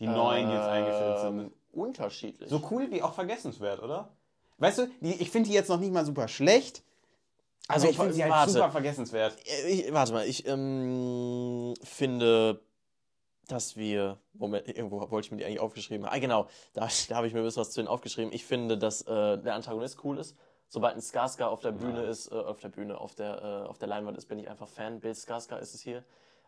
Die 0.00 0.06
neuen, 0.06 0.48
die 0.48 0.54
jetzt 0.54 0.66
eingeführt 0.66 1.20
sind. 1.20 1.40
Ähm, 1.40 1.52
Unterschiedlich. 1.72 2.48
So 2.48 2.62
cool 2.70 2.90
wie 2.90 3.02
auch 3.02 3.14
vergessenswert, 3.14 3.82
oder? 3.82 4.08
Weißt 4.58 4.78
du, 4.78 4.88
die, 5.00 5.14
ich 5.14 5.30
finde 5.30 5.48
die 5.48 5.54
jetzt 5.54 5.68
noch 5.68 5.80
nicht 5.80 5.92
mal 5.92 6.04
super 6.04 6.28
schlecht. 6.28 6.82
Also 7.66 7.88
ich 7.88 7.96
finde 7.96 8.12
sie 8.12 8.22
halt 8.22 8.32
warte. 8.32 8.52
super 8.52 8.70
vergessenswert. 8.70 9.36
Äh, 9.46 9.70
Ich, 9.70 9.92
warte 9.92 10.12
mal, 10.12 10.26
ich 10.26 10.46
ähm, 10.46 11.74
finde, 11.82 12.60
dass 13.48 13.76
wir. 13.76 14.18
Moment, 14.34 14.68
irgendwo 14.68 15.00
wollte 15.10 15.26
ich 15.26 15.30
mir 15.32 15.38
die 15.38 15.44
eigentlich 15.46 15.60
aufgeschrieben 15.60 16.06
haben. 16.06 16.14
Ah, 16.14 16.18
genau, 16.18 16.46
da, 16.74 16.88
da 17.08 17.16
habe 17.16 17.26
ich 17.26 17.32
mir 17.32 17.40
ein 17.40 17.44
bisschen 17.44 17.60
was 17.60 17.70
zu 17.70 17.80
denen 17.80 17.88
aufgeschrieben. 17.88 18.32
Ich 18.32 18.44
finde, 18.44 18.78
dass 18.78 19.02
äh, 19.02 19.38
der 19.38 19.54
Antagonist 19.54 20.04
cool 20.04 20.18
ist. 20.18 20.36
Sobald 20.68 20.94
ein 20.96 21.00
Skarsgård 21.00 21.48
auf 21.48 21.60
der 21.60 21.72
Bühne 21.72 22.02
ist, 22.02 22.30
äh, 22.30 22.34
auf 22.34 22.58
der 22.60 22.68
Bühne, 22.68 22.98
auf 22.98 23.14
der, 23.14 23.64
äh, 23.64 23.68
auf 23.68 23.78
der 23.78 23.88
Leinwand 23.88 24.16
ist, 24.18 24.26
bin 24.26 24.38
ich 24.38 24.48
einfach 24.48 24.68
Fan. 24.68 25.00
Bill 25.00 25.12
Skarsgård 25.12 25.60
ist 25.60 25.74
es 25.74 25.80
hier. 25.80 26.04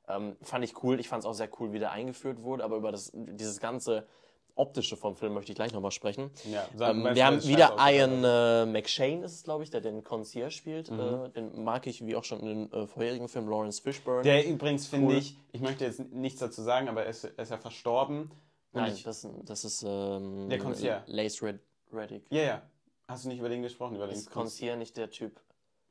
Ähm, 0.09 0.37
fand 0.42 0.64
ich 0.64 0.83
cool. 0.83 1.01
Ich 1.01 1.09
fand 1.09 1.23
es 1.23 1.27
auch 1.27 1.33
sehr 1.35 1.49
cool, 1.61 1.73
wie 1.73 1.79
der 1.79 1.92
eingeführt 1.92 2.42
wurde, 2.42 2.62
aber 2.64 2.77
über 2.77 2.92
das, 2.92 3.11
dieses 3.14 3.59
ganze 3.61 4.07
Optische 4.55 4.97
vom 4.97 5.16
Film 5.16 5.35
möchte 5.35 5.53
ich 5.53 5.57
gleich 5.57 5.73
nochmal 5.75 5.90
sprechen. 5.90 6.31
Ja, 6.51 6.66
Ähm, 6.90 7.05
wir 7.14 7.27
haben 7.27 7.45
wieder 7.45 7.77
Ian 7.79 8.25
äh, 8.25 8.64
McShane, 8.64 9.23
ist 9.25 9.33
es, 9.35 9.42
glaube 9.42 9.64
ich, 9.64 9.71
der 9.71 9.83
den 9.83 10.03
Concierge 10.03 10.51
spielt. 10.51 10.90
Mhm. 10.90 10.99
Äh, 11.01 11.29
den 11.31 11.62
mag 11.64 11.87
ich, 11.87 12.07
wie 12.07 12.16
auch 12.16 12.25
schon 12.25 12.40
in 12.40 12.47
den 12.47 12.73
äh, 12.73 12.87
vorherigen 12.87 13.29
Filmen, 13.29 13.51
Lawrence 13.51 13.83
Fishburne. 13.83 14.23
Der 14.23 14.47
übrigens, 14.47 14.87
finde 14.87 15.09
Cool. 15.09 15.19
ich, 15.19 15.37
ich 15.53 15.61
möchte 15.61 15.85
jetzt 15.85 16.01
nichts 16.12 16.40
dazu 16.40 16.62
sagen, 16.62 16.88
aber 16.88 17.03
er 17.05 17.11
ist, 17.11 17.25
er 17.25 17.38
ist 17.42 17.51
ja 17.51 17.59
verstorben. 17.59 18.31
Nein, 18.73 18.92
ich, 18.95 19.03
das, 19.03 19.27
das 19.45 19.64
ist 19.64 19.83
ähm, 19.87 20.49
Der 20.49 20.59
Concierge. 20.59 21.03
Lace 21.07 21.42
Red 21.42 21.61
Reddick. 21.92 22.25
ja, 22.31 22.42
ja. 22.42 22.62
Hast 23.09 23.25
du 23.25 23.29
nicht 23.29 23.38
über 23.38 23.49
den 23.49 23.62
gesprochen? 23.62 23.95
Über 23.97 24.07
den 24.09 24.16
Ist 24.16 24.31
Concierge 24.33 24.77
nicht 24.79 24.97
der 24.97 25.11
Typ? 25.11 25.40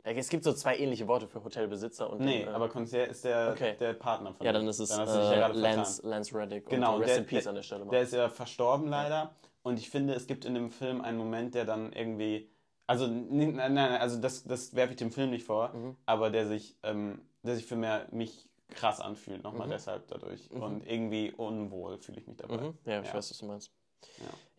Ja, 0.05 0.11
Es 0.11 0.29
gibt 0.29 0.43
so 0.43 0.53
zwei 0.53 0.77
ähnliche 0.77 1.07
Worte 1.07 1.27
für 1.27 1.43
Hotelbesitzer 1.43 2.09
und 2.09 2.21
Nee, 2.21 2.39
den, 2.39 2.47
äh, 2.49 2.51
aber 2.51 2.69
Concierge 2.69 3.09
ist 3.11 3.25
der, 3.25 3.51
Okay. 3.53 3.75
der 3.79 3.93
Partner 3.93 4.33
von 4.33 4.45
ja, 4.45 4.51
dann 4.53 4.67
ist 4.67 4.79
es 4.79 4.89
Dann 4.89 5.07
äh, 5.07 5.39
ja 5.39 5.47
Lance. 5.47 6.07
Lance 6.07 6.35
Reddick. 6.37 6.67
Genau, 6.69 6.95
und 6.95 7.01
Rest 7.01 7.11
der- 7.11 7.17
in 7.19 7.25
Peace 7.25 7.47
an 7.47 7.55
der 7.55 7.63
Stelle. 7.63 7.85
mal. 7.85 7.91
Der 7.91 8.01
ist 8.01 8.13
ja 8.13 8.29
verstorben 8.29 8.87
leider. 8.87 9.33
Und 9.63 9.79
ich 9.79 9.89
finde, 9.89 10.13
es 10.13 10.27
gibt 10.27 10.45
in 10.45 10.53
dem 10.53 10.69
Film 10.69 11.01
einen 11.01 11.17
Moment, 11.17 11.55
der 11.55 11.65
dann 11.65 11.91
irgendwie. 11.91 12.51
Also, 12.87 13.07
nein, 13.07 13.55
nein, 13.55 13.77
also 13.99 14.21
das, 14.21 14.43
das 14.43 14.75
werfe 14.75 14.91
ich 14.91 14.97
dem 14.97 15.11
Film 15.11 15.31
nicht 15.31 15.43
vor, 15.43 15.69
Mhm. 15.69 15.95
aber 16.05 16.29
der 16.29 16.45
sich, 16.47 16.77
ähm, 16.83 17.19
der 17.41 17.55
sich 17.55 17.65
für 17.65 17.75
mehr, 17.75 18.07
mich 18.11 18.47
krass 18.69 18.99
anfühlt, 18.99 19.43
nochmal 19.43 19.65
Mhm. 19.65 19.71
deshalb 19.71 20.07
dadurch. 20.07 20.51
Und 20.51 20.85
irgendwie 20.87 21.31
unwohl 21.31 21.97
fühle 21.97 22.19
ich 22.19 22.27
mich 22.27 22.37
dabei. 22.37 22.57
Mhm. 22.57 22.77
Ja, 22.85 23.01
ich 23.01 23.07
Ja. 23.07 23.13
weiß, 23.15 23.31
was 23.31 23.37
du 23.39 23.45
meinst. 23.47 23.71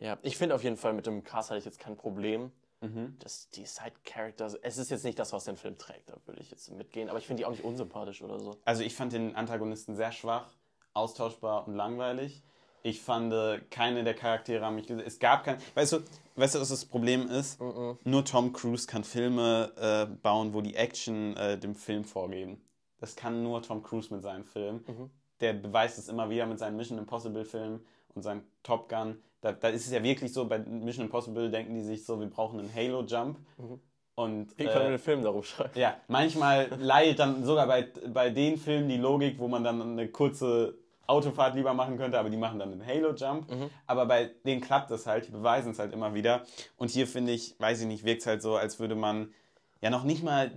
Ja. 0.00 0.06
Ja, 0.08 0.18
ich 0.22 0.36
finde 0.36 0.56
auf 0.56 0.64
jeden 0.64 0.76
Fall, 0.76 0.92
mit 0.92 1.06
dem 1.06 1.22
Cast 1.22 1.50
hatte 1.50 1.58
ich 1.60 1.64
jetzt 1.64 1.78
kein 1.78 1.96
Problem. 1.96 2.50
Mhm. 2.80 3.16
dass 3.20 3.48
die 3.50 3.64
Side-Characters, 3.64 4.54
es 4.62 4.76
ist 4.76 4.90
jetzt 4.90 5.04
nicht 5.04 5.18
das, 5.18 5.32
was 5.32 5.44
den 5.44 5.56
Film 5.56 5.78
trägt, 5.78 6.10
da 6.10 6.16
würde 6.26 6.42
ich 6.42 6.50
jetzt 6.50 6.70
mitgehen, 6.70 7.08
aber 7.08 7.18
ich 7.18 7.26
finde 7.26 7.40
die 7.40 7.46
auch 7.46 7.50
nicht 7.50 7.64
unsympathisch 7.64 8.22
oder 8.22 8.38
so. 8.38 8.56
Also 8.64 8.82
ich 8.82 8.94
fand 8.94 9.12
den 9.14 9.34
Antagonisten 9.34 9.96
sehr 9.96 10.12
schwach, 10.12 10.50
austauschbar 10.92 11.66
und 11.66 11.74
langweilig. 11.74 12.42
Ich 12.82 13.00
fand, 13.00 13.32
äh, 13.32 13.60
keine 13.70 14.04
der 14.04 14.14
Charaktere 14.14 14.64
haben 14.64 14.76
mich 14.76 14.88
Es 14.88 15.18
gab 15.18 15.44
kein. 15.44 15.58
Weißt 15.74 15.94
du, 15.94 16.00
weißt 16.36 16.54
du, 16.54 16.60
was 16.60 16.68
das 16.68 16.84
Problem 16.84 17.28
ist? 17.28 17.60
Nur 17.60 18.24
Tom 18.24 18.52
Cruise 18.52 18.86
kann 18.86 19.02
Filme 19.02 19.72
äh, 19.76 20.06
bauen, 20.06 20.54
wo 20.54 20.60
die 20.60 20.76
Action 20.76 21.36
äh, 21.36 21.58
dem 21.58 21.74
Film 21.74 22.04
vorgeben. 22.04 22.62
Das 22.98 23.16
kann 23.16 23.42
nur 23.42 23.62
Tom 23.62 23.82
Cruise 23.82 24.14
mit 24.14 24.22
seinen 24.22 24.44
Filmen. 24.44 24.84
der 25.40 25.54
beweist 25.54 25.98
es 25.98 26.08
immer 26.08 26.30
wieder 26.30 26.46
mit 26.46 26.58
seinen 26.58 26.76
Mission 26.76 26.98
Impossible 26.98 27.44
Filmen 27.44 27.84
und 28.16 28.22
seinen 28.22 28.42
Top 28.62 28.88
Gun. 28.88 29.18
Da, 29.40 29.52
da 29.52 29.68
ist 29.68 29.86
es 29.86 29.92
ja 29.92 30.02
wirklich 30.02 30.32
so, 30.32 30.46
bei 30.46 30.58
Mission 30.58 31.04
Impossible 31.04 31.50
denken 31.50 31.74
die 31.74 31.82
sich 31.82 32.04
so, 32.04 32.18
wir 32.18 32.28
brauchen 32.28 32.58
einen 32.58 32.74
Halo 32.74 33.02
Jump. 33.04 33.38
Mhm. 33.58 33.80
Und 34.16 34.58
Wie 34.58 34.64
können 34.64 34.84
wir 34.84 34.90
den 34.90 34.98
Film 34.98 35.22
darum 35.22 35.42
schreiben? 35.42 35.78
ja, 35.78 35.98
manchmal 36.08 36.68
leidet 36.80 37.18
dann 37.18 37.44
sogar 37.44 37.66
bei, 37.66 37.86
bei 38.08 38.30
den 38.30 38.56
Filmen 38.56 38.88
die 38.88 38.96
Logik, 38.96 39.38
wo 39.38 39.46
man 39.46 39.62
dann 39.62 39.80
eine 39.80 40.08
kurze 40.08 40.78
Autofahrt 41.06 41.54
lieber 41.54 41.74
machen 41.74 41.98
könnte, 41.98 42.18
aber 42.18 42.30
die 42.30 42.38
machen 42.38 42.58
dann 42.58 42.72
einen 42.72 42.84
Halo-Jump. 42.84 43.46
Aber 43.86 44.06
bei 44.06 44.30
denen 44.44 44.60
klappt 44.62 44.90
das 44.90 45.06
halt, 45.06 45.28
die 45.28 45.32
beweisen 45.32 45.72
es 45.72 45.78
halt 45.78 45.92
immer 45.92 46.14
wieder. 46.14 46.42
Und 46.78 46.90
hier 46.90 47.06
finde 47.06 47.32
ich, 47.32 47.54
weiß 47.60 47.82
ich 47.82 47.86
nicht, 47.86 48.04
wirkt 48.04 48.22
es 48.22 48.26
halt 48.26 48.42
so, 48.42 48.56
als 48.56 48.80
würde 48.80 48.94
man 48.94 49.32
ja 49.82 49.90
noch 49.90 50.02
nicht 50.02 50.24
mal 50.24 50.50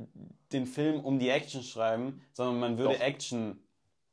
den 0.53 0.65
Film 0.65 1.01
um 1.01 1.19
die 1.19 1.29
Action 1.29 1.61
schreiben, 1.61 2.21
sondern 2.33 2.59
man 2.59 2.77
würde 2.77 2.95
Doch. 2.95 3.01
Action 3.01 3.59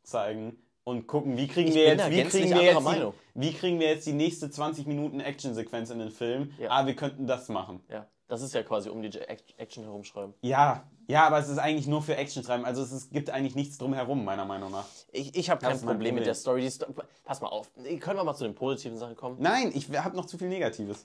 zeigen 0.03 0.59
und 0.87 1.09
gucken, 1.09 1.37
wie 1.37 1.49
kriegen 1.49 1.69
Ich 1.69 1.75
wir 1.75 1.83
jetzt, 1.85 2.11
wie 2.11 2.23
kriegen 2.23 2.51
wir 2.55 2.63
jetzt, 2.63 2.79
die, 2.87 3.13
wie 3.35 3.53
kriegen 3.53 3.81
wir 3.81 3.89
jetzt 3.89 4.07
die 4.07 4.13
nächste 4.13 4.49
20 4.49 4.87
Minuten 4.87 5.19
Action-Sequenz 5.19 5.91
in 5.91 5.99
den 5.99 6.13
Film? 6.13 6.53
Ja. 6.61 6.71
Ah, 6.71 6.87
wir 6.87 6.95
könnten 6.95 7.27
das 7.27 7.49
machen. 7.49 7.81
Ja, 7.91 8.07
das 8.29 8.41
ist 8.41 8.55
ja 8.55 8.63
quasi 8.63 8.89
um 8.89 9.03
die 9.03 9.09
Act- 9.19 9.55
Action 9.59 9.83
herumschreiben. 9.83 10.33
Ja, 10.43 10.89
ja, 11.09 11.27
aber 11.27 11.39
es 11.41 11.49
ist 11.49 11.59
eigentlich 11.59 11.89
nur 11.89 12.03
für 12.03 12.17
Action 12.17 12.45
schreiben. 12.45 12.65
Also 12.65 12.83
es 12.83 12.93
ist, 12.93 13.11
gibt 13.11 13.31
eigentlich 13.31 13.57
nichts 13.57 13.79
drumherum, 13.79 14.25
meiner 14.25 14.45
Meinung 14.45 14.71
nach. 14.71 14.87
Ich, 15.11 15.35
ich 15.37 15.51
habe 15.51 15.61
kein 15.61 15.71
mein 15.73 15.79
Problem 15.81 15.97
mit 15.99 16.07
Problem. 16.09 16.25
der 16.25 16.35
Story. 16.35 16.61
Die 16.63 16.71
Sto 16.71 16.87
Pass 17.25 17.41
mal 17.41 17.49
auf. 17.49 17.69
Können 17.99 18.19
wir 18.19 18.25
mal 18.25 18.35
zu 18.37 18.45
den 18.45 18.55
positiven 18.55 18.97
Sachen 18.97 19.17
kommen? 19.17 19.39
Nein, 19.41 19.73
ich 19.75 19.89
habe 19.99 20.17
noch 20.17 20.27
zu 20.27 20.39
viel 20.39 20.49
Negatives. 20.49 21.05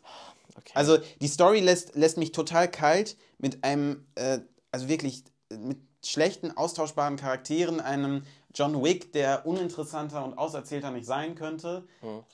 Okay. 0.56 0.74
Also 0.76 1.00
die 1.22 1.28
Story 1.28 1.60
lässt, 1.60 1.96
lässt 1.96 2.20
mich 2.20 2.32
total 2.34 2.70
kalt 2.70 3.18
mit 3.40 3.64
einem, 3.64 4.06
äh, 4.14 4.40
also 4.72 4.90
wirklich 4.90 5.24
mit 5.50 5.80
schlechten, 6.04 6.56
austauschbaren 6.56 7.16
Charakteren, 7.16 7.80
einem 7.80 8.24
John 8.54 8.84
Wick, 8.84 9.14
der 9.14 9.46
uninteressanter 9.46 10.24
und 10.24 10.38
auserzählter 10.38 10.92
nicht 10.92 11.06
sein 11.06 11.36
könnte, 11.36 11.84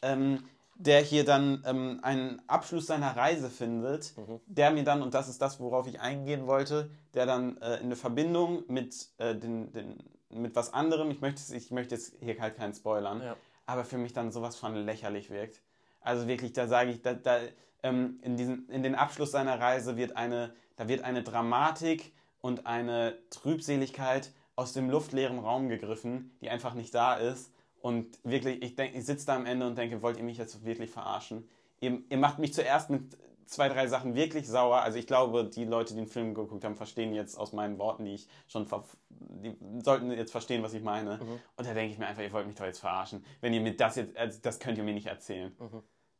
ähm, 0.02 0.44
der 0.76 1.02
hier 1.02 1.26
dann 1.26 1.64
ähm, 1.66 2.00
einen 2.04 2.42
Abschluss 2.48 2.86
seiner 2.88 3.16
Reise 3.18 3.50
findet, 3.50 4.14
der 4.46 4.72
mir 4.72 4.84
dann, 4.84 5.02
und 5.02 5.14
das 5.14 5.28
ist 5.28 5.42
das, 5.42 5.60
worauf 5.60 5.88
ich 5.88 6.00
eingehen 6.00 6.46
wollte, 6.48 6.90
der 7.14 7.26
dann 7.26 7.58
äh, 7.62 7.78
in 7.78 7.86
eine 7.86 7.96
Verbindung 7.96 8.64
mit, 8.68 9.08
äh, 9.18 9.36
den, 9.36 9.72
den, 9.72 9.98
mit 10.30 10.56
was 10.56 10.74
anderem, 10.74 11.10
ich 11.10 11.20
möchte, 11.22 11.56
ich 11.56 11.72
möchte 11.72 11.96
jetzt 11.96 12.14
hier 12.20 12.40
halt 12.40 12.58
keinen 12.58 12.74
spoilern, 12.74 13.22
Ja. 13.24 13.36
aber 13.66 13.86
für 13.86 13.98
mich 13.98 14.14
dann 14.14 14.32
sowas 14.32 14.56
von 14.56 14.76
lächerlich 14.76 15.30
wirkt. 15.32 15.62
Also 16.02 16.28
wirklich, 16.28 16.54
da 16.54 16.68
sage 16.68 16.92
ich, 16.92 17.02
da, 17.02 17.14
da, 17.14 17.40
ähm, 17.84 18.20
in, 18.22 18.38
diesen, 18.38 18.70
in 18.70 18.84
den 18.84 18.94
Abschluss 18.96 19.32
seiner 19.32 19.60
Reise 19.60 19.98
wird 19.98 20.16
eine, 20.16 20.54
da 20.76 20.88
wird 20.88 21.02
eine 21.02 21.24
Dramatik 21.24 22.14
und 22.42 22.68
eine 22.68 23.18
Trübseligkeit 23.32 24.32
aus 24.58 24.74
dem 24.74 24.90
luftleeren 24.90 25.40
Raum 25.40 25.70
gegriffen, 25.70 26.36
die 26.42 26.50
einfach 26.50 26.74
nicht 26.74 26.94
da 26.94 27.16
ist. 27.16 27.54
Und 27.80 28.20
wirklich, 28.24 28.62
ich, 28.64 28.76
denk, 28.76 28.96
ich 28.96 29.06
sitze 29.06 29.28
da 29.28 29.36
am 29.36 29.46
Ende 29.46 29.66
und 29.68 29.78
denke, 29.78 30.02
wollt 30.02 30.18
ihr 30.18 30.24
mich 30.24 30.38
jetzt 30.38 30.66
wirklich 30.66 30.90
verarschen? 30.90 31.48
Ihr, 31.80 32.02
ihr 32.10 32.18
macht 32.18 32.40
mich 32.40 32.54
zuerst 32.54 32.90
mit 32.90 33.18
zwei, 33.46 33.70
drei 33.70 33.88
Sachen 33.88 34.16
wirklich 34.16 34.48
sauer. 34.48 34.82
Also 34.82 34.98
ich 34.98 35.06
glaube, 35.06 35.46
die 35.46 35.64
Leute, 35.64 35.94
die 35.94 36.00
den 36.00 36.10
Film 36.10 36.34
geguckt 36.34 36.66
haben, 36.66 36.76
verstehen 36.76 37.14
jetzt 37.14 37.38
aus 37.38 37.54
meinen 37.54 37.78
Worten, 37.78 38.06
die 38.06 38.16
ich 38.16 38.28
schon 38.48 38.68
die 39.10 39.56
sollten 39.84 40.12
jetzt 40.12 40.32
verstehen, 40.32 40.64
was 40.64 40.74
ich 40.74 40.84
meine. 40.84 41.20
Und 41.56 41.68
da 41.68 41.74
denke 41.74 41.94
ich 41.94 42.00
mir 42.00 42.08
einfach, 42.08 42.24
ihr 42.24 42.34
wollt 42.34 42.48
mich 42.48 42.56
doch 42.56 42.66
jetzt 42.66 42.80
verarschen. 42.80 43.24
Wenn 43.42 43.54
ihr 43.54 43.62
mir 43.62 43.76
das 43.76 43.96
jetzt, 43.96 44.18
also 44.18 44.40
das 44.42 44.60
könnt 44.60 44.80
ihr 44.80 44.84
mir 44.84 44.94
nicht 44.94 45.08
erzählen. 45.08 45.56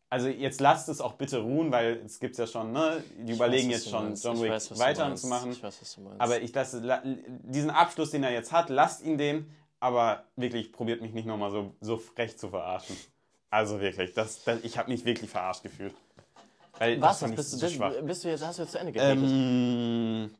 Also 0.10 0.30
jetzt 0.30 0.62
lasst 0.62 0.88
es 0.88 1.02
auch 1.02 1.14
bitte 1.14 1.40
ruhen, 1.40 1.72
weil 1.72 2.02
es 2.06 2.20
gibt 2.20 2.38
ja 2.38 2.48
schon, 2.48 2.72
ne? 2.72 3.04
Die 3.20 3.34
überlegen 3.34 3.68
weiß, 3.70 3.76
jetzt 3.76 3.90
schon. 3.90 4.16
John 4.16 4.36
Ich 4.38 4.42
Wick 4.44 4.52
weiß, 4.52 4.72
was 4.72 4.78
du 4.78 4.84
weiter 4.84 5.08
meinst. 5.10 5.24
zu 5.24 5.28
machen. 5.30 5.52
Ich 5.52 5.62
weiß, 5.62 5.78
was 5.82 5.96
du 5.96 6.02
meinst. 6.02 6.22
Aber 6.22 6.42
ich 6.42 6.54
lasse 6.56 6.80
la, 6.80 7.02
diesen 7.06 7.70
Abschluss, 7.70 8.12
den 8.12 8.24
er 8.24 8.32
jetzt 8.32 8.54
hat, 8.54 8.70
lasst 8.70 9.04
ihn 9.04 9.18
den, 9.18 9.52
aber 9.82 10.24
wirklich 10.38 10.72
probiert 10.72 11.02
mich 11.02 11.12
nicht 11.14 11.26
nochmal 11.26 11.52
so, 11.52 11.76
so 11.82 11.98
frech 11.98 12.38
zu 12.38 12.50
verarschen. 12.50 12.96
Also 13.50 13.82
wirklich, 13.82 14.14
das, 14.14 14.44
das, 14.46 14.60
ich 14.64 14.78
habe 14.78 14.90
mich 14.92 15.04
wirklich 15.04 15.30
verarscht 15.30 15.64
gefühlt. 15.64 15.94
Weil 16.80 17.02
was? 17.02 17.20
das 17.20 17.32
Bist 17.36 17.54
ich 17.56 17.60
du, 17.60 17.70
schwach. 17.70 17.94
bist 18.04 18.24
du 18.24 18.30
jetzt, 18.30 18.46
hast 18.46 18.60
du 18.60 18.64
jetzt 18.64 18.72
zu 18.72 18.80
Ende 18.80 18.92
geredet? 18.94 19.24
Ähm, 19.24 20.32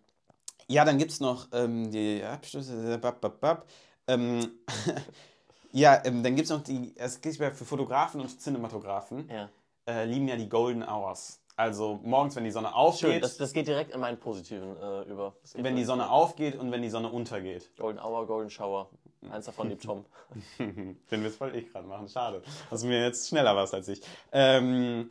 ja, 0.70 0.86
dann 0.86 0.98
gibt 0.98 1.12
es 1.12 1.20
noch 1.20 1.48
ähm, 1.52 1.92
die 1.92 2.24
Abschlüsse. 2.24 2.98
Bab, 3.00 3.20
bab, 3.20 3.40
bab. 3.42 3.68
Ähm, 4.08 4.50
ja, 5.78 6.02
ähm, 6.06 6.24
dann 6.24 6.36
gibt 6.36 6.46
es 6.46 6.52
noch 6.52 6.64
die, 6.64 6.94
es 6.98 7.22
gibt 7.22 7.36
ja 7.38 7.52
für 7.52 7.66
Fotografen 7.66 8.22
und 8.22 8.40
Cinematografen, 8.42 9.30
ja. 9.30 9.50
äh, 9.88 10.06
lieben 10.06 10.28
ja 10.28 10.36
die 10.36 10.50
Golden 10.50 10.84
Hours. 10.84 11.40
Also 11.56 12.00
morgens, 12.04 12.36
wenn 12.36 12.44
die 12.44 12.52
Sonne 12.52 12.74
aufgeht, 12.76 13.12
Schön, 13.14 13.22
das, 13.22 13.38
das 13.38 13.52
geht 13.52 13.68
direkt 13.68 13.92
in 13.92 14.00
meinen 14.00 14.20
positiven 14.20 14.78
äh, 14.78 15.02
über. 15.04 15.36
Das 15.42 15.54
geht 15.54 15.64
wenn 15.64 15.76
die 15.76 15.82
direkt- 15.82 15.88
Sonne 15.88 16.10
aufgeht 16.12 16.56
und 16.56 16.72
wenn 16.72 16.84
die 16.84 16.90
Sonne 16.90 17.10
untergeht. 17.10 17.70
Golden 17.78 18.00
Hour, 18.00 18.28
Golden 18.28 18.50
Shower. 18.52 18.90
Eins 19.32 19.46
davon 19.46 19.70
liebt 19.70 19.84
Tom. 19.84 20.06
Den 20.60 21.24
Witz 21.24 21.40
wollte 21.40 21.58
ich 21.58 21.72
gerade 21.72 21.88
machen, 21.88 22.08
schade. 22.08 22.44
Dass 22.70 22.82
du 22.82 22.88
mir 22.88 23.02
jetzt 23.02 23.28
schneller 23.28 23.56
warst 23.56 23.74
als 23.74 23.88
ich. 23.88 24.02
Ähm, 24.32 25.10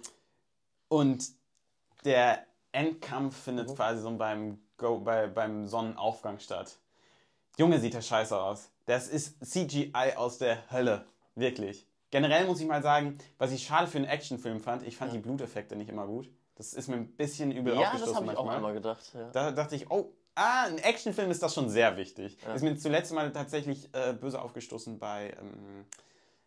und 0.88 1.24
der 2.04 2.46
Endkampf 2.70 3.36
findet 3.36 3.74
quasi 3.74 4.00
so 4.00 4.10
beim, 4.16 4.58
Go, 4.76 4.98
bei, 5.00 5.26
beim 5.26 5.66
Sonnenaufgang 5.66 6.38
statt. 6.38 6.76
Junge, 7.58 7.80
sieht 7.80 7.94
der 7.94 8.02
scheiße 8.02 8.38
aus. 8.38 8.70
Das 8.84 9.08
ist 9.08 9.44
CGI 9.44 10.14
aus 10.16 10.38
der 10.38 10.70
Hölle. 10.70 11.06
Wirklich. 11.34 11.86
Generell 12.10 12.46
muss 12.46 12.60
ich 12.60 12.66
mal 12.66 12.82
sagen, 12.82 13.18
was 13.38 13.50
ich 13.50 13.64
schade 13.66 13.86
für 13.86 13.98
einen 13.98 14.06
Actionfilm 14.06 14.60
fand, 14.60 14.82
ich 14.86 14.96
fand 14.96 15.12
die 15.12 15.18
Bluteffekte 15.18 15.74
nicht 15.74 15.88
immer 15.88 16.06
gut. 16.06 16.30
Das 16.56 16.72
ist 16.74 16.88
mir 16.88 16.96
ein 16.96 17.08
bisschen 17.16 17.52
übel 17.52 17.74
Ja, 17.74 17.80
das 17.80 18.02
aufgestoßen 18.02 18.16
habe 18.16 18.26
ich 18.26 18.30
auch 18.32 18.44
manchmal. 18.44 18.56
einmal 18.56 18.74
gedacht. 18.74 19.10
Ja. 19.14 19.30
Da 19.30 19.52
dachte 19.52 19.74
ich, 19.74 19.90
oh, 19.90 20.12
ah, 20.34 20.64
ein 20.66 20.78
Actionfilm 20.78 21.30
ist 21.30 21.42
das 21.42 21.54
schon 21.54 21.68
sehr 21.68 21.96
wichtig. 21.96 22.36
Ist 22.54 22.62
mir 22.62 22.76
zuletzt 22.76 23.12
mal 23.12 23.32
tatsächlich 23.32 23.88
äh, 23.94 24.12
böse 24.12 24.40
aufgestoßen 24.40 24.98
bei 24.98 25.34
ähm, 25.40 25.84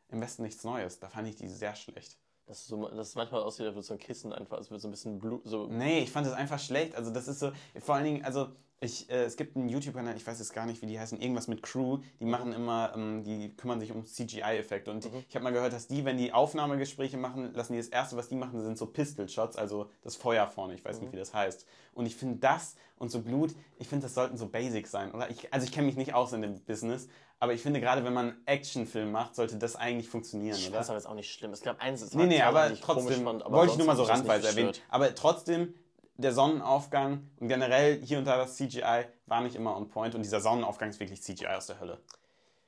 Im 0.10 0.22
Westen 0.22 0.44
nichts 0.44 0.64
Neues. 0.64 1.00
Da 1.00 1.10
fand 1.10 1.28
ich 1.28 1.36
die 1.36 1.48
sehr 1.48 1.76
schlecht. 1.76 2.18
Das, 2.46 2.60
ist 2.62 2.68
so, 2.68 2.88
das 2.88 3.10
ist 3.10 3.16
manchmal 3.16 3.42
aussieht, 3.42 3.66
als 3.66 3.76
würde 3.76 3.86
so 3.86 3.94
ein 3.94 4.00
Kissen 4.00 4.34
einfach, 4.34 4.58
als 4.58 4.72
würde 4.72 4.82
so 4.82 4.88
ein 4.88 4.92
bisschen 4.92 5.20
Blut. 5.20 5.42
So, 5.46 5.68
Nee, 5.68 6.02
ich 6.02 6.12
fand 6.12 6.26
das 6.26 6.34
einfach 6.34 6.60
schlecht. 6.60 6.96
Also 6.96 7.12
das 7.12 7.28
ist 7.28 7.40
so, 7.40 7.52
vor 7.80 7.96
allen 7.96 8.06
Dingen, 8.06 8.26
also 8.26 8.50
ich, 8.82 9.10
äh, 9.10 9.24
es 9.24 9.36
gibt 9.36 9.58
einen 9.58 9.68
YouTube-Kanal, 9.68 10.16
ich 10.16 10.26
weiß 10.26 10.40
jetzt 10.40 10.54
gar 10.54 10.66
nicht, 10.66 10.82
wie 10.82 10.86
die 10.86 11.00
heißen, 11.00 11.20
irgendwas 11.20 11.48
mit 11.48 11.62
Crew, 11.62 12.00
die 12.20 12.26
machen 12.26 12.54
immer, 12.54 12.94
ähm, 12.96 13.24
die 13.24 13.54
kümmern 13.56 13.80
sich 13.80 13.92
um 13.92 14.06
CGI-Effekte. 14.06 14.90
Und 14.90 15.10
ich 15.28 15.36
habe 15.36 15.44
mal 15.44 15.52
gehört, 15.52 15.74
dass 15.74 15.88
die, 15.88 16.06
wenn 16.06 16.18
die 16.18 16.32
Aufnahmegespräche 16.32 17.18
machen, 17.18 17.54
lassen 17.54 17.74
die 17.74 17.80
das 17.80 17.90
Erste, 17.90 18.16
was 18.16 18.30
die 18.30 18.36
machen, 18.36 18.62
sind 18.64 18.78
so 18.78 18.86
Pistol-Shots, 18.86 19.58
also 19.58 19.90
das 20.02 20.16
Feuer 20.16 20.48
vorne, 20.48 20.76
ich 20.76 20.86
weiß 20.86 21.02
nicht, 21.02 21.12
wie 21.12 21.18
das 21.18 21.34
heißt. 21.34 21.66
Und 21.94 22.06
ich 22.06 22.16
finde 22.16 22.38
das 22.38 22.76
und 22.98 23.12
so 23.12 23.22
Blut, 23.22 23.54
ich 23.80 23.88
finde, 23.88 24.06
das 24.06 24.14
sollten 24.14 24.38
so 24.38 24.48
Basics 24.48 24.92
sein, 24.92 25.12
oder? 25.14 25.30
Ich, 25.30 25.54
also 25.54 25.66
ich 25.66 25.74
kenne 25.74 25.88
mich 25.88 25.98
nicht 25.98 26.14
aus 26.14 26.32
in 26.32 26.42
dem 26.42 26.62
Business, 26.62 27.10
aber 27.40 27.54
ich 27.54 27.62
finde, 27.62 27.82
gerade 27.82 28.04
wenn 28.04 28.14
man 28.14 28.30
einen 28.32 28.42
Actionfilm 28.48 29.12
macht, 29.12 29.36
sollte 29.36 29.58
das 29.58 29.76
eigentlich 29.76 30.10
funktionieren, 30.10 30.58
ich 30.58 30.68
oder? 30.68 30.76
fand 30.76 30.84
es 30.84 30.90
aber 30.90 30.98
jetzt 31.00 31.08
auch 31.08 31.16
nicht 31.16 31.32
schlimm. 31.32 31.52
Es 31.52 31.62
gab 31.62 31.82
eins, 31.82 32.02
das 32.02 32.14
Nee, 32.14 32.26
nee, 32.26 32.42
aber 32.42 32.68
die 32.68 32.74
ich 32.76 32.82
komisch 32.82 33.06
trotzdem 33.06 33.24
fand, 33.24 33.44
aber 33.44 33.58
wollte 33.58 33.74
ich 33.74 33.78
nur 33.78 33.88
mal 33.88 33.96
so 33.96 34.04
das 34.04 34.12
randweise 34.12 34.48
erwähnen. 34.48 34.74
Aber 34.90 35.14
trotzdem, 35.16 35.74
der 36.22 36.34
Sonnenaufgang 36.34 37.30
und 37.40 37.48
generell 37.48 38.00
hier 38.04 38.18
und 38.20 38.26
da 38.26 38.38
das 38.38 38.56
CGI 38.58 39.06
war 39.26 39.42
nicht 39.42 39.56
immer 39.56 39.76
on 39.76 39.90
point 39.90 40.16
und 40.16 40.22
dieser 40.24 40.42
Sonnenaufgang 40.42 40.90
ist 40.90 41.00
wirklich 41.00 41.22
CGI 41.22 41.48
aus 41.48 41.68
der 41.68 41.80
Hölle. 41.80 42.00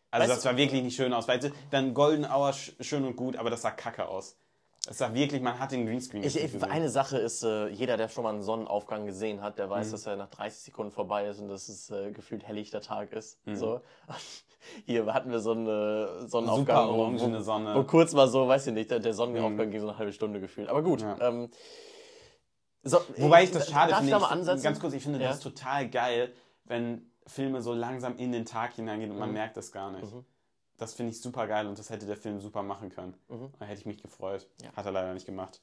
Also 0.09 0.23
Weißt 0.27 0.37
das 0.37 0.43
sah 0.43 0.57
wirklich 0.57 0.83
nicht 0.83 0.95
schön 0.95 1.13
aus. 1.13 1.27
Weißt 1.27 1.43
du, 1.45 1.51
dann 1.69 1.93
Golden 1.93 2.25
Hour 2.25 2.49
sch- 2.51 2.73
schön 2.83 3.05
und 3.05 3.15
gut, 3.15 3.37
aber 3.37 3.49
das 3.49 3.61
sah 3.61 3.71
kacke 3.71 4.07
aus. 4.07 4.35
Das 4.85 4.97
sah 4.97 5.13
wirklich, 5.13 5.41
man 5.41 5.59
hat 5.59 5.71
den 5.71 5.85
Greenscreen 5.85 6.23
Ich, 6.23 6.35
ich, 6.41 6.63
eine 6.63 6.89
Sache 6.89 7.17
ist, 7.17 7.43
äh, 7.43 7.67
jeder, 7.67 7.97
der 7.97 8.09
schon 8.09 8.23
mal 8.23 8.31
einen 8.33 8.41
Sonnenaufgang 8.41 9.05
gesehen 9.05 9.41
hat, 9.41 9.57
der 9.59 9.69
weiß, 9.69 9.87
Mhm. 9.87 9.91
dass 9.91 10.05
er 10.07 10.15
nach 10.15 10.29
30 10.29 10.59
Sekunden 10.63 10.91
vorbei 10.91 11.27
ist 11.27 11.39
und 11.39 11.49
dass 11.49 11.69
es 11.69 11.91
äh, 11.91 12.11
gefühlt 12.11 12.43
helllichter 12.45 12.81
Tag 12.81 13.13
ist. 13.13 13.37
Mhm. 13.45 13.55
So. 13.55 13.81
Hier 14.85 15.05
hatten 15.13 15.31
wir 15.31 15.39
so 15.39 15.51
einen 15.51 16.27
Sonnenaufgang, 16.29 16.87
Super 16.87 16.89
orangene 16.89 17.41
Sonne. 17.41 17.75
wo 17.75 17.83
kurz 17.83 18.13
mal 18.13 18.27
so, 18.27 18.47
weiß 18.47 18.67
ich 18.67 18.73
nicht, 18.73 18.91
der, 18.91 18.99
der 18.99 19.13
Sonnenaufgang 19.13 19.69
ging 19.71 19.79
so 19.81 19.87
eine 19.89 19.97
halbe 19.97 20.13
Stunde 20.13 20.39
gefühlt. 20.39 20.67
Aber 20.69 20.81
gut. 20.81 21.01
Ja. 21.01 21.15
Ähm, 21.21 21.49
so, 22.83 22.99
Wobei 23.17 23.43
ich 23.43 23.51
das 23.51 23.67
äh, 23.67 23.71
schade 23.71 23.91
darf 23.91 23.99
finde. 24.29 24.45
Da? 24.45 24.55
Ganz 24.55 24.79
kurz, 24.79 24.93
ich 24.93 25.03
finde 25.03 25.19
Ja. 25.19 25.29
das 25.29 25.39
total 25.39 25.89
geil, 25.89 26.33
wenn 26.65 27.09
Filme 27.27 27.61
so 27.61 27.73
langsam 27.73 28.17
in 28.17 28.31
den 28.31 28.45
Tag 28.45 28.73
hineingehen 28.73 29.11
und 29.11 29.19
man 29.19 29.31
merkt 29.33 29.57
das 29.57 29.71
gar 29.71 29.91
nicht. 29.91 30.11
Das 30.77 30.93
finde 30.95 31.11
ich 31.11 31.21
super 31.21 31.45
geil 31.47 31.67
und 31.67 31.77
das 31.77 31.89
hätte 31.91 32.07
der 32.07 32.17
Film 32.17 32.39
super 32.39 32.63
machen 32.63 32.89
können. 32.89 33.13
Da 33.59 33.65
hätte 33.65 33.79
ich 33.79 33.85
mich 33.85 34.01
gefreut. 34.01 34.47
Ja. 34.63 34.71
Hat 34.73 34.85
er 34.85 34.91
leider 34.91 35.13
nicht 35.13 35.25
gemacht. 35.27 35.61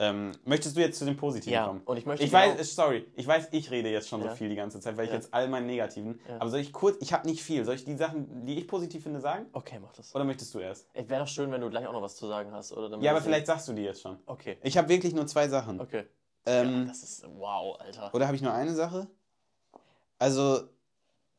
Ähm, 0.00 0.32
möchtest 0.44 0.76
du 0.76 0.80
jetzt 0.80 0.98
zu 0.98 1.04
den 1.04 1.16
Positiven 1.16 1.52
Ja, 1.54 1.66
kommen? 1.68 1.80
und 1.84 1.96
ich 1.96 2.04
möchte 2.04 2.24
Ich 2.24 2.32
genau- 2.32 2.42
weiß, 2.58 2.74
sorry, 2.74 3.06
ich 3.14 3.26
weiß, 3.28 3.50
ich 3.52 3.70
rede 3.70 3.88
jetzt 3.90 4.08
schon 4.08 4.20
Ja. 4.22 4.30
so 4.30 4.34
viel 4.36 4.48
die 4.48 4.56
ganze 4.56 4.80
Zeit, 4.80 4.96
weil 4.96 5.06
ich 5.06 5.12
jetzt 5.12 5.32
all 5.32 5.46
meinen 5.48 5.66
Negativen. 5.66 6.18
Aber 6.40 6.50
soll 6.50 6.58
ich 6.58 6.72
kurz, 6.72 6.96
ich 7.00 7.12
habe 7.12 7.28
nicht 7.28 7.42
viel. 7.44 7.64
Soll 7.64 7.76
ich 7.76 7.84
die 7.84 7.94
Sachen, 7.96 8.44
die 8.44 8.58
ich 8.58 8.66
positiv 8.66 9.04
finde, 9.04 9.20
sagen? 9.20 9.46
Okay, 9.52 9.78
mach 9.80 9.92
das. 9.92 10.12
Oder 10.12 10.24
möchtest 10.24 10.52
du 10.52 10.58
erst? 10.58 10.88
Wäre 10.94 11.20
doch 11.20 11.28
schön, 11.28 11.50
wenn 11.52 11.60
du 11.60 11.70
gleich 11.70 11.86
auch 11.86 11.92
noch 11.92 12.02
was 12.02 12.16
zu 12.16 12.26
sagen 12.26 12.50
hast. 12.52 12.72
Oder 12.72 12.98
Ja, 12.98 13.12
aber 13.12 13.20
ich- 13.20 13.24
vielleicht 13.24 13.46
sagst 13.46 13.68
du 13.68 13.72
die 13.72 13.82
jetzt 13.82 14.02
schon. 14.02 14.18
Okay, 14.26 14.58
Ich 14.62 14.76
habe 14.76 14.88
wirklich 14.88 15.14
nur 15.14 15.28
zwei 15.28 15.46
Sachen. 15.48 15.80
okay. 15.80 16.04
Ähm, 16.46 16.82
ja, 16.82 16.84
das 16.88 17.02
ist 17.02 17.26
wow, 17.38 17.78
Alter. 17.80 18.14
Oder 18.14 18.26
habe 18.26 18.36
ich 18.36 18.42
nur 18.42 18.52
eine 18.52 18.74
Sache? 18.74 19.06
Also, 20.18 20.68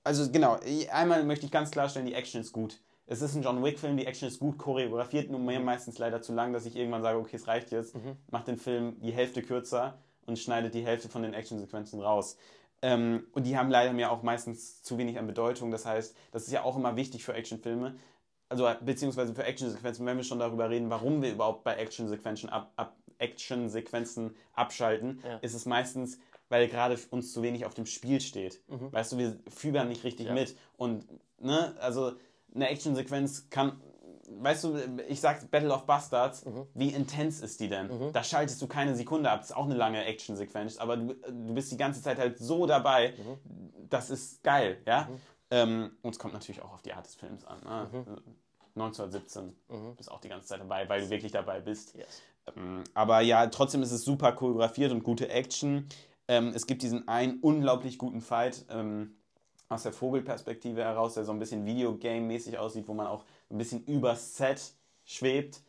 also 0.04 0.32
genau, 0.32 0.60
einmal 0.91 1.24
möchte 1.24 1.46
ich 1.46 1.52
ganz 1.52 1.72
klarstellen, 1.72 2.08
die 2.08 2.13
Action 2.13 2.41
ist 2.41 2.52
gut. 2.52 2.80
Es 3.08 3.22
ist 3.22 3.36
ein 3.36 3.44
John 3.44 3.63
Wick-Film, 3.63 3.98
die 3.98 4.06
Action 4.08 4.28
ist 4.28 4.39
gut 4.39 4.58
choreografiert, 4.58 5.30
nur 5.30 5.39
mir 5.39 5.60
meistens 5.60 6.00
leider 6.00 6.22
zu 6.22 6.34
lang, 6.34 6.54
dass 6.54 6.65
ich 6.65 6.76
irgendwann 6.76 7.04
sage, 7.04 7.20
okay, 7.20 7.36
es 7.36 7.48
reicht 7.48 7.72
jetzt, 7.72 7.96
macht 8.32 8.48
den 8.48 8.58
Film 8.58 9.00
die 9.00 9.12
Hälfte 9.12 9.44
kürzer 9.44 10.00
und 10.26 10.39
schneidet 10.39 10.74
die 10.74 10.84
Hälfte 10.84 11.08
von 11.08 11.22
den 11.22 11.36
Actionsequenzen 11.36 12.02
raus. 12.02 12.38
Ähm, 12.82 13.28
und 13.32 13.46
die 13.46 13.58
haben 13.58 13.70
leider 13.70 13.94
mir 13.94 14.12
auch 14.12 14.24
meistens 14.24 14.82
zu 14.82 14.98
wenig 14.98 15.18
an 15.20 15.28
Bedeutung. 15.28 15.72
Das 15.72 15.86
heißt, 15.86 16.15
das 16.32 16.44
ist 16.44 16.52
ja 16.52 16.63
auch 16.63 16.76
immer 16.76 16.96
wichtig 16.96 17.24
für 17.24 17.34
Actionfilme. 17.34 17.96
Also 18.49 18.69
beziehungsweise 18.81 19.34
für 19.34 19.43
Actionsequenzen, 19.43 20.05
wenn 20.05 20.17
wir 20.17 20.23
schon 20.23 20.39
darüber 20.39 20.69
reden, 20.69 20.89
warum 20.89 21.21
wir 21.21 21.31
überhaupt 21.31 21.63
bei 21.63 21.75
Actionsequenzen 21.75 22.49
ab, 22.49 22.71
ab 22.75 22.95
Action-Sequenzen 23.17 24.36
abschalten, 24.53 25.21
Ja. 25.25 25.38
ist 25.38 25.53
es 25.53 25.65
meistens, 25.65 26.19
weil 26.49 26.67
gerade 26.67 26.97
uns 27.12 27.34
zu 27.34 27.41
wenig 27.41 27.65
auf 27.65 27.73
dem 27.73 27.86
Spiel 27.86 28.21
steht. 28.21 28.62
Mhm. 28.67 28.91
Weißt 28.91 29.12
du, 29.13 29.17
wir 29.17 29.38
fühlern 29.49 29.88
nicht 29.88 30.03
richtig 30.03 30.27
Ja. 30.27 30.34
mit. 30.34 30.55
Und, 30.77 31.05
ne, 31.39 31.75
also 31.79 32.13
eine 32.53 32.69
Actionsequenz 32.69 33.49
kann, 33.49 33.81
weißt 34.29 34.63
du, 34.65 34.77
ich 35.08 35.21
sag 35.21 35.49
Battle 35.51 35.73
of 35.73 35.86
Bastards, 35.86 36.45
Mhm. 36.45 36.67
wie 36.73 36.89
intens 36.89 37.41
ist 37.41 37.60
die 37.60 37.69
denn? 37.69 37.89
Da 38.13 38.23
schaltest 38.23 38.62
du 38.62 38.67
keine 38.67 38.95
Sekunde 38.95 39.29
ab. 39.29 39.39
Das 39.41 39.51
ist 39.51 39.55
auch 39.55 39.65
eine 39.65 39.75
lange 39.75 40.03
Actionsequenz, 40.05 40.77
aber 40.77 40.97
du, 40.97 41.13
du 41.13 41.53
bist 41.53 41.71
die 41.71 41.77
ganze 41.77 42.01
Zeit 42.01 42.17
halt 42.19 42.38
so 42.38 42.65
dabei. 42.65 43.13
Mhm. 43.17 43.88
Das 43.89 44.10
ist 44.10 44.43
geil, 44.43 44.81
ja. 44.86 45.10
Ähm, 45.51 45.91
und 46.01 46.12
es 46.12 46.19
kommt 46.19 46.34
natürlich 46.34 46.62
auch 46.62 46.73
auf 46.73 46.81
die 46.81 46.93
Art 46.93 47.05
des 47.05 47.15
Films 47.15 47.45
an. 47.45 47.60
Ne? 47.63 47.89
Mhm. 47.91 48.36
1917 48.75 49.55
bist 49.95 50.12
auch 50.12 50.19
die 50.19 50.27
ganze 50.27 50.47
Zeit 50.47 50.60
dabei, 50.60 50.88
weil 50.89 51.01
du 51.01 51.10
wirklich 51.10 51.31
dabei 51.31 51.62
bist. 51.62 51.95
Yes. 51.95 52.21
Ähm, 52.55 52.84
aber 52.93 53.21
ja, 53.21 53.47
trotzdem 53.47 53.81
ist 53.81 53.91
es 53.91 54.03
super 54.03 54.34
choreografiert 54.34 54.91
und 54.91 55.03
gute 55.03 55.29
Action. 55.29 55.88
Ähm, 56.27 56.51
es 56.53 56.67
gibt 56.67 56.81
diesen 56.81 57.08
einen 57.08 57.39
unglaublich 57.39 57.97
guten 57.97 58.21
Fight 58.21 58.65
ähm, 58.69 59.15
aus 59.69 59.84
der 59.84 59.93
Vogelperspektive 59.93 60.84
heraus, 60.84 61.13
der 61.13 61.23
so 61.23 61.31
ein 61.31 61.39
bisschen 61.39 61.65
Videogame-mäßig 61.65 62.58
aussieht, 62.58 62.88
wo 62.88 62.93
man 62.93 63.08
auch 63.08 63.23
ein 63.49 63.58
bisschen 63.58 63.84
übers 63.86 64.36
Set 64.36 64.73
schwebt. 65.05 65.62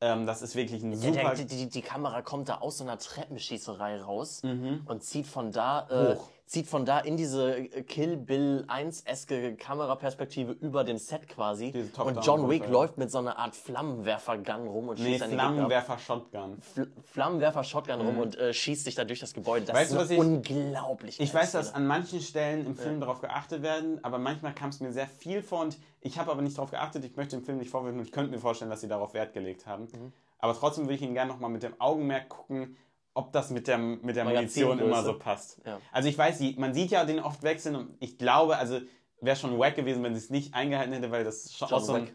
Ähm, 0.00 0.26
das 0.26 0.42
ist 0.42 0.54
wirklich 0.54 0.82
ein 0.82 0.90
Der, 0.90 1.00
super. 1.00 1.34
der, 1.34 1.44
die, 1.44 1.68
die 1.68 1.82
Kamera 1.82 2.22
kommt 2.22 2.48
da 2.48 2.58
aus 2.58 2.78
so 2.78 2.84
einer 2.84 2.98
Treppenschießerei 2.98 4.00
raus 4.00 4.42
und 4.42 5.02
zieht 5.02 5.26
von 5.26 5.52
da 5.52 5.88
äh, 5.88 6.14
Hoch. 6.16 6.28
Zieht 6.46 6.66
von 6.66 6.84
da 6.84 7.00
in 7.00 7.16
diese 7.16 7.56
äh, 7.56 7.82
Kill 7.82 8.16
Bill 8.16 8.64
1-eske 8.68 9.56
Kameraperspektive 9.56 10.52
über 10.52 10.84
dem 10.84 10.98
Set 10.98 11.26
quasi. 11.28 11.72
Und 11.96 12.24
John 12.24 12.48
Wick 12.50 12.64
ja. 12.64 12.68
läuft 12.70 12.98
mit 12.98 13.10
so 13.10 13.18
einer 13.18 13.38
Art 13.38 13.56
Flammenwerfergun 13.56 14.68
rum 14.68 14.88
und 14.88 14.98
nee, 15.00 15.12
schießt 15.12 15.24
ab. 15.24 15.30
Flammenwerfer-Shotgun. 15.30 16.58
Fl 16.60 16.92
Flammenwerfer-Shotgun 17.04 18.00
rum 18.00 18.18
und 18.18 18.36
äh, 18.36 18.52
schießt 18.52 18.84
sich 18.84 18.94
da 18.94 19.04
durch 19.04 19.20
das 19.20 19.32
Gebäude. 19.32 19.66
Das 19.66 19.74
Weißt 19.76 19.92
ist 19.92 20.10
du, 20.10 20.14
ich- 20.14 20.20
unglaublich 20.20 21.20
Ich 21.20 21.32
geile 21.32 21.44
weiß, 21.44 21.52
dass 21.52 21.74
an 21.74 21.86
manchen 21.86 22.20
Stellen 22.20 22.66
im 22.66 22.76
Film 22.76 23.00
darauf 23.00 23.20
geachtet 23.20 23.62
werden, 23.62 23.98
aber 24.04 24.18
manchmal 24.18 24.54
kam 24.54 24.68
es 24.68 24.80
mir 24.80 24.92
sehr 24.92 25.08
viel 25.08 25.42
vor 25.42 25.60
und 25.62 25.78
ich 26.00 26.18
habe 26.18 26.30
aber 26.30 26.42
nicht 26.42 26.58
darauf 26.58 26.70
geachtet. 26.70 27.04
Ich 27.04 27.16
möchte 27.16 27.36
dem 27.36 27.44
Film 27.44 27.58
nicht 27.58 27.70
vorwerfen 27.70 27.98
und 27.98 28.04
ich 28.04 28.12
könnte 28.12 28.30
mir 28.30 28.38
vorstellen, 28.38 28.70
dass 28.70 28.82
sie 28.82 28.88
darauf 28.88 29.14
Wert 29.14 29.32
gelegt 29.32 29.66
haben. 29.66 29.84
Mhm. 29.84 30.12
Aber 30.38 30.52
trotzdem 30.54 30.84
würde 30.84 30.94
ich 30.96 31.02
ihn 31.02 31.14
gerne 31.14 31.32
nochmal 31.32 31.48
mit 31.48 31.62
dem 31.62 31.80
Augenmerk 31.80 32.28
gucken, 32.28 32.76
ob 33.14 33.32
das 33.32 33.50
mit 33.50 33.66
der, 33.68 33.78
mit 33.78 34.16
der 34.16 34.24
Munition 34.24 34.78
immer 34.78 35.02
so 35.04 35.18
passt. 35.18 35.60
Ja. 35.64 35.80
Also 35.92 36.08
ich 36.08 36.18
weiß, 36.18 36.40
man 36.56 36.74
sieht 36.74 36.90
ja 36.90 37.04
den 37.04 37.20
oft 37.20 37.42
wechseln 37.42 37.76
und 37.76 37.96
ich 38.00 38.18
glaube, 38.18 38.56
also 38.58 38.80
wäre 39.20 39.36
schon 39.36 39.58
wack 39.58 39.76
gewesen, 39.76 40.02
wenn 40.02 40.14
sie 40.14 40.18
es 40.20 40.30
nicht 40.30 40.52
eingehalten 40.54 40.92
hätte, 40.92 41.10
weil 41.10 41.24
das 41.24 41.52
schon 41.52 41.68
John 41.68 41.78
auch 41.78 41.84
so 41.84 41.92
ein, 41.94 42.10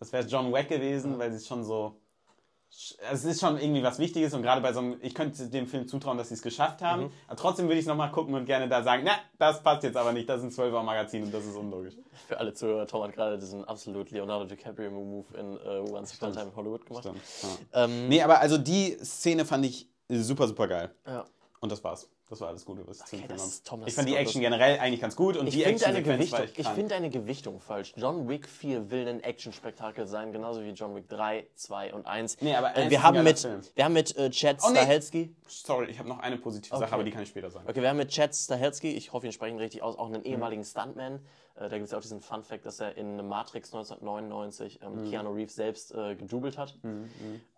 das 0.00 0.12
wäre 0.12 0.26
John 0.26 0.50
Wack 0.52 0.68
gewesen, 0.68 1.18
weil 1.18 1.30
sie 1.30 1.36
es 1.36 1.46
schon 1.46 1.64
so 1.64 2.00
es 3.10 3.24
ist 3.24 3.40
schon 3.40 3.58
irgendwie 3.58 3.82
was 3.82 3.98
Wichtiges 3.98 4.34
und 4.34 4.42
gerade 4.42 4.60
bei 4.60 4.74
so 4.74 4.80
einem, 4.80 4.98
ich 5.00 5.14
könnte 5.14 5.48
dem 5.48 5.66
Film 5.66 5.88
zutrauen, 5.88 6.18
dass 6.18 6.28
sie 6.28 6.34
es 6.34 6.42
geschafft 6.42 6.82
haben, 6.82 7.04
Mhm. 7.04 7.10
aber 7.26 7.36
trotzdem 7.36 7.64
würde 7.66 7.76
ich 7.76 7.84
es 7.84 7.86
nochmal 7.88 8.12
gucken 8.12 8.34
und 8.34 8.44
gerne 8.44 8.68
da 8.68 8.82
sagen, 8.82 9.04
na, 9.06 9.12
das 9.38 9.62
passt 9.62 9.84
jetzt 9.84 9.96
aber 9.96 10.12
nicht, 10.12 10.28
das 10.28 10.42
ist 10.44 10.58
ein 10.58 10.64
12er 10.70 10.82
Magazin 10.82 11.24
und 11.24 11.32
das 11.32 11.46
ist 11.46 11.56
unlogisch. 11.56 11.94
Für 12.26 12.38
alle 12.38 12.52
Zuhörer, 12.52 12.86
Tom 12.86 13.02
hat 13.04 13.14
gerade 13.14 13.38
diesen 13.38 13.64
absolut 13.64 14.10
Leonardo 14.10 14.44
DiCaprio-Move 14.44 15.38
in 15.38 15.56
äh, 15.56 15.90
Once 15.90 16.14
Upon 16.16 16.28
a 16.28 16.32
Time 16.32 16.46
in 16.50 16.56
Hollywood 16.56 16.84
gemacht. 16.84 17.04
Stimmt, 17.04 17.20
ja. 17.72 17.84
Ähm, 17.84 18.08
Nee, 18.08 18.20
aber 18.22 18.38
also 18.40 18.58
die 18.58 18.98
Szene 19.02 19.46
fand 19.46 19.64
ich 19.64 19.88
super, 20.08 20.46
super 20.48 20.68
geil. 20.68 20.90
ja. 21.06 21.24
Und 21.60 21.72
das 21.72 21.82
war's. 21.82 22.08
Das 22.30 22.40
war 22.40 22.48
alles 22.48 22.64
Gute, 22.64 22.86
was 22.86 23.00
Okay, 23.00 23.16
Film 23.16 23.28
das 23.30 23.62
Tom, 23.64 23.82
Ich 23.84 23.94
fand 23.94 24.08
die 24.08 24.14
Action 24.14 24.40
generell 24.40 24.78
eigentlich 24.78 25.00
ganz 25.00 25.16
gut 25.16 25.36
und 25.36 25.48
Ich 25.48 25.54
die 25.56 25.62
finde 25.64 25.86
eine, 25.86 25.98
Action-Sequenz 25.98 26.30
war 26.32 26.40
Gewichtung, 26.42 26.64
ich 26.64 26.68
finde 26.68 26.94
eine 26.94 27.10
Gewichtung 27.10 27.58
falsch. 27.58 27.94
John 27.96 28.28
Wick 28.28 28.46
4 28.46 28.90
will 28.92 29.08
ein 29.08 29.20
Action-Spektakel 29.24 30.06
sein, 30.06 30.30
genauso 30.30 30.62
wie 30.62 30.68
John 30.70 30.94
Wick 30.94 31.08
3, 31.08 31.48
2 31.56 31.94
und 31.94 32.06
1. 32.06 32.36
Nee, 32.42 32.54
aber 32.54 32.76
äh, 32.76 32.90
wir, 32.90 33.02
haben 33.02 33.24
mit, 33.24 33.40
Film. 33.40 33.60
wir 33.74 33.84
haben 33.84 33.94
mit 33.94 34.16
äh, 34.16 34.30
Chad 34.30 34.58
Oh, 34.62 34.68
nee. 34.70 34.76
Stahelski, 34.76 35.34
Sorry, 35.48 35.86
ich 35.90 35.98
habe 35.98 36.08
noch 36.08 36.18
eine 36.20 36.36
positive 36.36 36.76
Sache, 36.76 36.84
Okay. 36.84 36.94
aber 36.94 37.02
die 37.04 37.10
kann 37.10 37.22
ich 37.24 37.30
später 37.30 37.50
sagen. 37.50 37.66
okay, 37.68 37.80
wir 37.82 37.88
haben 37.88 37.96
mit 37.96 38.10
Chad 38.10 38.36
Stahelski, 38.36 38.90
ich 38.92 39.12
hoffe, 39.12 39.26
ihn 39.26 39.32
sprechen 39.32 39.58
richtig 39.58 39.82
aus, 39.82 39.98
auch 39.98 40.06
einen 40.06 40.22
ehemaligen 40.22 40.62
Stuntman. 40.64 41.20
Äh, 41.58 41.68
da 41.68 41.76
gibt 41.76 41.84
es 41.86 41.90
ja 41.90 41.98
auch 41.98 42.02
diesen 42.02 42.20
Fun-Fact, 42.20 42.64
dass 42.64 42.80
er 42.80 42.96
in 42.96 43.16
Matrix 43.28 43.72
1999 43.74 44.80
ähm, 44.82 45.10
Keanu 45.10 45.32
Reeves 45.32 45.54
selbst 45.54 45.94
äh, 45.94 46.14
gedoubelt 46.14 46.56
hat. 46.58 46.78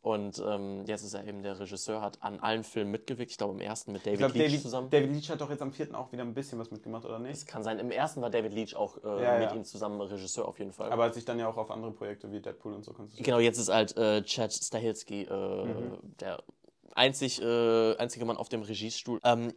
Und 0.02 0.42
ähm, 0.46 0.84
jetzt 0.86 1.02
ist 1.04 1.14
er 1.14 1.26
eben 1.26 1.42
der 1.42 1.58
Regisseur, 1.60 2.00
hat 2.00 2.22
an 2.22 2.40
allen 2.40 2.64
Filmen 2.64 2.90
mitgewirkt. 2.90 3.30
Ich 3.30 3.38
glaube, 3.38 3.54
im 3.54 3.60
ersten 3.60 3.92
mit 3.92 4.02
David 4.02 4.14
Ich 4.14 4.18
glaube, 4.18 4.38
Leach 4.38 4.46
David, 4.46 4.62
zusammen. 4.62 4.90
David 4.90 5.12
Leach 5.12 5.30
hat 5.30 5.40
doch 5.40 5.50
jetzt 5.50 5.62
am 5.62 5.72
vierten 5.72 5.94
auch 5.94 6.10
wieder 6.12 6.22
ein 6.22 6.32
bisschen 6.32 6.58
was 6.58 6.70
mitgemacht, 6.70 7.04
oder 7.04 7.18
nicht? 7.18 7.34
Das 7.34 7.46
kann 7.46 7.62
sein. 7.62 7.78
Im 7.78 7.90
ersten 7.90 8.22
war 8.22 8.30
David 8.30 8.54
Leach 8.54 8.74
auch 8.74 8.96
äh, 9.04 9.22
Ja, 9.22 9.38
mit 9.38 9.50
ja. 9.50 9.54
ihm 9.54 9.64
zusammen 9.64 10.00
Regisseur 10.00 10.48
auf 10.48 10.58
jeden 10.58 10.72
Fall. 10.72 10.90
Aber 10.90 11.04
hat 11.04 11.14
sich 11.14 11.24
dann 11.24 11.38
ja 11.38 11.48
auch 11.48 11.56
auf 11.56 11.70
andere 11.70 11.92
Projekte 11.92 12.32
wie 12.32 12.40
Deadpool 12.40 12.72
und 12.72 12.84
so 12.84 12.92
konzentriert. 12.92 13.26
Genau, 13.26 13.38
jetzt 13.38 13.58
ist 13.58 13.68
halt 13.68 13.96
äh, 13.96 14.22
Chad 14.22 14.52
Stahelski 14.52 15.22
äh, 15.22 15.66
der 16.20 16.42
einzig, 16.94 17.40
äh, 17.42 17.96
einzige 17.96 18.24
Mann 18.24 18.36
auf 18.36 18.48
dem 18.48 18.62
Regiestuhl. 18.62 19.20
Ähm, 19.24 19.52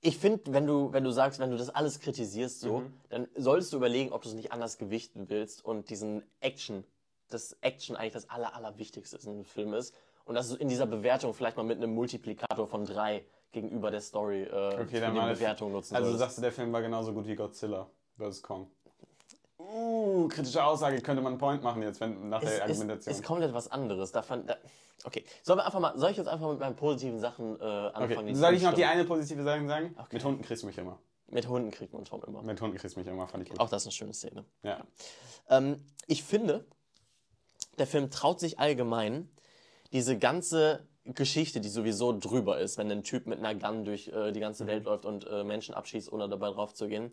ich 0.00 0.18
finde, 0.18 0.52
wenn 0.52 0.66
du, 0.66 0.92
wenn 0.92 1.04
du 1.04 1.10
sagst, 1.10 1.38
wenn 1.40 1.50
du 1.50 1.56
das 1.56 1.70
alles 1.70 2.00
kritisierst, 2.00 2.60
so, 2.60 2.82
dann 3.10 3.28
solltest 3.36 3.72
du 3.72 3.76
überlegen, 3.76 4.12
ob 4.12 4.22
du 4.22 4.28
es 4.28 4.34
nicht 4.34 4.52
anders 4.52 4.78
gewichten 4.78 5.28
willst 5.28 5.64
und 5.64 5.90
diesen 5.90 6.22
Action, 6.40 6.84
das 7.28 7.56
Action 7.60 7.96
eigentlich 7.96 8.14
das 8.14 8.28
aller, 8.30 8.54
allerwichtigste 8.54 9.18
in 9.22 9.28
einem 9.30 9.44
Film 9.44 9.74
ist. 9.74 9.94
Und 10.24 10.34
dass 10.36 10.48
du 10.48 10.56
in 10.56 10.68
dieser 10.68 10.86
Bewertung 10.86 11.34
vielleicht 11.34 11.56
mal 11.56 11.64
mit 11.64 11.78
einem 11.78 11.94
Multiplikator 11.94 12.66
von 12.66 12.84
drei 12.84 13.24
gegenüber 13.52 13.90
der 13.90 14.00
Story 14.00 14.42
äh, 14.44 14.70
für 14.70 14.84
die 14.84 15.00
Bewertung 15.00 15.72
nutzen 15.72 15.94
Also 15.94 16.06
solltest. 16.10 16.20
sagst 16.20 16.38
du, 16.38 16.42
der 16.42 16.52
Film 16.52 16.72
war 16.72 16.82
genauso 16.82 17.12
gut 17.12 17.26
wie 17.26 17.34
Godzilla 17.34 17.90
vs. 18.16 18.42
Kong. 18.42 18.70
Uh, 19.72 20.28
kritische 20.28 20.64
Aussage, 20.64 21.00
könnte 21.00 21.22
man 21.22 21.32
einen 21.34 21.38
Point 21.38 21.62
machen 21.62 21.82
jetzt, 21.82 22.00
wenn 22.00 22.28
nach 22.28 22.40
der 22.40 22.54
ist, 22.54 22.62
Argumentation. 22.62 23.14
ist 23.14 23.22
komplett 23.24 23.52
was 23.54 23.70
anderes. 23.70 24.10
Davon, 24.12 24.46
da, 24.46 24.56
okay, 25.04 25.24
sollen 25.42 25.58
wir 25.58 25.66
einfach 25.66 25.80
mal, 25.80 25.96
soll 25.98 26.10
ich 26.10 26.16
jetzt 26.16 26.26
einfach 26.26 26.50
mit 26.50 26.58
meinen 26.58 26.76
positiven 26.76 27.20
Sachen 27.20 27.58
äh, 27.60 27.64
anfangen? 27.64 28.18
okay. 28.18 28.34
Soll 28.34 28.54
ich 28.54 28.62
noch 28.62 28.74
die 28.74 28.84
eine 28.84 29.04
positive 29.04 29.42
Sache 29.44 29.66
sagen? 29.66 29.94
Mit 30.10 30.24
Hunden 30.24 30.42
kriegst 30.42 30.62
du 30.62 30.66
mich 30.66 30.78
immer. 30.78 30.98
Mit 31.28 31.46
Hunden 31.46 31.70
kriegt 31.70 31.92
man 31.92 32.04
Tom 32.04 32.22
immer. 32.26 32.42
Mit 32.42 32.60
Hunden 32.60 32.76
kriegst 32.76 32.96
du 32.96 33.00
mich 33.00 33.08
immer, 33.08 33.28
fand 33.28 33.44
ich 33.44 33.50
gut. 33.50 33.60
Auch 33.60 33.68
das 33.68 33.82
ist 33.82 33.86
eine 33.86 33.92
schöne 33.92 34.14
Szene. 34.14 34.44
Ja. 34.64 34.84
Ähm, 35.48 35.84
ich 36.08 36.24
finde, 36.24 36.64
der 37.78 37.86
Film 37.86 38.10
traut 38.10 38.40
sich 38.40 38.58
allgemein, 38.58 39.30
diese 39.92 40.18
ganze 40.18 40.88
Geschichte, 41.04 41.60
die 41.60 41.68
sowieso 41.68 42.18
drüber 42.18 42.58
ist, 42.58 42.78
wenn 42.78 42.90
ein 42.90 43.02
Typ 43.04 43.26
mit 43.26 43.38
einer 43.38 43.54
Gun 43.54 43.84
durch 43.84 44.08
äh, 44.08 44.32
die 44.32 44.40
ganze 44.40 44.64
Mhm. 44.64 44.68
Welt 44.68 44.84
läuft 44.84 45.04
und 45.06 45.26
äh, 45.28 45.44
Menschen 45.44 45.74
abschießt, 45.74 46.12
ohne 46.12 46.28
dabei 46.28 46.50
drauf 46.50 46.74
zu 46.74 46.88
gehen, 46.88 47.12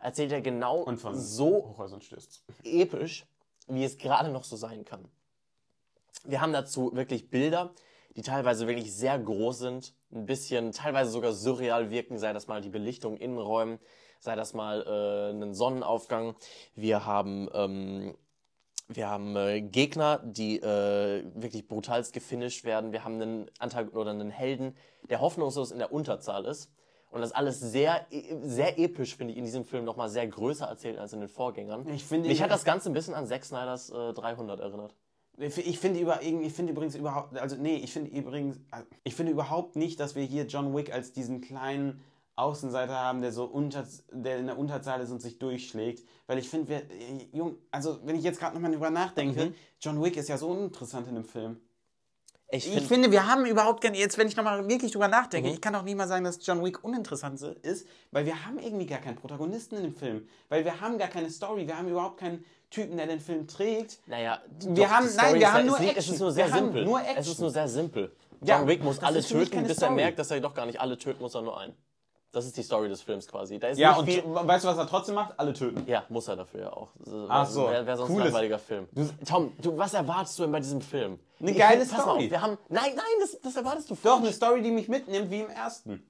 erzählt 0.00 0.32
er 0.32 0.40
genau 0.40 0.78
Und 0.82 0.98
von 0.98 1.18
so 1.18 1.68
Hochhäusern 1.68 2.00
stößt. 2.00 2.44
episch, 2.64 3.26
wie 3.68 3.84
es 3.84 3.98
gerade 3.98 4.30
noch 4.30 4.44
so 4.44 4.56
sein 4.56 4.84
kann. 4.84 5.06
Wir 6.24 6.40
haben 6.40 6.52
dazu 6.52 6.94
wirklich 6.94 7.30
Bilder, 7.30 7.72
die 8.16 8.22
teilweise 8.22 8.66
wirklich 8.66 8.94
sehr 8.94 9.18
groß 9.18 9.58
sind, 9.58 9.94
ein 10.12 10.26
bisschen 10.26 10.72
teilweise 10.72 11.10
sogar 11.10 11.32
surreal 11.32 11.90
wirken, 11.90 12.18
sei 12.18 12.32
das 12.32 12.48
mal 12.48 12.60
die 12.60 12.68
Belichtung 12.68 13.16
in 13.16 13.38
Räumen, 13.38 13.78
sei 14.18 14.34
das 14.36 14.52
mal 14.52 14.82
äh, 14.82 15.30
einen 15.30 15.54
Sonnenaufgang. 15.54 16.34
Wir 16.74 17.06
haben 17.06 17.48
ähm, 17.54 18.14
wir 18.92 19.08
haben 19.08 19.36
äh, 19.36 19.60
Gegner, 19.60 20.18
die 20.24 20.58
äh, 20.58 21.24
wirklich 21.34 21.68
brutalst 21.68 22.12
gefinisht 22.12 22.64
werden. 22.64 22.90
Wir 22.90 23.04
haben 23.04 23.22
einen 23.22 23.50
Antag 23.60 23.94
oder 23.94 24.10
einen 24.10 24.30
Helden, 24.30 24.76
der 25.08 25.20
hoffnungslos 25.20 25.70
in 25.70 25.78
der 25.78 25.92
Unterzahl 25.92 26.44
ist. 26.44 26.72
Und 27.10 27.20
das 27.22 27.32
alles 27.32 27.58
sehr, 27.60 28.06
e- 28.10 28.36
sehr 28.42 28.78
episch, 28.78 29.16
finde 29.16 29.32
ich, 29.32 29.38
in 29.38 29.44
diesem 29.44 29.64
Film 29.64 29.84
nochmal 29.84 30.08
sehr 30.08 30.26
größer 30.28 30.66
erzählt 30.66 30.98
als 30.98 31.12
in 31.12 31.20
den 31.20 31.28
Vorgängern. 31.28 31.88
Ich 31.88 32.04
finde- 32.04 32.28
Mich 32.28 32.40
hat 32.42 32.50
das 32.50 32.64
Ganze 32.64 32.88
ein 32.90 32.92
bisschen 32.92 33.14
an 33.14 33.26
Zack 33.26 33.44
Snyders 33.44 33.90
äh, 33.90 34.12
300 34.12 34.60
erinnert. 34.60 34.94
Ich 35.38 35.78
finde 35.78 36.00
über, 36.00 36.20
ich 36.22 36.52
finde 36.52 36.72
übrigens 36.72 36.94
überhaupt, 36.94 37.36
also 37.38 37.56
nee, 37.56 37.76
ich 37.76 37.92
finde 37.92 38.10
übrigens, 38.10 38.60
ich 39.04 39.14
finde 39.14 39.32
überhaupt 39.32 39.74
nicht, 39.74 39.98
dass 39.98 40.14
wir 40.14 40.22
hier 40.22 40.44
John 40.46 40.76
Wick 40.76 40.92
als 40.92 41.12
diesen 41.12 41.40
kleinen 41.40 42.00
Außenseiter 42.36 42.94
haben, 42.94 43.22
der 43.22 43.32
so 43.32 43.44
unter, 43.44 43.86
der 44.12 44.38
in 44.38 44.46
der 44.46 44.58
Unterzahl 44.58 45.00
ist 45.00 45.10
und 45.10 45.20
sich 45.22 45.38
durchschlägt, 45.38 46.04
weil 46.26 46.38
ich 46.38 46.48
finde, 46.48 46.68
wir, 46.68 46.76
äh, 46.78 47.28
jung, 47.32 47.56
also 47.70 47.98
wenn 48.04 48.16
ich 48.16 48.22
jetzt 48.22 48.38
gerade 48.38 48.54
nochmal 48.54 48.70
drüber 48.70 48.90
nachdenke, 48.90 49.46
Mhm. 49.46 49.54
John 49.80 50.02
Wick 50.02 50.16
ist 50.16 50.28
ja 50.28 50.36
so 50.38 50.48
uninteressant 50.48 51.08
in 51.08 51.14
dem 51.14 51.24
Film. 51.24 51.58
Ich, 52.52 52.66
Ich 52.66 52.74
find, 52.74 52.86
finde, 52.88 53.10
wir 53.12 53.28
haben 53.28 53.46
überhaupt 53.46 53.80
keine, 53.80 53.96
jetzt 53.96 54.18
wenn 54.18 54.26
ich 54.26 54.34
nochmal 54.36 54.68
wirklich 54.68 54.90
drüber 54.90 55.06
nachdenke, 55.06 55.48
Mhm. 55.48 55.54
ich 55.54 55.60
kann 55.60 55.74
auch 55.76 55.82
nicht 55.82 55.96
mal 55.96 56.08
sagen, 56.08 56.24
dass 56.24 56.44
John 56.44 56.64
Wick 56.64 56.82
uninteressant 56.82 57.40
ist, 57.62 57.86
weil 58.10 58.26
wir 58.26 58.44
haben 58.44 58.58
irgendwie 58.58 58.86
gar 58.86 58.98
keinen 58.98 59.14
Protagonisten 59.16 59.76
in 59.76 59.82
dem 59.84 59.94
Film, 59.94 60.26
weil 60.48 60.64
wir 60.64 60.80
haben 60.80 60.98
gar 60.98 61.06
keine 61.08 61.30
Story, 61.30 61.66
wir 61.68 61.76
haben 61.78 61.86
überhaupt 61.88 62.18
keinen 62.18 62.44
Typen, 62.70 62.96
der 62.96 63.06
den 63.06 63.20
Film 63.20 63.46
trägt. 63.46 64.00
naja, 64.06 64.40
Wir 64.60 64.84
doch, 64.86 64.90
haben- 64.92 65.08
nein, 65.16 65.34
wir 65.38 65.52
haben 65.52 65.64
ja- 65.64 65.70
nur 65.70 65.78
liegt- 65.78 65.92
Es 65.92 65.96
Action. 65.98 66.14
ist 66.14 66.20
nur 66.20 66.32
sehr 66.32 66.46
Wir 66.48 66.54
simpel. 66.54 66.84
nur 66.84 67.00
Es 67.00 67.06
Action. 67.06 67.32
ist 67.32 67.40
nur 67.40 67.50
sehr 67.50 67.68
simpel. 67.68 68.12
Ja, 68.42 68.58
John 68.58 68.68
Wick 68.68 68.82
muss 68.82 68.98
alle 69.00 69.22
töten, 69.22 69.62
bis 69.62 69.70
er 69.70 69.74
Story. 69.76 69.94
merkt, 69.94 70.18
dass 70.18 70.30
er 70.32 70.40
doch 70.40 70.54
gar 70.54 70.66
nicht 70.66 70.80
alle 70.80 70.96
töten 70.98 71.20
muss, 71.22 71.32
sondern 71.32 71.52
nur 71.54 71.60
einen. 71.60 71.74
Das 72.32 72.46
ist 72.46 72.56
die 72.56 72.62
Story 72.62 72.88
des 72.88 73.02
Films 73.02 73.26
quasi. 73.28 73.58
Da 73.58 73.68
ist 73.68 73.78
Ja, 73.78 73.90
nicht 74.02 74.24
und 74.24 74.34
viel, 74.36 74.46
weißt 74.48 74.64
du, 74.64 74.68
was 74.68 74.78
er 74.78 74.86
trotzdem 74.86 75.16
macht? 75.16 75.34
Alle 75.38 75.52
töten. 75.52 75.82
Ja, 75.86 76.04
muss 76.08 76.26
er 76.28 76.36
dafür 76.36 76.60
ja 76.62 76.72
auch. 76.72 76.88
Ach 77.28 77.46
so, 77.48 77.68
Wäre 77.68 77.86
wär 77.86 77.96
sonst 77.96 78.10
ein 78.10 78.18
langweiliger 78.18 78.58
Film. 78.58 78.88
Tom, 79.28 79.52
du, 79.60 79.76
was 79.76 79.94
erwartest 79.94 80.38
du 80.38 80.42
denn 80.44 80.52
bei 80.52 80.60
diesem 80.60 80.80
Film? 80.80 81.18
Eine 81.40 81.50
Ich 81.52 81.58
geile 81.58 81.84
find- 81.86 82.00
Story. 82.00 82.24
Auf, 82.26 82.30
wir 82.30 82.42
haben, 82.42 82.58
nein, 82.68 82.92
nein, 82.94 83.04
das, 83.20 83.40
das 83.40 83.56
erwartest 83.56 83.90
du 83.90 83.94
Doch, 83.94 84.00
falsch. 84.02 84.22
eine 84.24 84.32
Story, 84.32 84.62
die 84.62 84.70
mich 84.70 84.88
mitnimmt, 84.88 85.30
wie 85.30 85.40
im 85.40 85.48
ersten. 85.50 86.06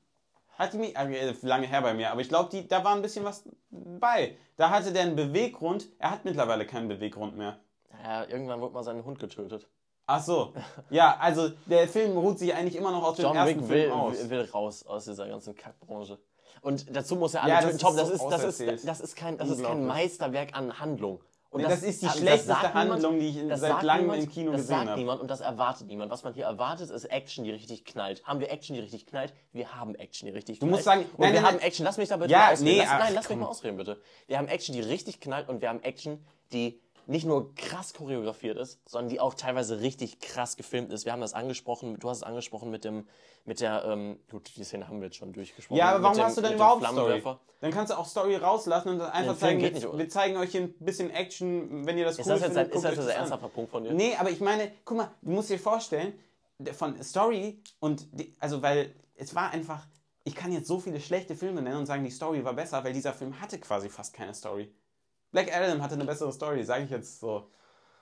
Hat 0.59 0.73
die 0.75 0.79
mich, 0.79 0.97
äh, 0.97 1.35
lange 1.43 1.67
her 1.67 1.81
bei 1.83 1.95
mir, 1.95 2.11
aber 2.11 2.21
ich 2.21 2.29
glaube, 2.29 2.63
da 2.65 2.85
war 2.85 2.95
ein 2.95 3.03
bisschen 3.03 3.25
was 3.25 3.45
bei. 3.71 4.37
Da 4.57 4.71
hatte 4.71 4.93
der 4.93 5.03
einen 5.03 5.17
Beweggrund. 5.17 5.87
Er 5.99 6.11
hat 6.11 6.25
mittlerweile 6.25 6.67
keinen 6.67 6.89
Beweggrund 6.89 7.37
mehr. 7.37 7.61
Ja, 8.05 8.25
irgendwann 8.27 8.61
wurde 8.61 8.75
mal 8.75 8.83
sein 8.85 9.03
Hund 9.05 9.19
getötet. 9.19 9.67
Ach 10.07 10.23
so. 10.23 10.53
Ja, 10.91 11.17
also 11.19 11.51
der 11.67 11.89
Film 11.89 12.17
ruht 12.19 12.39
sich 12.39 12.53
eigentlich 12.55 12.77
immer 12.77 12.91
noch 12.91 13.03
aus 13.05 13.17
dem 13.17 13.23
John 13.27 13.37
ersten 13.37 13.61
Wick 13.61 13.67
Film 13.69 13.71
will, 13.71 13.91
aus. 13.93 14.19
will, 14.19 14.31
will 14.31 14.51
raus 14.53 14.85
aus 14.85 15.05
dieser 15.05 15.29
ganzen 15.29 15.55
Kackbranche. 15.55 16.19
Und 16.63 16.95
dazu 16.95 17.17
muss 17.17 17.33
er 17.35 17.47
Ja, 17.49 17.57
alle 17.59 17.69
das 17.69 17.77
töten. 17.77 17.77
ist 17.77 17.83
Tom, 17.83 17.97
das 17.97 18.09
so 18.09 18.15
ist, 18.15 18.33
das, 18.33 18.61
ist, 18.61 18.89
das, 18.89 19.01
ist 19.01 19.17
kein, 19.17 19.39
das 19.39 19.49
ist 19.49 19.63
kein. 19.63 19.87
Meisterwerk 19.87 20.55
an 20.59 20.79
Handlung. 20.79 21.21
Und 21.53 21.63
Das 21.65 21.83
ist 21.83 22.01
die 22.01 22.07
das 22.07 22.17
schlechteste 22.19 22.47
sagt 22.49 22.63
niemand, 22.77 22.91
Handlung, 22.93 23.19
die 23.19 23.29
ich 23.29 23.49
das 23.49 23.59
seit 23.61 23.71
sagt 23.73 23.83
langem 23.83 24.03
niemand, 24.03 24.23
im 24.23 24.31
Kino 24.31 24.53
das 24.53 24.61
gesehen 24.61 24.77
sagt 24.77 24.89
habe. 24.91 25.01
niemand 25.01 25.21
und 25.21 25.29
das 25.29 25.41
erwartet 25.41 25.87
niemand. 25.89 26.13
Was 26.13 26.23
man 26.23 26.33
hier 26.33 26.45
erwartet, 26.45 26.91
ist 26.91 27.05
Action, 27.07 27.43
die 27.45 27.51
richtig 27.51 27.85
knallt. 27.85 28.23
Haben 28.25 28.39
wir 28.39 28.53
Action, 28.53 28.75
die 28.77 28.81
richtig 28.81 29.05
knallt? 29.07 29.35
Wir 29.53 29.75
haben 29.75 29.97
Action, 29.97 30.27
die 30.29 30.33
richtig 30.33 30.61
knallt. 30.61 30.71
musst 30.71 30.85
sagen- 30.85 31.07
und 31.07 31.19
nein, 31.19 31.33
wir 31.33 31.41
nein, 31.43 31.55
haben. 31.55 31.59
Action, 31.61 31.85
lass 31.85 31.97
mich 31.99 32.09
da 32.09 32.19
bitte 32.19 32.31
Ja, 32.31 32.39
mal 32.39 32.53
ausreden. 32.53 32.65
nee, 32.71 32.79
lass, 32.79 32.89
ach, 32.89 32.99
nein, 33.01 33.15
lass 33.15 33.25
mich 33.25 33.29
komm. 33.31 33.41
mal 33.41 33.47
ausreden, 33.47 33.77
bitte. 33.79 34.01
Wir 34.29 34.39
haben 34.39 34.47
Action, 34.47 34.75
die 34.77 34.81
richtig 34.81 35.21
knallt 35.21 35.49
und 35.49 35.61
wir 35.61 35.69
haben 35.71 35.83
Action, 35.83 36.25
die 36.53 36.81
nicht 37.07 37.25
nur 37.27 37.55
krass 37.55 37.93
choreografiert 37.95 38.57
ist, 38.59 38.81
sondern 38.87 39.09
die 39.09 39.21
auch 39.21 39.35
teilweise 39.35 39.81
richtig 39.81 40.21
krass 40.21 40.57
gefilmt 40.57 40.93
ist. 40.93 41.05
Wir 41.05 41.13
haben 41.13 41.21
das 41.21 41.35
angesprochen, 41.35 41.99
du 41.99 42.09
hast 42.09 42.19
es 42.19 42.23
angesprochen 42.23 42.71
mit 42.71 42.85
dem, 42.85 43.07
mit 43.45 43.61
der, 43.61 43.85
ähm, 43.85 44.19
gut, 44.31 44.51
die 44.57 44.65
Szene 44.65 44.87
haben 44.89 45.01
wir 45.01 45.07
jetzt 45.07 45.17
schon 45.17 45.33
durchgesprochen. 45.33 45.79
Ja, 45.79 45.91
aber 45.91 46.03
warum 46.03 46.17
dem- 46.17 46.25
hast 46.25 46.37
du 46.37 46.41
denn 46.43 46.55
überhaupt 46.55 46.85
Story? 46.87 47.23
Dann 47.61 47.71
kannst 47.73 47.93
du 47.93 47.99
auch 47.99 48.07
Story 48.07 48.37
rauslassen 48.37 48.91
und 48.91 48.99
dann 49.01 49.11
einfach 49.11 49.37
zeigen, 49.37 49.61
wir, 49.61 49.99
wir 49.99 50.09
zeigen 50.09 50.37
euch 50.37 50.51
hier 50.53 50.63
ein 50.63 50.75
bisschen 50.79 51.11
Action, 51.11 51.85
wenn 51.87 51.99
ihr 51.99 52.05
das 52.05 52.19
Ist 52.19 52.27
cool 52.27 52.33
das 52.33 52.41
jetzt 52.43 52.57
ein, 52.57 52.67
findet. 52.71 52.75
ist 52.77 52.83
guckt 52.83 52.85
das 52.85 52.95
jetzt 52.97 53.05
ein 53.07 53.11
an. 53.11 53.17
ernsthafter 53.21 53.49
Punkt 53.49 53.71
von 53.71 53.85
dir? 53.85 53.93
Nee, 53.93 54.15
aber 54.19 54.31
ich 54.31 54.41
meine, 54.41 54.73
guck 54.85 54.97
mal, 54.97 55.11
du 55.23 55.31
musst 55.33 55.51
dir 55.51 55.59
vorstellen, 55.59 56.13
der- 56.59 56.75
von 56.75 57.03
Story 57.03 57.63
und, 57.81 58.07
die, 58.19 58.35
also 58.39 58.63
weil 58.63 58.95
es 59.17 59.35
war 59.35 59.51
einfach, 59.51 59.87
ich 60.25 60.35
kann 60.35 60.53
jetzt 60.53 60.69
so 60.69 60.79
viele 60.79 61.01
schlechte 61.01 61.35
Filme 61.35 61.61
nennen 61.61 61.77
und 61.79 61.87
sagen, 61.87 62.05
die 62.05 62.11
Story 62.11 62.45
war 62.45 62.55
besser, 62.55 62.83
weil 62.85 62.93
dieser 62.93 63.13
Film 63.13 63.39
hatte 63.41 63.59
quasi 63.59 63.89
fast 63.89 64.15
keine 64.15 64.33
Story. 64.35 64.73
Black 65.33 65.55
Adam 65.55 65.83
hatte 65.83 65.95
eine 65.95 66.05
bessere 66.05 66.33
Story, 66.33 66.65
sage 66.65 66.85
ich 66.85 66.91
jetzt 66.91 67.21
so, 67.21 67.49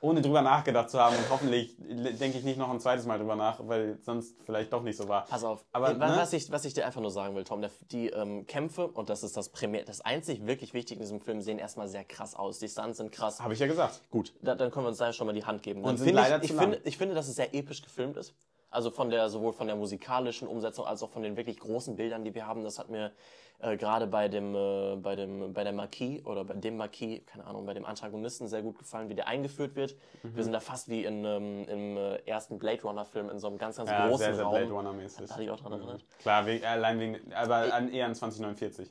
ohne 0.00 0.22
drüber 0.22 0.42
nachgedacht 0.42 0.90
zu 0.90 1.00
haben 1.00 1.16
und 1.16 1.28
hoffentlich 1.28 1.76
denke 1.78 2.38
ich 2.38 2.44
nicht 2.44 2.56
noch 2.56 2.70
ein 2.70 2.78
zweites 2.78 3.04
Mal 3.04 3.18
drüber 3.18 3.34
nach, 3.34 3.58
weil 3.66 3.98
sonst 4.02 4.36
vielleicht 4.44 4.72
doch 4.72 4.82
nicht 4.82 4.96
so 4.96 5.08
war. 5.08 5.24
Pass 5.26 5.42
auf. 5.42 5.64
Aber, 5.72 5.88
Aber, 5.88 6.08
ne? 6.08 6.16
was, 6.16 6.32
ich, 6.32 6.50
was 6.52 6.64
ich 6.64 6.74
dir 6.74 6.86
einfach 6.86 7.00
nur 7.00 7.10
sagen 7.10 7.34
will, 7.34 7.44
Tom, 7.44 7.64
die 7.90 8.08
ähm, 8.10 8.46
Kämpfe, 8.46 8.86
und 8.86 9.10
das 9.10 9.22
ist 9.22 9.36
das 9.36 9.48
Primär, 9.48 9.84
das 9.84 10.00
einzig 10.00 10.46
wirklich 10.46 10.72
Wichtige 10.72 10.98
in 10.98 11.00
diesem 11.00 11.20
Film, 11.20 11.42
sehen 11.42 11.58
erstmal 11.58 11.88
sehr 11.88 12.04
krass 12.04 12.34
aus. 12.34 12.60
Die 12.60 12.68
Stunts 12.68 12.98
sind 12.98 13.10
krass. 13.10 13.40
Habe 13.40 13.54
ich 13.54 13.58
ja 13.58 13.66
gesagt. 13.66 14.02
Gut, 14.10 14.32
da, 14.40 14.54
dann 14.54 14.70
können 14.70 14.84
wir 14.86 14.90
uns 14.90 14.98
da 14.98 15.12
schon 15.12 15.26
mal 15.26 15.32
die 15.32 15.44
Hand 15.44 15.62
geben. 15.62 15.82
Dann 15.82 15.90
Und 15.90 15.96
sind 15.98 16.14
leider 16.14 16.36
ich, 16.36 16.44
ich, 16.44 16.50
zu 16.50 16.56
lang. 16.56 16.72
finde, 16.72 16.88
ich 16.88 16.96
finde, 16.96 17.14
dass 17.14 17.28
es 17.28 17.34
sehr 17.34 17.52
episch 17.54 17.82
gefilmt 17.82 18.16
ist. 18.16 18.34
Also 18.70 18.90
von 18.90 19.10
der, 19.10 19.28
sowohl 19.28 19.52
von 19.52 19.66
der 19.66 19.76
musikalischen 19.76 20.46
Umsetzung 20.46 20.86
als 20.86 21.02
auch 21.02 21.10
von 21.10 21.22
den 21.22 21.36
wirklich 21.36 21.58
großen 21.58 21.96
Bildern, 21.96 22.24
die 22.24 22.34
wir 22.34 22.46
haben. 22.46 22.64
Das 22.64 22.78
hat 22.78 22.90
mir 22.90 23.12
äh, 23.60 23.76
gerade 23.76 24.06
bei 24.06 24.28
dem, 24.28 24.54
äh, 24.54 24.96
bei 24.96 25.16
dem, 25.16 25.52
bei 25.52 25.64
der 25.64 25.72
Marquis 25.72 26.24
oder 26.24 26.44
bei 26.44 26.54
dem 26.54 26.76
Marquis, 26.76 27.24
keine 27.26 27.46
Ahnung, 27.46 27.66
bei 27.66 27.74
dem 27.74 27.84
Antagonisten 27.84 28.46
sehr 28.46 28.62
gut 28.62 28.78
gefallen, 28.78 29.08
wie 29.08 29.14
der 29.14 29.26
eingeführt 29.26 29.74
wird. 29.74 29.96
Mhm. 30.22 30.36
Wir 30.36 30.44
sind 30.44 30.52
da 30.52 30.60
fast 30.60 30.88
wie 30.88 31.04
in, 31.04 31.24
ähm, 31.24 31.66
im 31.66 31.96
äh, 31.96 32.16
ersten 32.26 32.58
Blade 32.58 32.82
Runner 32.82 33.04
Film 33.04 33.30
in 33.30 33.38
so 33.38 33.48
einem 33.48 33.58
ganz, 33.58 33.76
ganz 33.76 33.90
Ja, 33.90 34.06
großen 34.06 34.18
sehr, 34.18 34.34
sehr 34.34 34.44
Raum. 34.44 34.54
Blade 34.54 34.70
Runner-mäßig. 34.72 35.26
Da 35.26 35.34
hatte 35.34 35.42
ich 35.42 35.50
auch 35.50 35.60
dran 35.60 35.72
erinnert. 35.72 36.04
Klar, 36.18 36.46
wegen, 36.46 36.64
allein 36.64 37.00
wegen, 37.00 37.32
aber 37.32 37.72
an, 37.72 37.90
eher 37.90 38.06
an 38.06 38.14
2049. 38.14 38.90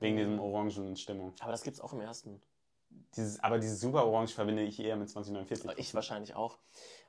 Wegen 0.00 0.16
diesem 0.16 0.40
orangen 0.40 0.96
Stimmung. 0.96 1.34
Aber 1.40 1.52
das 1.52 1.62
gibt's 1.62 1.78
auch 1.78 1.92
im 1.92 2.00
ersten. 2.00 2.40
Dieses, 3.16 3.38
aber 3.40 3.58
dieses 3.58 3.80
super 3.80 4.06
Orange 4.06 4.32
verbinde 4.34 4.62
ich 4.62 4.80
eher 4.80 4.96
mit 4.96 5.10
2049. 5.10 5.78
Ich 5.78 5.94
wahrscheinlich 5.94 6.34
auch. 6.34 6.58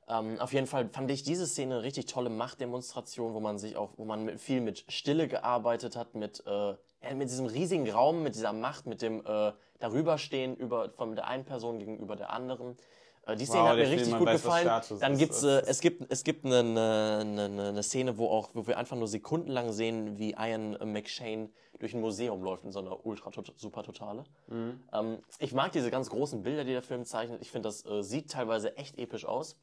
Ähm, 0.07 0.39
auf 0.39 0.53
jeden 0.53 0.67
Fall 0.67 0.89
fand 0.89 1.09
ich 1.11 1.23
diese 1.23 1.47
Szene 1.47 1.75
eine 1.75 1.83
richtig 1.83 2.07
tolle 2.07 2.29
Machtdemonstration, 2.29 3.33
wo 3.33 3.39
man 3.39 3.57
sich 3.57 3.77
auch, 3.77 3.91
wo 3.97 4.05
man 4.05 4.25
mit, 4.25 4.39
viel 4.39 4.61
mit 4.61 4.85
Stille 4.89 5.27
gearbeitet 5.27 5.95
hat, 5.95 6.15
mit, 6.15 6.43
äh, 6.45 7.13
mit 7.13 7.29
diesem 7.29 7.45
riesigen 7.45 7.89
Raum, 7.89 8.23
mit 8.23 8.35
dieser 8.35 8.53
Macht, 8.53 8.85
mit 8.85 9.01
dem 9.01 9.25
äh, 9.25 9.53
darüberstehen 9.79 10.55
über 10.55 10.89
von 10.89 11.15
der 11.15 11.27
einen 11.27 11.45
Person 11.45 11.79
gegenüber 11.79 12.15
der 12.15 12.31
anderen. 12.31 12.77
Äh, 13.25 13.35
die 13.35 13.45
Szene 13.45 13.63
Wow, 13.63 13.69
hat 13.69 13.77
mir 13.77 13.89
richtig 13.89 14.17
gut 14.17 14.29
gefallen. 14.29 14.63
Status 14.65 14.99
Dann 14.99 15.17
gibt's, 15.17 15.43
äh, 15.43 15.61
es 15.67 15.79
gibt, 15.81 16.11
es 16.11 16.23
gibt 16.23 16.45
eine, 16.45 16.59
eine, 16.59 17.45
eine, 17.45 17.69
eine 17.69 17.83
Szene, 17.83 18.17
wo 18.17 18.27
auch, 18.27 18.49
wo 18.53 18.65
wir 18.67 18.77
einfach 18.77 18.97
nur 18.97 19.07
sekundenlang 19.07 19.71
sehen, 19.71 20.17
wie 20.17 20.31
Ian 20.31 20.77
McShane 20.91 21.49
durch 21.79 21.93
ein 21.93 22.01
Museum 22.01 22.43
läuft 22.43 22.63
in 22.63 22.71
so 22.71 22.79
einer 22.79 23.05
ultra 23.05 23.31
super 23.55 23.83
totale. 23.83 24.23
Mhm. 24.47 24.79
Ähm, 24.93 25.17
ich 25.39 25.53
mag 25.53 25.71
diese 25.71 25.91
ganz 25.91 26.09
großen 26.09 26.43
Bilder, 26.43 26.63
die 26.63 26.71
der 26.71 26.83
Film 26.83 27.05
zeichnet. 27.05 27.41
Ich 27.41 27.51
finde, 27.51 27.69
das 27.69 27.85
äh, 27.85 28.03
sieht 28.03 28.31
teilweise 28.31 28.77
echt 28.77 28.97
episch 28.97 29.25
aus. 29.25 29.55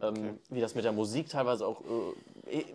Ja, 0.00 0.08
Ähm, 0.08 0.38
wie 0.48 0.60
das 0.60 0.74
mit 0.74 0.84
der 0.84 0.92
Musik 0.92 1.28
teilweise 1.28 1.66
auch. 1.66 1.80
Äh, 1.82 2.58
ich 2.58 2.66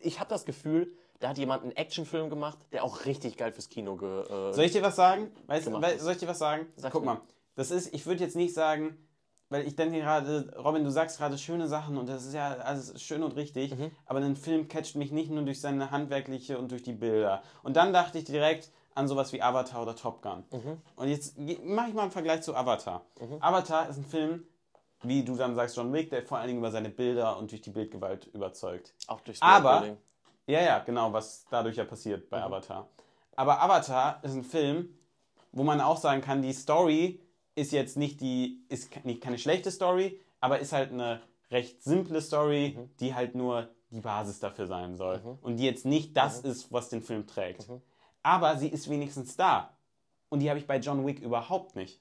ich 0.00 0.18
habe 0.20 0.30
das 0.30 0.46
Gefühl, 0.46 0.92
da 1.20 1.28
hat 1.28 1.38
jemand 1.38 1.62
einen 1.62 1.72
Actionfilm 1.72 2.30
gemacht, 2.30 2.58
der 2.72 2.82
auch 2.82 3.04
richtig 3.04 3.36
geil 3.36 3.52
fürs 3.52 3.68
Kino 3.68 3.96
ge. 3.96 4.22
Äh, 4.22 4.52
Soll 4.54 4.64
ich 4.64 4.72
dir 4.72 4.82
was 4.82 4.96
sagen? 4.96 5.30
Weißt, 5.46 5.66
soll 5.98 6.12
ich 6.12 6.18
dir 6.18 6.28
was 6.28 6.38
sagen? 6.38 6.66
Sag's 6.76 6.92
Guck 6.92 7.04
mir. 7.04 7.14
mal, 7.14 7.20
das 7.56 7.70
ist, 7.70 7.92
ich 7.92 8.06
würde 8.06 8.24
jetzt 8.24 8.36
nicht 8.36 8.54
sagen, 8.54 8.96
weil 9.50 9.66
ich 9.66 9.76
denke 9.76 9.98
gerade, 10.00 10.54
Robin, 10.56 10.82
du 10.84 10.90
sagst 10.90 11.18
gerade 11.18 11.36
schöne 11.36 11.68
Sachen 11.68 11.98
und 11.98 12.08
das 12.08 12.24
ist 12.24 12.32
ja 12.34 12.52
alles 12.58 13.00
schön 13.02 13.22
und 13.22 13.36
richtig, 13.36 13.76
Mhm. 13.76 13.90
aber 14.06 14.20
ein 14.20 14.36
Film 14.36 14.68
catcht 14.68 14.94
mich 14.96 15.12
nicht 15.12 15.30
nur 15.30 15.42
durch 15.44 15.60
seine 15.60 15.90
handwerkliche 15.90 16.58
und 16.58 16.70
durch 16.70 16.82
die 16.82 16.92
Bilder. 16.92 17.42
Und 17.62 17.76
dann 17.76 17.92
dachte 17.92 18.18
ich 18.18 18.24
direkt 18.24 18.70
an 18.94 19.06
sowas 19.08 19.32
wie 19.32 19.42
Avatar 19.42 19.82
oder 19.82 19.94
Top 19.96 20.22
Gun. 20.22 20.44
Mhm. 20.50 20.78
Und 20.96 21.08
jetzt 21.08 21.36
mache 21.38 21.88
ich 21.88 21.94
mal 21.94 22.02
einen 22.02 22.10
Vergleich 22.10 22.42
zu 22.42 22.54
Avatar. 22.54 23.02
Avatar 23.40 23.88
ist 23.88 23.98
ein 23.98 24.04
Film, 24.04 24.44
wie 25.02 25.24
du 25.24 25.36
dann 25.36 25.54
sagst, 25.54 25.76
John 25.76 25.92
Wick, 25.92 26.10
der 26.10 26.22
vor 26.24 26.38
allen 26.38 26.48
Dingen 26.48 26.58
über 26.58 26.70
seine 26.70 26.90
Bilder 26.90 27.36
und 27.38 27.50
durch 27.50 27.60
die 27.62 27.70
Bildgewalt 27.70 28.26
überzeugt. 28.32 28.94
auch 29.06 29.20
durchs 29.20 29.40
Aber-. 29.42 29.96
Ja, 30.46 30.60
ja, 30.62 30.78
genau, 30.80 31.12
was 31.12 31.44
dadurch 31.50 31.76
ja 31.76 31.84
passiert 31.84 32.24
Mhm. 32.24 32.30
bei 32.30 32.42
Avatar. 32.42 32.88
Aber 33.36 33.62
Avatar 33.62 34.18
ist 34.22 34.34
ein 34.34 34.44
Film, 34.44 34.90
wo 35.52 35.62
man 35.62 35.80
auch 35.80 35.96
sagen 35.96 36.20
kann, 36.20 36.42
die 36.42 36.52
Story 36.52 37.20
ist 37.54 37.72
jetzt 37.72 37.96
nicht 37.96 38.20
die, 38.20 38.64
ist 38.68 38.90
keine 38.90 39.38
schlechte 39.38 39.70
Story, 39.70 40.20
aber 40.40 40.58
ist 40.60 40.72
halt 40.72 40.92
eine 40.92 41.20
recht 41.50 41.82
simple 41.82 42.20
Story, 42.20 42.76
Mhm. 42.78 42.90
die 43.00 43.14
halt 43.14 43.34
nur 43.34 43.68
die 43.90 44.00
Basis 44.00 44.38
dafür 44.38 44.66
sein 44.66 44.96
soll. 44.96 45.38
Und 45.42 45.56
die 45.56 45.64
jetzt 45.64 45.84
nicht 45.84 46.16
das 46.16 46.42
Mhm. 46.42 46.50
ist, 46.50 46.72
was 46.72 46.88
den 46.90 47.02
Film 47.02 47.26
trägt. 47.26 47.68
Aber 48.22 48.56
sie 48.56 48.68
ist 48.68 48.88
wenigstens 48.88 49.36
da. 49.36 49.76
Und 50.28 50.40
die 50.40 50.48
habe 50.48 50.60
ich 50.60 50.66
bei 50.66 50.78
John 50.78 51.04
Wick 51.06 51.18
überhaupt 51.20 51.74
nicht. 51.74 52.00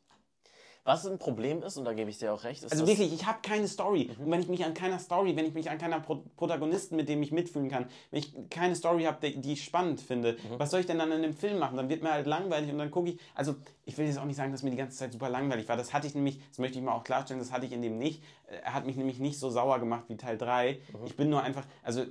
Was 0.83 1.05
ein 1.05 1.19
Problem 1.19 1.61
ist, 1.61 1.77
und 1.77 1.85
da 1.85 1.93
gebe 1.93 2.09
ich 2.09 2.17
dir 2.17 2.33
auch 2.33 2.43
recht, 2.43 2.63
ist 2.63 2.71
Also 2.71 2.87
wirklich, 2.87 3.13
ich 3.13 3.25
habe 3.25 3.39
keine 3.41 3.67
Story. 3.67 4.09
Und 4.17 4.31
wenn 4.31 4.39
ich 4.39 4.47
mich 4.47 4.65
an 4.65 4.73
keiner 4.73 4.99
Story, 4.99 5.35
wenn 5.35 5.45
ich 5.45 5.53
mich 5.53 5.69
an 5.69 5.77
keiner 5.77 5.99
Pro 5.99 6.23
Protagonisten, 6.37 6.95
mit 6.95 7.09
dem 7.09 7.21
ich 7.21 7.31
mitfühlen 7.31 7.69
kann, 7.69 7.87
wenn 8.11 8.19
ich 8.19 8.33
keine 8.49 8.75
Story 8.75 9.03
habe, 9.03 9.17
die, 9.27 9.39
die 9.39 9.53
ich 9.53 9.63
spannend 9.63 10.01
finde, 10.01 10.37
was 10.57 10.71
soll 10.71 10.79
ich 10.79 10.85
denn 10.85 10.97
dann 10.97 11.11
in 11.11 11.21
dem 11.21 11.33
Film 11.33 11.59
machen? 11.59 11.77
Dann 11.77 11.89
wird 11.89 12.01
mir 12.01 12.11
halt 12.11 12.27
langweilig 12.27 12.71
und 12.71 12.77
dann 12.77 12.91
gucke 12.91 13.09
ich, 13.09 13.19
also 13.35 13.55
ich 13.85 13.97
will 13.97 14.05
jetzt 14.05 14.17
auch 14.19 14.25
nicht 14.25 14.37
sagen, 14.37 14.51
dass 14.51 14.63
mir 14.63 14.71
die 14.71 14.77
ganze 14.77 14.97
Zeit 14.97 15.11
super 15.11 15.29
langweilig 15.29 15.67
war. 15.67 15.77
Das 15.77 15.93
hatte 15.93 16.07
ich 16.07 16.15
nämlich, 16.15 16.39
das 16.49 16.59
möchte 16.59 16.79
ich 16.79 16.83
mal 16.83 16.93
auch 16.93 17.03
klarstellen, 17.03 17.39
das 17.39 17.51
hatte 17.51 17.65
ich 17.65 17.71
in 17.71 17.81
dem 17.81 17.97
nicht. 17.97 18.23
Er 18.63 18.73
hat 18.73 18.85
mich 18.85 18.95
nämlich 18.95 19.19
nicht 19.19 19.37
so 19.39 19.49
sauer 19.49 19.79
gemacht 19.79 20.05
wie 20.07 20.17
Teil 20.17 20.37
3. 20.37 20.79
Ich 21.05 21.15
bin 21.15 21.29
nur 21.29 21.43
einfach, 21.43 21.65
also 21.83 22.01
äh, 22.01 22.07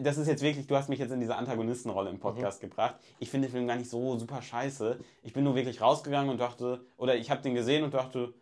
das 0.00 0.18
ist 0.18 0.26
jetzt 0.28 0.42
wirklich, 0.42 0.66
du 0.66 0.76
hast 0.76 0.88
mich 0.88 0.98
jetzt 0.98 1.10
in 1.12 1.20
diese 1.20 1.36
Antagonistenrolle 1.36 2.10
im 2.10 2.18
Podcast 2.18 2.60
gebracht. 2.60 2.96
Ich 3.18 3.30
finde 3.30 3.48
den 3.48 3.52
Film 3.52 3.66
gar 3.66 3.76
nicht 3.76 3.90
so 3.90 4.18
super 4.18 4.40
scheiße. 4.42 4.98
Ich 5.22 5.32
bin 5.32 5.44
nur 5.44 5.54
wirklich 5.54 5.80
rausgegangen 5.80 6.30
und 6.30 6.38
dachte, 6.38 6.84
oder 6.96 7.16
ich 7.16 7.30
habe 7.30 7.42
den 7.42 7.54
gesehen 7.54 7.84
und 7.84 7.94
dachte, 7.94 8.32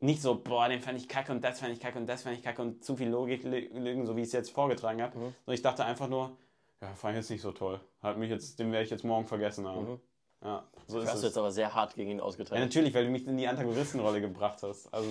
nicht 0.00 0.22
so, 0.22 0.36
boah, 0.36 0.68
den 0.68 0.80
fand 0.80 0.96
ich 0.98 1.08
kacke 1.08 1.32
und 1.32 1.42
das 1.42 1.60
fand 1.60 1.72
ich 1.72 1.80
kacke 1.80 1.98
und 1.98 2.06
das 2.06 2.22
fand 2.22 2.36
ich 2.36 2.42
kacke 2.42 2.62
und 2.62 2.84
zu 2.84 2.96
viel 2.96 3.08
Logik 3.08 3.42
lügen, 3.44 4.06
so 4.06 4.16
wie 4.16 4.20
ich 4.20 4.28
es 4.28 4.32
jetzt 4.32 4.50
vorgetragen 4.50 5.02
habe. 5.02 5.12
Sondern 5.14 5.34
ich 5.48 5.62
dachte 5.62 5.84
einfach 5.84 6.08
nur, 6.08 6.36
ja, 6.80 6.94
fand 6.94 7.14
ich 7.14 7.22
jetzt 7.22 7.30
nicht 7.30 7.42
so 7.42 7.50
toll. 7.52 7.80
Hat 8.00 8.16
mich 8.16 8.30
jetzt, 8.30 8.58
den 8.60 8.70
werde 8.70 8.84
ich 8.84 8.90
jetzt 8.90 9.04
morgen 9.04 9.26
vergessen 9.26 9.66
haben. 9.66 10.00
Ja, 10.44 10.62
so 10.86 11.00
Du 11.00 11.06
hast 11.06 11.16
es. 11.16 11.22
jetzt 11.24 11.36
aber 11.36 11.50
sehr 11.50 11.74
hart 11.74 11.96
gegen 11.96 12.12
ihn 12.12 12.18
Ja, 12.18 12.22
ausgeteilt. 12.22 12.60
natürlich, 12.60 12.94
weil 12.94 13.04
du 13.06 13.10
mich 13.10 13.26
in 13.26 13.36
die 13.36 13.48
Antagonistenrolle 13.48 14.20
gebracht 14.20 14.62
hast. 14.62 14.86
Also, 14.94 15.08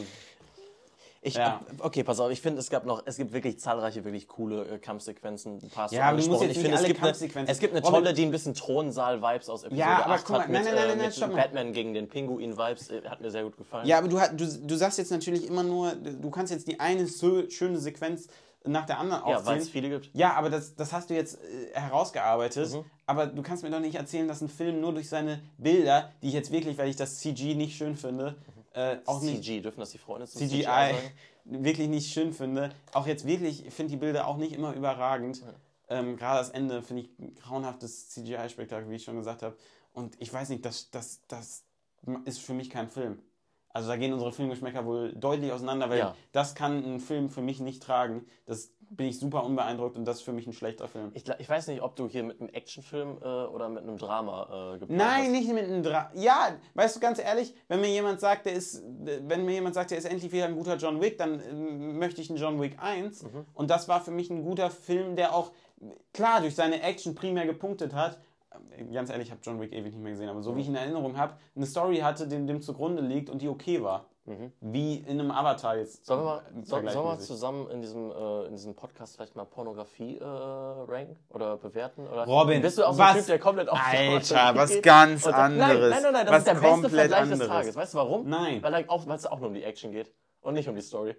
Ich, 1.21 1.35
Ja. 1.35 1.61
Okay, 1.79 2.03
pass 2.03 2.19
auf, 2.19 2.31
ich 2.31 2.41
finde, 2.41 2.59
es 2.59 2.69
gab 2.69 2.85
noch, 2.85 3.03
es 3.05 3.17
gibt 3.17 3.33
wirklich 3.33 3.59
zahlreiche, 3.59 4.03
wirklich 4.05 4.27
coole 4.27 4.65
äh, 4.65 4.77
Kampfsequenzen. 4.77 5.59
Ein 5.61 5.69
paar 5.69 5.91
Ja, 5.91 6.09
aber 6.09 6.17
du 6.17 6.27
musst 6.27 6.41
jetzt 6.41 6.57
ich 6.57 6.61
finde, 6.61 6.77
es 6.77 6.83
gibt, 6.83 7.03
eine, 7.03 7.47
es 7.47 7.59
gibt 7.59 7.73
eine 7.73 7.81
tolle, 7.81 8.13
die 8.13 8.23
ein 8.23 8.31
bisschen 8.31 8.53
Thronsaal-Vibes 8.53 9.49
aus 9.49 9.63
Episode 9.63 9.79
Ja, 9.79 10.05
aber 10.05 10.13
8 10.15 10.25
guck 10.25 10.35
mal, 10.35 10.43
hat 10.43 10.49
nein, 10.49 10.63
mit, 10.63 10.73
nein, 10.73 10.87
nein, 10.87 10.99
äh, 10.99 11.09
nein, 11.09 11.29
mit. 11.29 11.37
Batman 11.37 11.73
gegen 11.73 11.93
den 11.93 12.07
Pinguin-Vibes, 12.07 12.89
äh, 12.89 13.01
hat 13.07 13.21
mir 13.21 13.31
sehr 13.31 13.43
gut 13.43 13.57
gefallen. 13.57 13.87
ja, 13.87 13.97
aber 13.97 14.07
du, 14.07 14.17
du, 14.35 14.45
du 14.45 14.75
sagst 14.75 14.97
jetzt 14.97 15.11
natürlich 15.11 15.47
immer 15.47 15.63
nur, 15.63 15.93
du 15.93 16.29
kannst 16.29 16.51
jetzt 16.51 16.67
die 16.67 16.79
eine 16.79 17.07
so 17.07 17.49
schöne 17.49 17.79
Sequenz 17.79 18.27
nach 18.67 18.85
der 18.85 18.99
anderen 18.99 19.21
ja 19.21 19.27
weil 19.27 19.35
aufzählen. 19.37 19.59
es 19.59 19.69
viele 19.69 19.89
gibt. 19.89 20.09
Ja, 20.13 20.33
aber 20.33 20.49
das, 20.49 20.75
das 20.75 20.93
hast 20.93 21.09
du 21.09 21.13
jetzt 21.13 21.39
äh, 21.43 21.79
herausgearbeitet. 21.79 22.73
Mhm. 22.73 22.83
Aber 23.05 23.27
du 23.27 23.41
kannst 23.41 23.63
mir 23.63 23.69
doch 23.69 23.79
nicht 23.79 23.95
erzählen, 23.95 24.27
dass 24.27 24.41
ein 24.41 24.49
Film 24.49 24.81
nur 24.81 24.93
durch 24.93 25.09
seine 25.09 25.39
Bilder, 25.57 26.11
die 26.21 26.27
ich 26.27 26.33
jetzt 26.33 26.51
wirklich, 26.51 26.77
weil 26.77 26.89
ich 26.89 26.95
das 26.95 27.19
CG 27.19 27.55
nicht 27.55 27.77
schön 27.77 27.95
finde, 27.95 28.35
äh, 28.77 28.99
auch 29.05 29.21
nicht 29.21 29.37
CG, 29.43 29.61
dürfen 29.61 29.79
das 29.79 29.91
die 29.91 29.97
Freunde 29.97 30.27
zum 30.27 30.39
CGI, 30.41 30.63
sagen? 30.63 30.97
wirklich 31.45 31.87
nicht 31.87 32.11
schön 32.13 32.31
finde. 32.33 32.69
Auch 32.93 33.07
jetzt 33.07 33.25
wirklich, 33.25 33.65
ich 33.65 33.73
finde 33.73 33.91
die 33.91 33.97
Bilder 33.97 34.27
auch 34.27 34.37
nicht 34.37 34.53
immer 34.53 34.73
überragend. 34.73 35.41
Ähm, 35.89 36.17
Gerade 36.17 36.39
das 36.39 36.49
Ende 36.49 36.81
finde 36.81 37.03
ich 37.03 37.19
ein 37.19 37.33
grauenhaftes 37.35 38.09
CGI-Spektakel, 38.09 38.89
wie 38.89 38.95
ich 38.95 39.03
schon 39.03 39.15
gesagt 39.17 39.41
habe. 39.41 39.55
Und 39.93 40.15
ich 40.19 40.31
weiß 40.31 40.49
nicht, 40.49 40.65
das, 40.65 40.91
das, 40.91 41.21
das 41.27 41.63
ist 42.25 42.39
für 42.41 42.53
mich 42.53 42.69
kein 42.69 42.87
Film. 42.89 43.19
Also 43.69 43.89
da 43.89 43.95
gehen 43.97 44.11
unsere 44.13 44.31
Filmgeschmäcker 44.31 44.85
wohl 44.85 45.13
deutlich 45.13 45.51
auseinander, 45.51 45.89
weil 45.89 45.99
Ja. 45.99 46.15
das 46.31 46.55
kann 46.55 46.83
ein 46.83 46.99
Film 46.99 47.29
für 47.29 47.41
mich 47.41 47.59
nicht 47.59 47.81
tragen. 47.83 48.25
Das 48.45 48.71
bin 48.89 49.07
ich 49.07 49.19
super 49.19 49.43
unbeeindruckt 49.43 49.97
und 49.97 50.05
das 50.05 50.17
ist 50.17 50.23
für 50.23 50.31
mich 50.31 50.47
ein 50.47 50.53
schlechter 50.53 50.87
Film. 50.87 51.11
Ich, 51.13 51.23
ich 51.39 51.49
weiß 51.49 51.67
nicht, 51.67 51.81
ob 51.81 51.95
du 51.95 52.07
hier 52.07 52.23
mit 52.23 52.39
einem 52.39 52.49
Actionfilm 52.49 53.17
äh, 53.21 53.25
oder 53.25 53.69
mit 53.69 53.83
einem 53.83 53.97
Drama 53.97 54.73
äh, 54.75 54.79
geplant 54.79 55.01
Nein, 55.01 55.23
hast. 55.25 55.31
nicht 55.31 55.53
mit 55.53 55.65
einem 55.65 55.83
Dra 55.83 56.11
Ja, 56.15 56.55
weißt 56.73 56.95
du, 56.95 56.99
ganz 56.99 57.19
ehrlich, 57.19 57.53
wenn 57.67 57.81
mir 57.81 57.89
jemand 57.89 58.19
sagt, 58.19 58.45
der 58.45 58.53
ist, 58.53 58.83
wenn 59.03 59.45
mir 59.45 59.53
jemand 59.53 59.75
sagt, 59.75 59.91
der 59.91 59.97
ist 59.97 60.05
endlich 60.05 60.31
wieder 60.31 60.45
ein 60.45 60.55
guter 60.55 60.77
John 60.77 61.01
Wick, 61.01 61.17
dann 61.17 61.41
ähm, 61.41 61.99
möchte 61.99 62.21
ich 62.21 62.29
einen 62.29 62.39
John 62.39 62.61
Wick 62.61 62.77
1. 62.81 63.23
Mhm. 63.23 63.45
Und 63.53 63.69
das 63.69 63.87
war 63.87 64.01
für 64.01 64.11
mich 64.11 64.29
ein 64.29 64.43
guter 64.43 64.69
Film, 64.69 65.15
der 65.15 65.35
auch, 65.35 65.51
klar, 66.13 66.41
durch 66.41 66.55
seine 66.55 66.81
Action 66.81 67.15
primär 67.15 67.45
gepunktet 67.45 67.93
hat. 67.93 68.19
Ähm, 68.77 68.91
Ganz 68.93 69.09
ehrlich, 69.09 69.27
ich 69.27 69.31
habe 69.31 69.41
John 69.43 69.59
Wick 69.59 69.73
ewig 69.73 69.93
nicht 69.93 70.01
mehr 70.01 70.13
gesehen, 70.13 70.29
aber 70.29 70.41
so 70.41 70.55
wie 70.55 70.61
ich 70.61 70.67
ihn 70.67 70.75
in 70.75 70.81
Erinnerung 70.81 71.17
habe, 71.17 71.35
eine 71.55 71.65
Story 71.65 71.97
hatte, 71.97 72.27
die 72.27 72.45
dem 72.45 72.61
zugrunde 72.61 73.01
liegt 73.01 73.29
und 73.29 73.41
die 73.41 73.49
okay 73.49 73.81
war. 73.83 74.05
Wie 74.59 74.97
in 74.97 75.19
einem 75.19 75.31
Avatar 75.31 75.77
jetzt. 75.77 76.01
Mhm. 76.01 76.05
Sollen 76.05 76.19
wir 76.19 76.25
mal, 76.25 76.41
soll, 76.63 76.89
sollen 76.89 77.05
wir 77.07 77.19
zusammen 77.19 77.69
in 77.71 77.81
diesem, 77.81 78.11
äh, 78.11 78.45
in 78.47 78.55
diesem 78.55 78.75
Podcast 78.75 79.15
vielleicht 79.15 79.35
mal 79.35 79.45
Pornografie 79.45 80.17
äh, 80.17 80.23
ranken 80.25 81.17
oder 81.29 81.57
bewerten? 81.57 82.05
Oder 82.07 82.25
Robin, 82.25 82.61
bist 82.61 82.77
du 82.77 82.83
auch 82.85 82.93
so 82.93 82.99
was- 82.99 83.11
ein 83.11 83.17
Typ, 83.17 83.25
der 83.27 83.39
komplett 83.39 83.69
auf 83.69 83.79
Alter, 83.81 84.55
was 84.55 84.81
ganz 84.81 85.23
sagt, 85.23 85.37
Nein, 85.37 85.61
anderes. 85.61 85.91
nein, 85.91 86.03
nein, 86.03 86.13
nein, 86.13 86.25
das 86.25 86.33
Was 86.33 86.39
ist 86.39 86.47
der 86.47 86.53
beste 86.55 86.89
Vergleich 86.89 87.15
anderes. 87.21 87.39
des 87.39 87.47
Tages. 87.47 87.75
Weißt 87.77 87.93
du 87.93 87.97
warum? 87.99 88.27
Nein. 88.29 88.61
Weil 88.63 88.73
er 88.73 88.89
auch, 88.91 89.07
es 89.07 89.25
auch 89.25 89.39
nur 89.39 89.47
um 89.47 89.53
die 89.53 89.63
Action 89.63 89.91
geht 89.91 90.11
und 90.41 90.55
nicht 90.55 90.67
um 90.67 90.75
die 90.75 90.81
Story. 90.81 91.15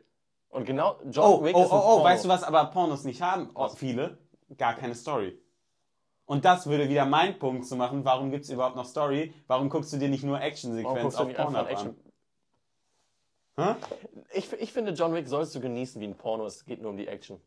Und 0.50 0.64
genau, 0.64 0.96
John 1.10 1.24
Oh, 1.24 1.44
Wick 1.44 1.54
oh, 1.56 1.62
ist 1.62 1.70
ein 1.70 1.76
oh, 1.76 1.80
oh, 1.80 1.86
Porno. 1.88 2.04
weißt 2.04 2.24
du 2.24 2.28
was 2.28 2.42
aber 2.42 2.64
Pornos 2.66 3.04
nicht 3.04 3.20
haben? 3.22 3.50
Oh, 3.54 3.64
Was? 3.64 3.76
viele. 3.76 4.18
Gar 4.56 4.74
keine 4.74 4.94
Story. 4.94 5.38
Und 6.24 6.44
das 6.44 6.66
würde 6.66 6.88
wieder 6.88 7.04
mein 7.06 7.38
Punkt 7.38 7.66
zu 7.66 7.76
machen. 7.76 8.04
Warum 8.04 8.30
gibt 8.30 8.44
es 8.44 8.50
überhaupt 8.50 8.76
noch 8.76 8.84
Story? 8.84 9.32
Warum 9.46 9.70
guckst 9.70 9.92
du 9.92 9.96
dir 9.98 10.08
nicht 10.08 10.24
nur 10.24 10.34
Warum 10.36 10.46
Actionsequenz 10.48 11.00
guckst 11.02 11.18
du 11.18 11.22
auf 11.22 11.34
Pornhub 11.34 11.70
Action? 11.70 11.96
Hä? 13.58 13.74
Ich, 14.34 14.52
ich 14.52 14.72
finde, 14.72 14.92
John 14.92 15.14
Wick 15.14 15.26
sollst 15.28 15.54
du 15.54 15.60
genießen 15.60 16.00
wie 16.00 16.06
ein 16.06 16.14
Porno. 16.16 16.46
Es 16.46 16.64
geht 16.64 16.80
nur 16.80 16.90
um 16.90 16.96
die 16.96 17.08
Action. 17.08 17.40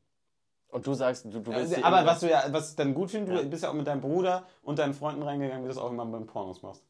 Und 0.70 0.86
du 0.88 0.93
sagst, 0.93 1.26
du, 1.26 1.30
du 1.39 1.45
willst 1.53 1.76
dir 1.76 1.84
Aber 1.86 1.97
irgendwas- 1.97 2.16
was 2.16 2.20
du 2.22 2.30
ja, 2.30 2.43
was 2.49 2.70
ich 2.72 2.76
dann 2.76 2.93
gut 2.93 3.12
finde, 3.12 3.34
du 3.34 3.41
Ja. 3.41 3.47
bist 3.47 3.64
ja 3.64 3.70
auch 3.70 3.74
mit 3.74 3.88
deinem 3.88 4.01
Bruder 4.01 4.45
und 4.64 4.80
deinen 4.80 4.93
Freunden 4.93 5.22
reingegangen, 5.24 5.64
wie 5.64 5.68
du 5.68 5.74
das 5.74 5.82
auch 5.84 5.89
immer 5.89 6.05
beim 6.05 6.26
Pornos 6.28 6.62
machst. 6.62 6.84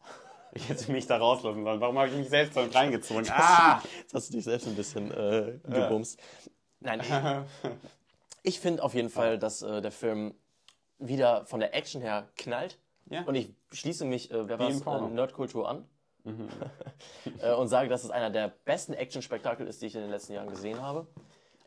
Ich 0.53 0.67
hätte 0.69 0.91
mich 0.91 1.07
da 1.07 1.17
rauslassen 1.17 1.63
sollen. 1.63 1.80
Warum 1.80 1.97
habe 1.97 2.09
ich 2.09 2.15
mich 2.15 2.30
selbst 2.30 2.57
damit 2.57 2.76
reingezogen? 2.76 3.26
Ah! 3.32 3.82
Jetzt 3.99 4.13
hast 4.13 4.30
du 4.30 4.34
dich 4.34 4.43
selbst 4.43 4.67
ein 4.67 4.76
bisschen 4.76 5.09
äh, 5.11 5.59
gebumst. 5.63 6.19
Nein, 6.82 6.99
ich, 7.01 7.09
ich 8.43 8.59
finde 8.59 8.84
auf 8.84 8.93
jeden 8.93 9.09
Fall, 9.09 9.38
dass 9.39 9.61
äh, 9.61 9.82
der 9.82 9.91
Film 9.91 10.34
wieder 10.99 11.45
von 11.45 11.59
der 11.59 11.74
Action 11.76 12.01
her 12.01 12.28
knallt. 12.38 12.78
Ja. 13.09 13.24
Und 13.24 13.36
ich 13.36 13.53
schließe 13.72 14.05
mich, 14.05 14.30
äh, 14.32 14.47
wer 14.47 14.57
Porno. 14.57 15.07
äh, 15.07 15.11
Nerdkultur 15.11 15.67
an. 15.69 15.86
äh, 17.41 17.53
und 17.53 17.67
sage, 17.67 17.89
dass 17.89 18.03
es 18.03 18.11
einer 18.11 18.30
der 18.30 18.49
besten 18.65 18.93
Action-Spektakel 18.93 19.67
ist, 19.67 19.82
die 19.82 19.88
ich 19.88 19.95
in 19.95 20.01
den 20.01 20.09
letzten 20.11 20.34
Jahren 20.34 20.49
gesehen 20.49 20.82
habe. 20.82 21.07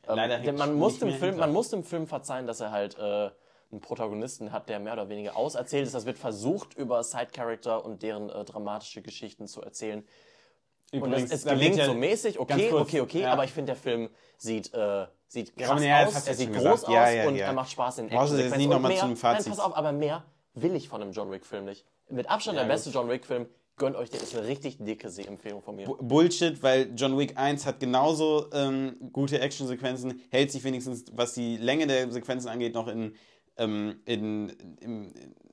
Ähm, 0.06 0.16
Leider 0.16 0.36
denn 0.36 0.44
hängt 0.46 0.58
man 0.58 0.74
muss, 0.74 0.98
dem 0.98 1.10
Film, 1.10 1.20
hinter. 1.20 1.38
man 1.38 1.52
muss 1.52 1.70
dem 1.70 1.84
Film 1.84 2.06
verzeihen, 2.06 2.46
dass 2.46 2.60
er 2.60 2.70
halt 2.70 2.98
äh, 2.98 3.30
einen 3.72 3.80
Protagonisten 3.80 4.52
hat, 4.52 4.68
der 4.68 4.78
mehr 4.78 4.92
oder 4.92 5.08
weniger 5.08 5.36
auserzählt 5.36 5.86
ist. 5.86 5.94
Das 5.94 6.06
wird 6.06 6.18
versucht, 6.18 6.74
über 6.74 7.02
Side-Character 7.02 7.84
und 7.84 8.02
deren 8.02 8.28
äh, 8.30 8.44
dramatische 8.44 9.02
Geschichten 9.02 9.46
zu 9.46 9.62
erzählen. 9.62 10.06
Und 10.92 11.12
es, 11.12 11.32
es 11.32 11.44
gelingt 11.44 11.76
ja- 11.76 11.86
so 11.86 11.94
mäßig, 11.94 12.38
okay, 12.38 12.68
kurz, 12.70 12.82
okay, 12.82 13.00
okay, 13.00 13.20
ja. 13.22 13.32
aber 13.32 13.42
ich 13.44 13.50
finde, 13.52 13.72
der 13.72 13.76
Film 13.76 14.10
sieht, 14.36 14.72
äh, 14.74 15.06
sieht 15.26 15.56
krass 15.56 15.82
Ja, 15.82 16.06
aus, 16.06 16.26
er 16.28 16.34
sieht 16.34 16.52
groß 16.52 16.84
gesagt. 16.84 16.88
Aus 16.88 17.26
und 17.26 17.36
er 17.36 17.52
macht 17.52 17.70
Spaß 17.72 17.98
in 17.98 18.08
Brauchst 18.08 18.32
du 18.34 18.36
nicht 18.36 18.52
Und 18.54 18.68
noch 18.68 18.78
mal 18.78 18.88
mehr- 18.90 19.00
zum 19.00 19.16
Fazit. 19.16 19.46
Nein, 19.46 19.56
pass 19.56 19.64
auf, 19.64 19.76
aber 19.76 19.90
mehr 19.90 20.22
will 20.52 20.76
ich 20.76 20.88
von 20.88 21.02
einem 21.02 21.10
John 21.10 21.32
Wick-Film 21.32 21.64
nicht. 21.64 21.84
Mit 22.10 22.30
Abstand 22.30 22.58
der 22.58 22.64
beste. 22.64 22.90
John 22.90 23.08
Wick-Film. 23.08 23.46
Gönnt 23.76 23.96
euch, 23.96 24.08
der 24.10 24.22
ist 24.22 24.34
eine 24.36 24.46
richtig 24.46 24.78
dicke 24.78 25.10
Sehempfehlung 25.10 25.60
von 25.62 25.74
mir. 25.74 25.86
Bu- 25.86 25.96
Bullshit, 25.96 26.62
weil 26.62 26.92
John 26.94 27.18
Wick 27.18 27.36
1 27.36 27.66
hat 27.66 27.80
genauso 27.80 28.46
ähm, 28.52 28.96
gute 29.12 29.40
Actionsequenzen, 29.40 30.20
hält 30.30 30.52
sich 30.52 30.62
wenigstens, 30.62 31.04
was 31.12 31.34
die 31.34 31.56
Länge 31.56 31.86
der 31.88 32.10
Sequenzen 32.12 32.48
angeht, 32.48 32.74
noch 32.74 32.86
in, 32.86 33.14
ähm, 33.56 34.00
in, 34.04 34.50
im, 34.80 35.02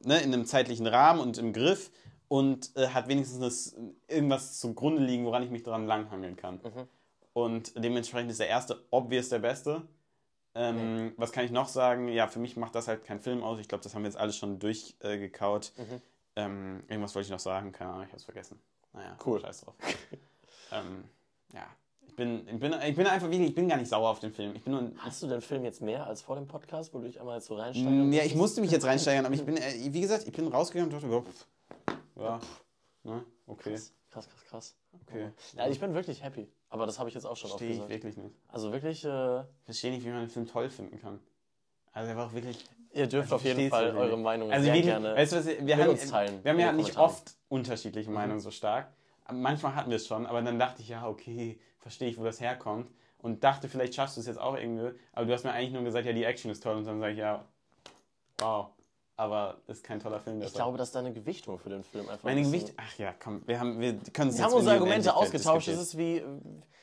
ne, 0.04 0.22
in 0.22 0.34
einem 0.34 0.46
zeitlichen 0.46 0.86
Rahmen 0.86 1.20
und 1.20 1.40
im 1.40 1.52
Griff 1.52 1.92
und 2.28 2.70
äh, 2.78 2.88
hat 2.90 3.08
wenigstens 3.08 3.40
das, 3.40 3.76
irgendwas 4.08 4.60
zugrunde 4.60 5.02
liegen, 5.04 5.26
woran 5.26 5.42
ich 5.44 5.50
mich 5.50 5.64
dran 5.64 5.88
langhangeln 5.88 6.36
kann. 6.36 6.60
Und 7.34 7.74
dementsprechend 7.84 8.30
ist 8.30 8.40
der 8.40 8.50
erste 8.50 8.84
obvious 8.92 9.30
der 9.30 9.40
beste. 9.40 9.82
Ähm, 10.54 11.14
Was 11.16 11.32
kann 11.32 11.46
ich 11.46 11.52
noch 11.52 11.70
sagen? 11.70 12.10
Ja, 12.10 12.28
für 12.28 12.40
mich 12.40 12.58
macht 12.58 12.76
das 12.76 12.88
halt 12.90 13.04
keinen 13.06 13.22
Film 13.22 13.42
aus. 13.42 13.60
Ich 13.60 13.70
glaube, 13.70 13.84
das 13.84 13.96
haben 13.96 14.04
wir 14.04 14.10
jetzt 14.10 14.18
alles 14.20 14.36
schon 14.36 14.60
durchgekaut. 14.60 15.10
Äh, 15.12 15.18
gekaut. 15.18 15.72
Ähm, 16.36 16.84
irgendwas 16.88 17.14
wollte 17.16 17.26
ich 17.28 17.32
noch 17.32 17.40
sagen, 17.40 17.72
keine 17.72 17.92
Ahnung, 17.92 18.06
ich 18.08 18.12
hab's 18.14 18.24
vergessen. 18.24 18.60
Naja, 18.94 19.18
Cool. 19.26 19.40
Scheiß 19.40 19.62
drauf. 19.62 19.76
ähm, 20.72 21.04
ja, 21.54 21.66
ich 22.06 22.16
bin, 22.16 22.48
ich, 22.48 22.60
bin, 22.60 22.74
ich 22.86 22.96
bin 22.96 23.08
einfach 23.08 23.30
wirklich, 23.30 23.50
ich 23.50 23.56
bin 23.56 23.68
gar 23.70 23.78
nicht 23.78 23.90
sauer 23.90 24.10
auf 24.10 24.20
den 24.20 24.32
Film. 24.34 24.54
Ich 24.56 24.64
bin 24.64 24.74
nur, 24.74 24.92
Hast 24.98 25.24
du 25.24 25.28
den 25.28 25.42
Film 25.42 25.64
jetzt 25.64 25.82
mehr 25.82 26.06
als 26.08 26.22
vor 26.22 26.36
dem 26.36 26.48
Podcast, 26.48 26.94
wo 26.94 27.00
du 27.00 27.06
dich 27.06 27.20
einmal 27.20 27.36
jetzt 27.38 27.48
so 27.48 27.56
reinsteigern 27.56 28.10
Mm, 28.10 28.14
ja, 28.14 28.24
ich 28.24 28.36
musste 28.36 28.62
mich 28.62 28.72
jetzt 28.72 28.86
reinsteigern, 28.86 29.26
aber 29.26 29.36
ich 29.36 29.46
bin, 29.46 29.58
äh, 29.58 29.74
wie 29.94 30.02
gesagt, 30.02 30.26
ich 30.28 30.34
bin 30.34 30.48
rausgegangen 30.48 30.94
und 30.94 31.02
dachte, 31.02 31.14
ja, 31.14 31.22
pff, 31.22 31.46
ja, 32.16 32.40
ne, 33.04 33.26
okay, 33.48 33.72
Krass, 33.72 33.94
krass, 34.10 34.28
krass, 34.30 34.44
krass. 34.50 34.76
okay. 35.08 35.32
Ja, 35.56 35.68
ich 35.68 35.80
bin 35.80 35.94
wirklich 35.94 36.22
happy. 36.24 36.48
Aber 36.70 36.86
das 36.86 37.00
habe 37.00 37.10
ich 37.10 37.16
jetzt 37.16 37.26
auch 37.26 37.36
schon 37.38 37.52
oft 37.52 37.60
Verstehe 37.60 37.70
ich 37.72 37.76
gesagt. 37.88 37.90
wirklich 37.92 38.18
nicht. 38.18 38.36
Also 38.50 38.72
wirklich, 38.72 39.04
äh, 39.06 39.40
Ich 39.42 39.46
verstehe 39.66 39.92
nicht, 39.92 40.06
wie 40.06 40.10
man 40.10 40.20
den 40.22 40.30
Film 40.30 40.48
toll 40.48 40.70
finden 40.70 41.00
kann. 41.00 41.20
Also 41.94 42.10
er 42.12 42.18
war 42.18 42.28
auch 42.28 42.34
wirklich. 42.34 42.66
Ihr 42.94 43.08
dürft 43.08 43.32
Also 43.32 43.36
auf 43.36 43.44
jeden 43.44 43.70
Fall 43.70 43.96
eure. 43.96 44.18
Meinung 44.18 44.52
Also 44.52 44.66
sehr 44.66 44.74
wirklich, 44.74 44.92
gerne 44.92 45.16
weißt 45.16 45.32
du 45.32 45.38
was, 45.38 45.46
wir 45.46 45.62
mit 45.62 45.76
haben, 45.78 45.90
uns 45.90 46.10
teilen. 46.10 46.44
wir 46.44 46.52
haben 46.52 46.60
ja 46.60 46.72
nicht 46.72 46.98
oft 46.98 47.36
unterschiedliche 47.50 48.10
Meinungen 48.10 48.40
so 48.40 48.52
stark. 48.52 48.88
Manchmal 49.32 49.76
hatten 49.76 49.90
wir 49.90 49.96
es 49.98 50.08
schon, 50.08 50.26
aber 50.26 50.42
dann 50.42 50.60
dachte 50.60 50.82
ich, 50.82 50.90
ja, 50.90 51.08
okay, 51.08 51.60
verstehe 51.80 52.10
ich, 52.10 52.18
wo 52.18 52.24
das 52.24 52.42
herkommt. 52.42 52.92
Und 53.20 53.44
dachte, 53.44 53.70
vielleicht 53.70 53.94
schaffst 53.94 54.18
du 54.18 54.22
es 54.22 54.28
jetzt 54.28 54.40
auch 54.40 54.58
irgendwie. 54.58 54.98
Aber 55.14 55.26
du 55.26 55.34
hast 55.34 55.44
mir 55.44 55.52
eigentlich 55.52 55.72
nur 55.72 55.84
gesagt, 55.84 56.06
ja, 56.06 56.12
die 56.14 56.24
Action 56.24 56.50
ist 56.50 56.64
toll. 56.64 56.76
Und 56.78 56.86
dann 56.86 57.00
sage 57.00 57.14
ich, 57.14 57.20
ja, 57.20 57.46
wow. 58.40 58.68
Aber 59.22 59.58
ist 59.68 59.84
kein 59.84 60.00
toller 60.00 60.20
Film. 60.20 60.42
Ich 60.42 60.52
glaube, 60.52 60.80
dass 60.80 60.92
deine 60.92 61.14
Gewichtung 61.14 61.60
für 61.60 61.70
den 61.70 61.84
Film 61.84 62.10
einfach. 62.10 62.24
Meine 62.24 62.40
ein 62.40 62.48
Gewicht. 62.48 62.74
Ach 62.78 62.98
ja, 62.98 63.14
komm, 63.14 63.44
wir 63.46 63.60
haben, 63.60 63.80
wir 63.80 63.94
können 64.12 64.32
es 64.32 64.40
Wir 64.40 64.46
haben 64.46 64.54
unsere 64.54 64.74
Argumente 64.74 65.16
ausgetauscht. 65.16 65.68
Das 65.68 65.80
ist 65.80 65.96
wie, 65.96 66.18
äh, 66.18 66.26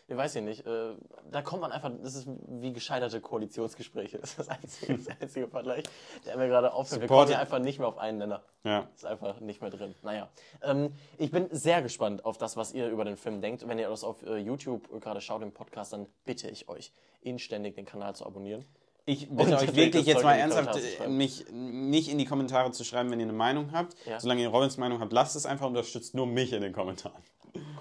ich 0.07 0.17
weiß 0.17 0.35
ja 0.35 0.43
nicht, 0.43 0.65
äh, 0.65 0.95
da 1.33 1.43
kommt 1.43 1.63
man 1.63 1.73
einfach, 1.73 1.91
das 2.01 2.15
ist 2.15 2.29
wie 2.47 2.73
gescheiterte 2.73 3.21
Koalitionsgespräche. 3.21 4.19
Das 4.21 4.31
ist 4.31 4.39
das 4.39 4.49
einzige, 4.51 4.99
das 4.99 5.21
einzige 5.21 5.49
Vergleich, 5.49 5.83
der 6.27 6.37
mir 6.37 6.47
gerade 6.47 6.73
auffällt. 6.73 7.01
Wir 7.01 7.09
kommen 7.09 7.27
hier 7.27 7.41
einfach 7.41 7.59
nicht 7.59 7.81
mehr 7.81 7.89
auf 7.89 7.99
einen 7.99 8.19
Nenner. 8.19 8.45
Ja. 8.63 8.89
Ist 8.95 9.05
einfach 9.05 9.41
nicht 9.41 9.61
mehr 9.61 9.71
drin. 9.71 9.97
Naja. 10.03 10.29
Ähm, 10.63 10.93
ich 11.17 11.33
bin 11.33 11.49
sehr 11.51 11.83
gespannt 11.83 12.25
auf 12.25 12.39
das, 12.39 12.57
was 12.57 12.73
ihr 12.73 12.89
über 12.89 13.05
den 13.05 13.17
Film 13.17 13.41
denkt. 13.41 13.67
Wenn 13.67 13.81
ihr 13.81 13.89
das 13.89 14.05
auf 14.05 14.23
äh, 14.23 14.37
YouTube 14.37 15.01
gerade 15.01 15.21
schaut 15.21 15.43
im 15.43 15.51
Podcast, 15.51 15.93
dann 15.93 16.07
bitte 16.25 16.49
ich 16.49 16.69
euch, 16.69 16.93
inständig 17.21 17.75
den 17.75 17.85
Kanal 17.85 18.15
zu 18.15 18.25
abonnieren. 18.25 18.65
Ich 19.09 19.29
bitte 19.35 19.57
euch 19.57 19.75
wirklich 19.75 20.05
jetzt 20.05 20.23
mal 20.23 20.35
ernsthaft, 20.35 21.09
mich 21.09 21.47
nicht 21.51 22.11
in 22.11 22.19
die 22.19 22.27
Kommentare 22.27 22.71
zu 22.73 22.85
schreiben, 22.85 23.11
wenn 23.11 23.19
ihr 23.21 23.25
eine 23.25 23.33
Meinung 23.33 23.73
habt. 23.73 23.97
Ja. 24.07 24.21
Solange 24.21 24.43
ihr 24.43 24.49
Robins 24.49 24.77
Meinung 24.77 25.01
habt, 25.01 25.13
lasst 25.13 25.35
es 25.35 25.47
einfach, 25.47 25.67
unterstützt 25.67 26.15
nur 26.15 26.27
mich 26.27 26.53
in 26.53 26.61
den 26.61 26.75
Kommentaren. 26.75 27.23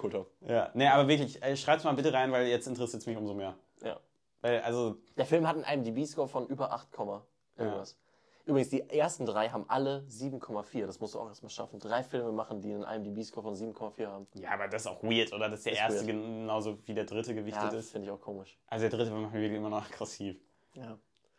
Cool, 0.02 0.10
Tom. 0.10 0.26
Ja, 0.40 0.70
nee, 0.72 0.86
aber 0.86 1.06
wirklich, 1.06 1.42
äh, 1.42 1.54
schreibt's 1.56 1.84
mal 1.84 1.92
bitte 1.92 2.12
rein, 2.14 2.32
weil 2.32 2.46
jetzt 2.46 2.66
interessiert 2.66 3.02
es 3.02 3.06
mich 3.06 3.16
umso 3.18 3.34
mehr. 3.34 3.54
Ja. 3.84 4.00
Weil, 4.40 4.60
also, 4.62 4.96
Der 5.18 5.26
Film 5.26 5.46
hat 5.46 5.56
einen 5.62 5.84
IMDb-Score 5.84 6.28
von 6.28 6.46
über 6.46 6.72
8, 6.72 6.90
Komma 6.92 7.26
irgendwas. 7.58 7.98
Übrigens, 8.46 8.70
die 8.70 8.88
ersten 8.88 9.26
drei 9.26 9.50
haben 9.50 9.66
alle 9.68 10.06
7,4. 10.08 10.86
Das 10.86 10.98
musst 11.00 11.14
du 11.14 11.18
auch 11.18 11.28
erstmal 11.28 11.50
schaffen. 11.50 11.78
Drei 11.78 12.02
Filme 12.02 12.32
machen, 12.32 12.62
die 12.62 12.72
einen 12.72 12.84
IMDb-Score 12.84 13.42
von 13.42 13.54
7,4 13.54 14.06
haben. 14.06 14.26
ja, 14.32 14.52
aber 14.52 14.68
das 14.68 14.82
ist 14.82 14.86
auch 14.86 15.02
weird, 15.02 15.30
oder? 15.34 15.50
Dass 15.50 15.64
der 15.64 15.72
Ist 15.74 15.78
erste 15.80 15.98
weird. 15.98 16.06
genauso 16.06 16.78
wie 16.86 16.94
der 16.94 17.04
dritte 17.04 17.34
gewichtet 17.34 17.70
Ja, 17.72 17.78
ist. 17.78 17.90
finde 17.90 18.06
ich 18.06 18.10
auch 18.12 18.20
komisch. 18.22 18.56
Also 18.68 18.88
der 18.88 18.96
dritte 18.98 19.10
macht 19.10 19.24
mich 19.24 19.42
wirklich 19.42 19.58
immer 19.58 19.68
noch 19.68 19.84
aggressiv. 19.84 20.38
Ja. 20.72 20.98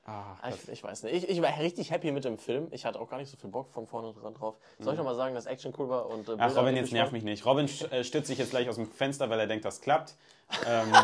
Ah, 0.10 0.50
Ich, 0.50 0.70
ich 0.70 0.84
weiß 0.84 1.04
nicht. 1.04 1.14
Ich, 1.16 1.30
ich 1.30 1.42
war 1.42 1.58
richtig 1.60 1.92
happy 1.92 2.12
mit 2.12 2.26
dem 2.26 2.38
Film. 2.38 2.68
Ich 2.72 2.86
hatte 2.86 3.00
auch 3.00 3.10
gar 3.10 3.18
nicht 3.18 3.30
so 3.30 3.38
viel 3.38 3.50
Bock 3.50 3.70
von 3.72 3.86
vorne 3.86 4.14
dran 4.14 4.34
drauf. 4.34 4.56
Soll 4.80 4.94
ich 4.94 4.98
noch 4.98 5.06
mal 5.06 5.16
sagen, 5.16 5.36
dass 5.36 5.46
Action 5.46 5.74
cool 5.78 5.90
war 5.90 6.08
und 6.08 6.28
äh, 6.30 6.36
Ach, 6.38 6.56
Robin, 6.56 6.76
jetzt 6.76 6.92
nerv 6.92 7.12
mich 7.12 7.24
nicht. 7.24 7.46
Robin 7.46 7.70
äh, 7.92 8.04
stürzt 8.04 8.28
sich 8.28 8.38
jetzt 8.40 8.52
gleich 8.52 8.68
aus 8.70 8.76
dem 8.76 8.88
Fenster, 8.88 9.30
weil 9.30 9.40
er 9.40 9.48
denkt, 9.48 9.66
das 9.66 9.82
klappt. 9.82 10.16
ähm, 10.68 10.92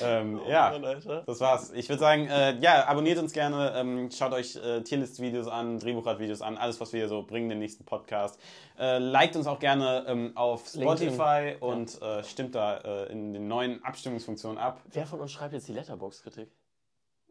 ähm, 0.00 0.40
ja, 0.48 0.70
Mann, 0.70 0.84
Alter. 0.86 1.22
das 1.26 1.40
war's. 1.40 1.70
Ich 1.72 1.88
würde 1.88 2.00
sagen, 2.00 2.28
äh, 2.28 2.56
ja, 2.60 2.86
abonniert 2.86 3.18
uns 3.18 3.32
gerne, 3.32 3.74
ähm, 3.76 4.10
schaut 4.10 4.32
euch 4.32 4.56
äh, 4.56 4.80
Tierlist-Videos 4.82 5.46
an, 5.48 5.78
Drehbuchrad-Videos 5.78 6.40
an, 6.40 6.56
alles, 6.56 6.80
was 6.80 6.92
wir 6.94 7.00
hier 7.00 7.08
so 7.08 7.22
bringen, 7.22 7.50
den 7.50 7.58
nächsten 7.58 7.84
Podcast. 7.84 8.40
Äh, 8.78 8.98
liked 8.98 9.36
uns 9.36 9.46
auch 9.46 9.58
gerne 9.58 10.04
ähm, 10.08 10.32
auf 10.34 10.74
LinkedIn. 10.74 11.12
Spotify 11.14 11.56
und 11.60 12.00
äh, 12.00 12.24
stimmt 12.24 12.54
da 12.54 12.78
äh, 12.78 13.12
in 13.12 13.34
den 13.34 13.48
neuen 13.48 13.84
Abstimmungsfunktionen 13.84 14.56
ab. 14.58 14.80
Wer 14.92 15.06
von 15.06 15.20
uns 15.20 15.32
schreibt 15.32 15.52
jetzt 15.52 15.68
die 15.68 15.72
Letterbox-Kritik? 15.74 16.48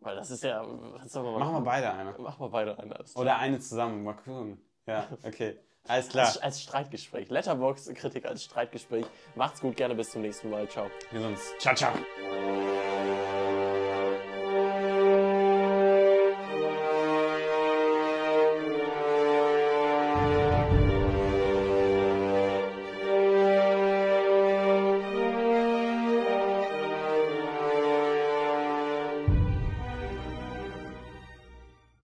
Weil 0.06 0.16
das 0.16 0.30
ist 0.30 0.44
ja. 0.44 0.62
Man 0.62 1.10
mal 1.14 1.40
Machen 1.40 1.54
wir 1.56 1.62
beide 1.62 1.92
eine. 1.92 2.12
Machen 2.12 2.40
wir 2.40 2.50
beide 2.50 2.78
eine. 2.78 2.96
Oder 3.16 3.40
eine 3.40 3.60
zusammen, 3.60 4.04
mal 4.04 4.14
gucken. 4.14 4.62
Ja, 4.86 5.08
okay. 5.24 5.58
Alles 5.88 6.10
klar. 6.10 6.28
als, 6.28 6.38
als 6.38 6.62
Streitgespräch. 6.62 7.30
Letterbox-Kritik 7.30 8.26
als 8.26 8.44
Streitgespräch. 8.44 9.06
Macht's 9.36 9.62
gut, 9.62 9.76
gerne 9.76 9.96
bis 9.96 10.12
zum 10.12 10.22
nächsten 10.22 10.50
Mal. 10.50 10.68
Ciao. 10.70 10.90
Wir 11.12 11.28
uns. 11.28 11.42
Ciao, 11.60 11.76
ciao. 11.76 11.94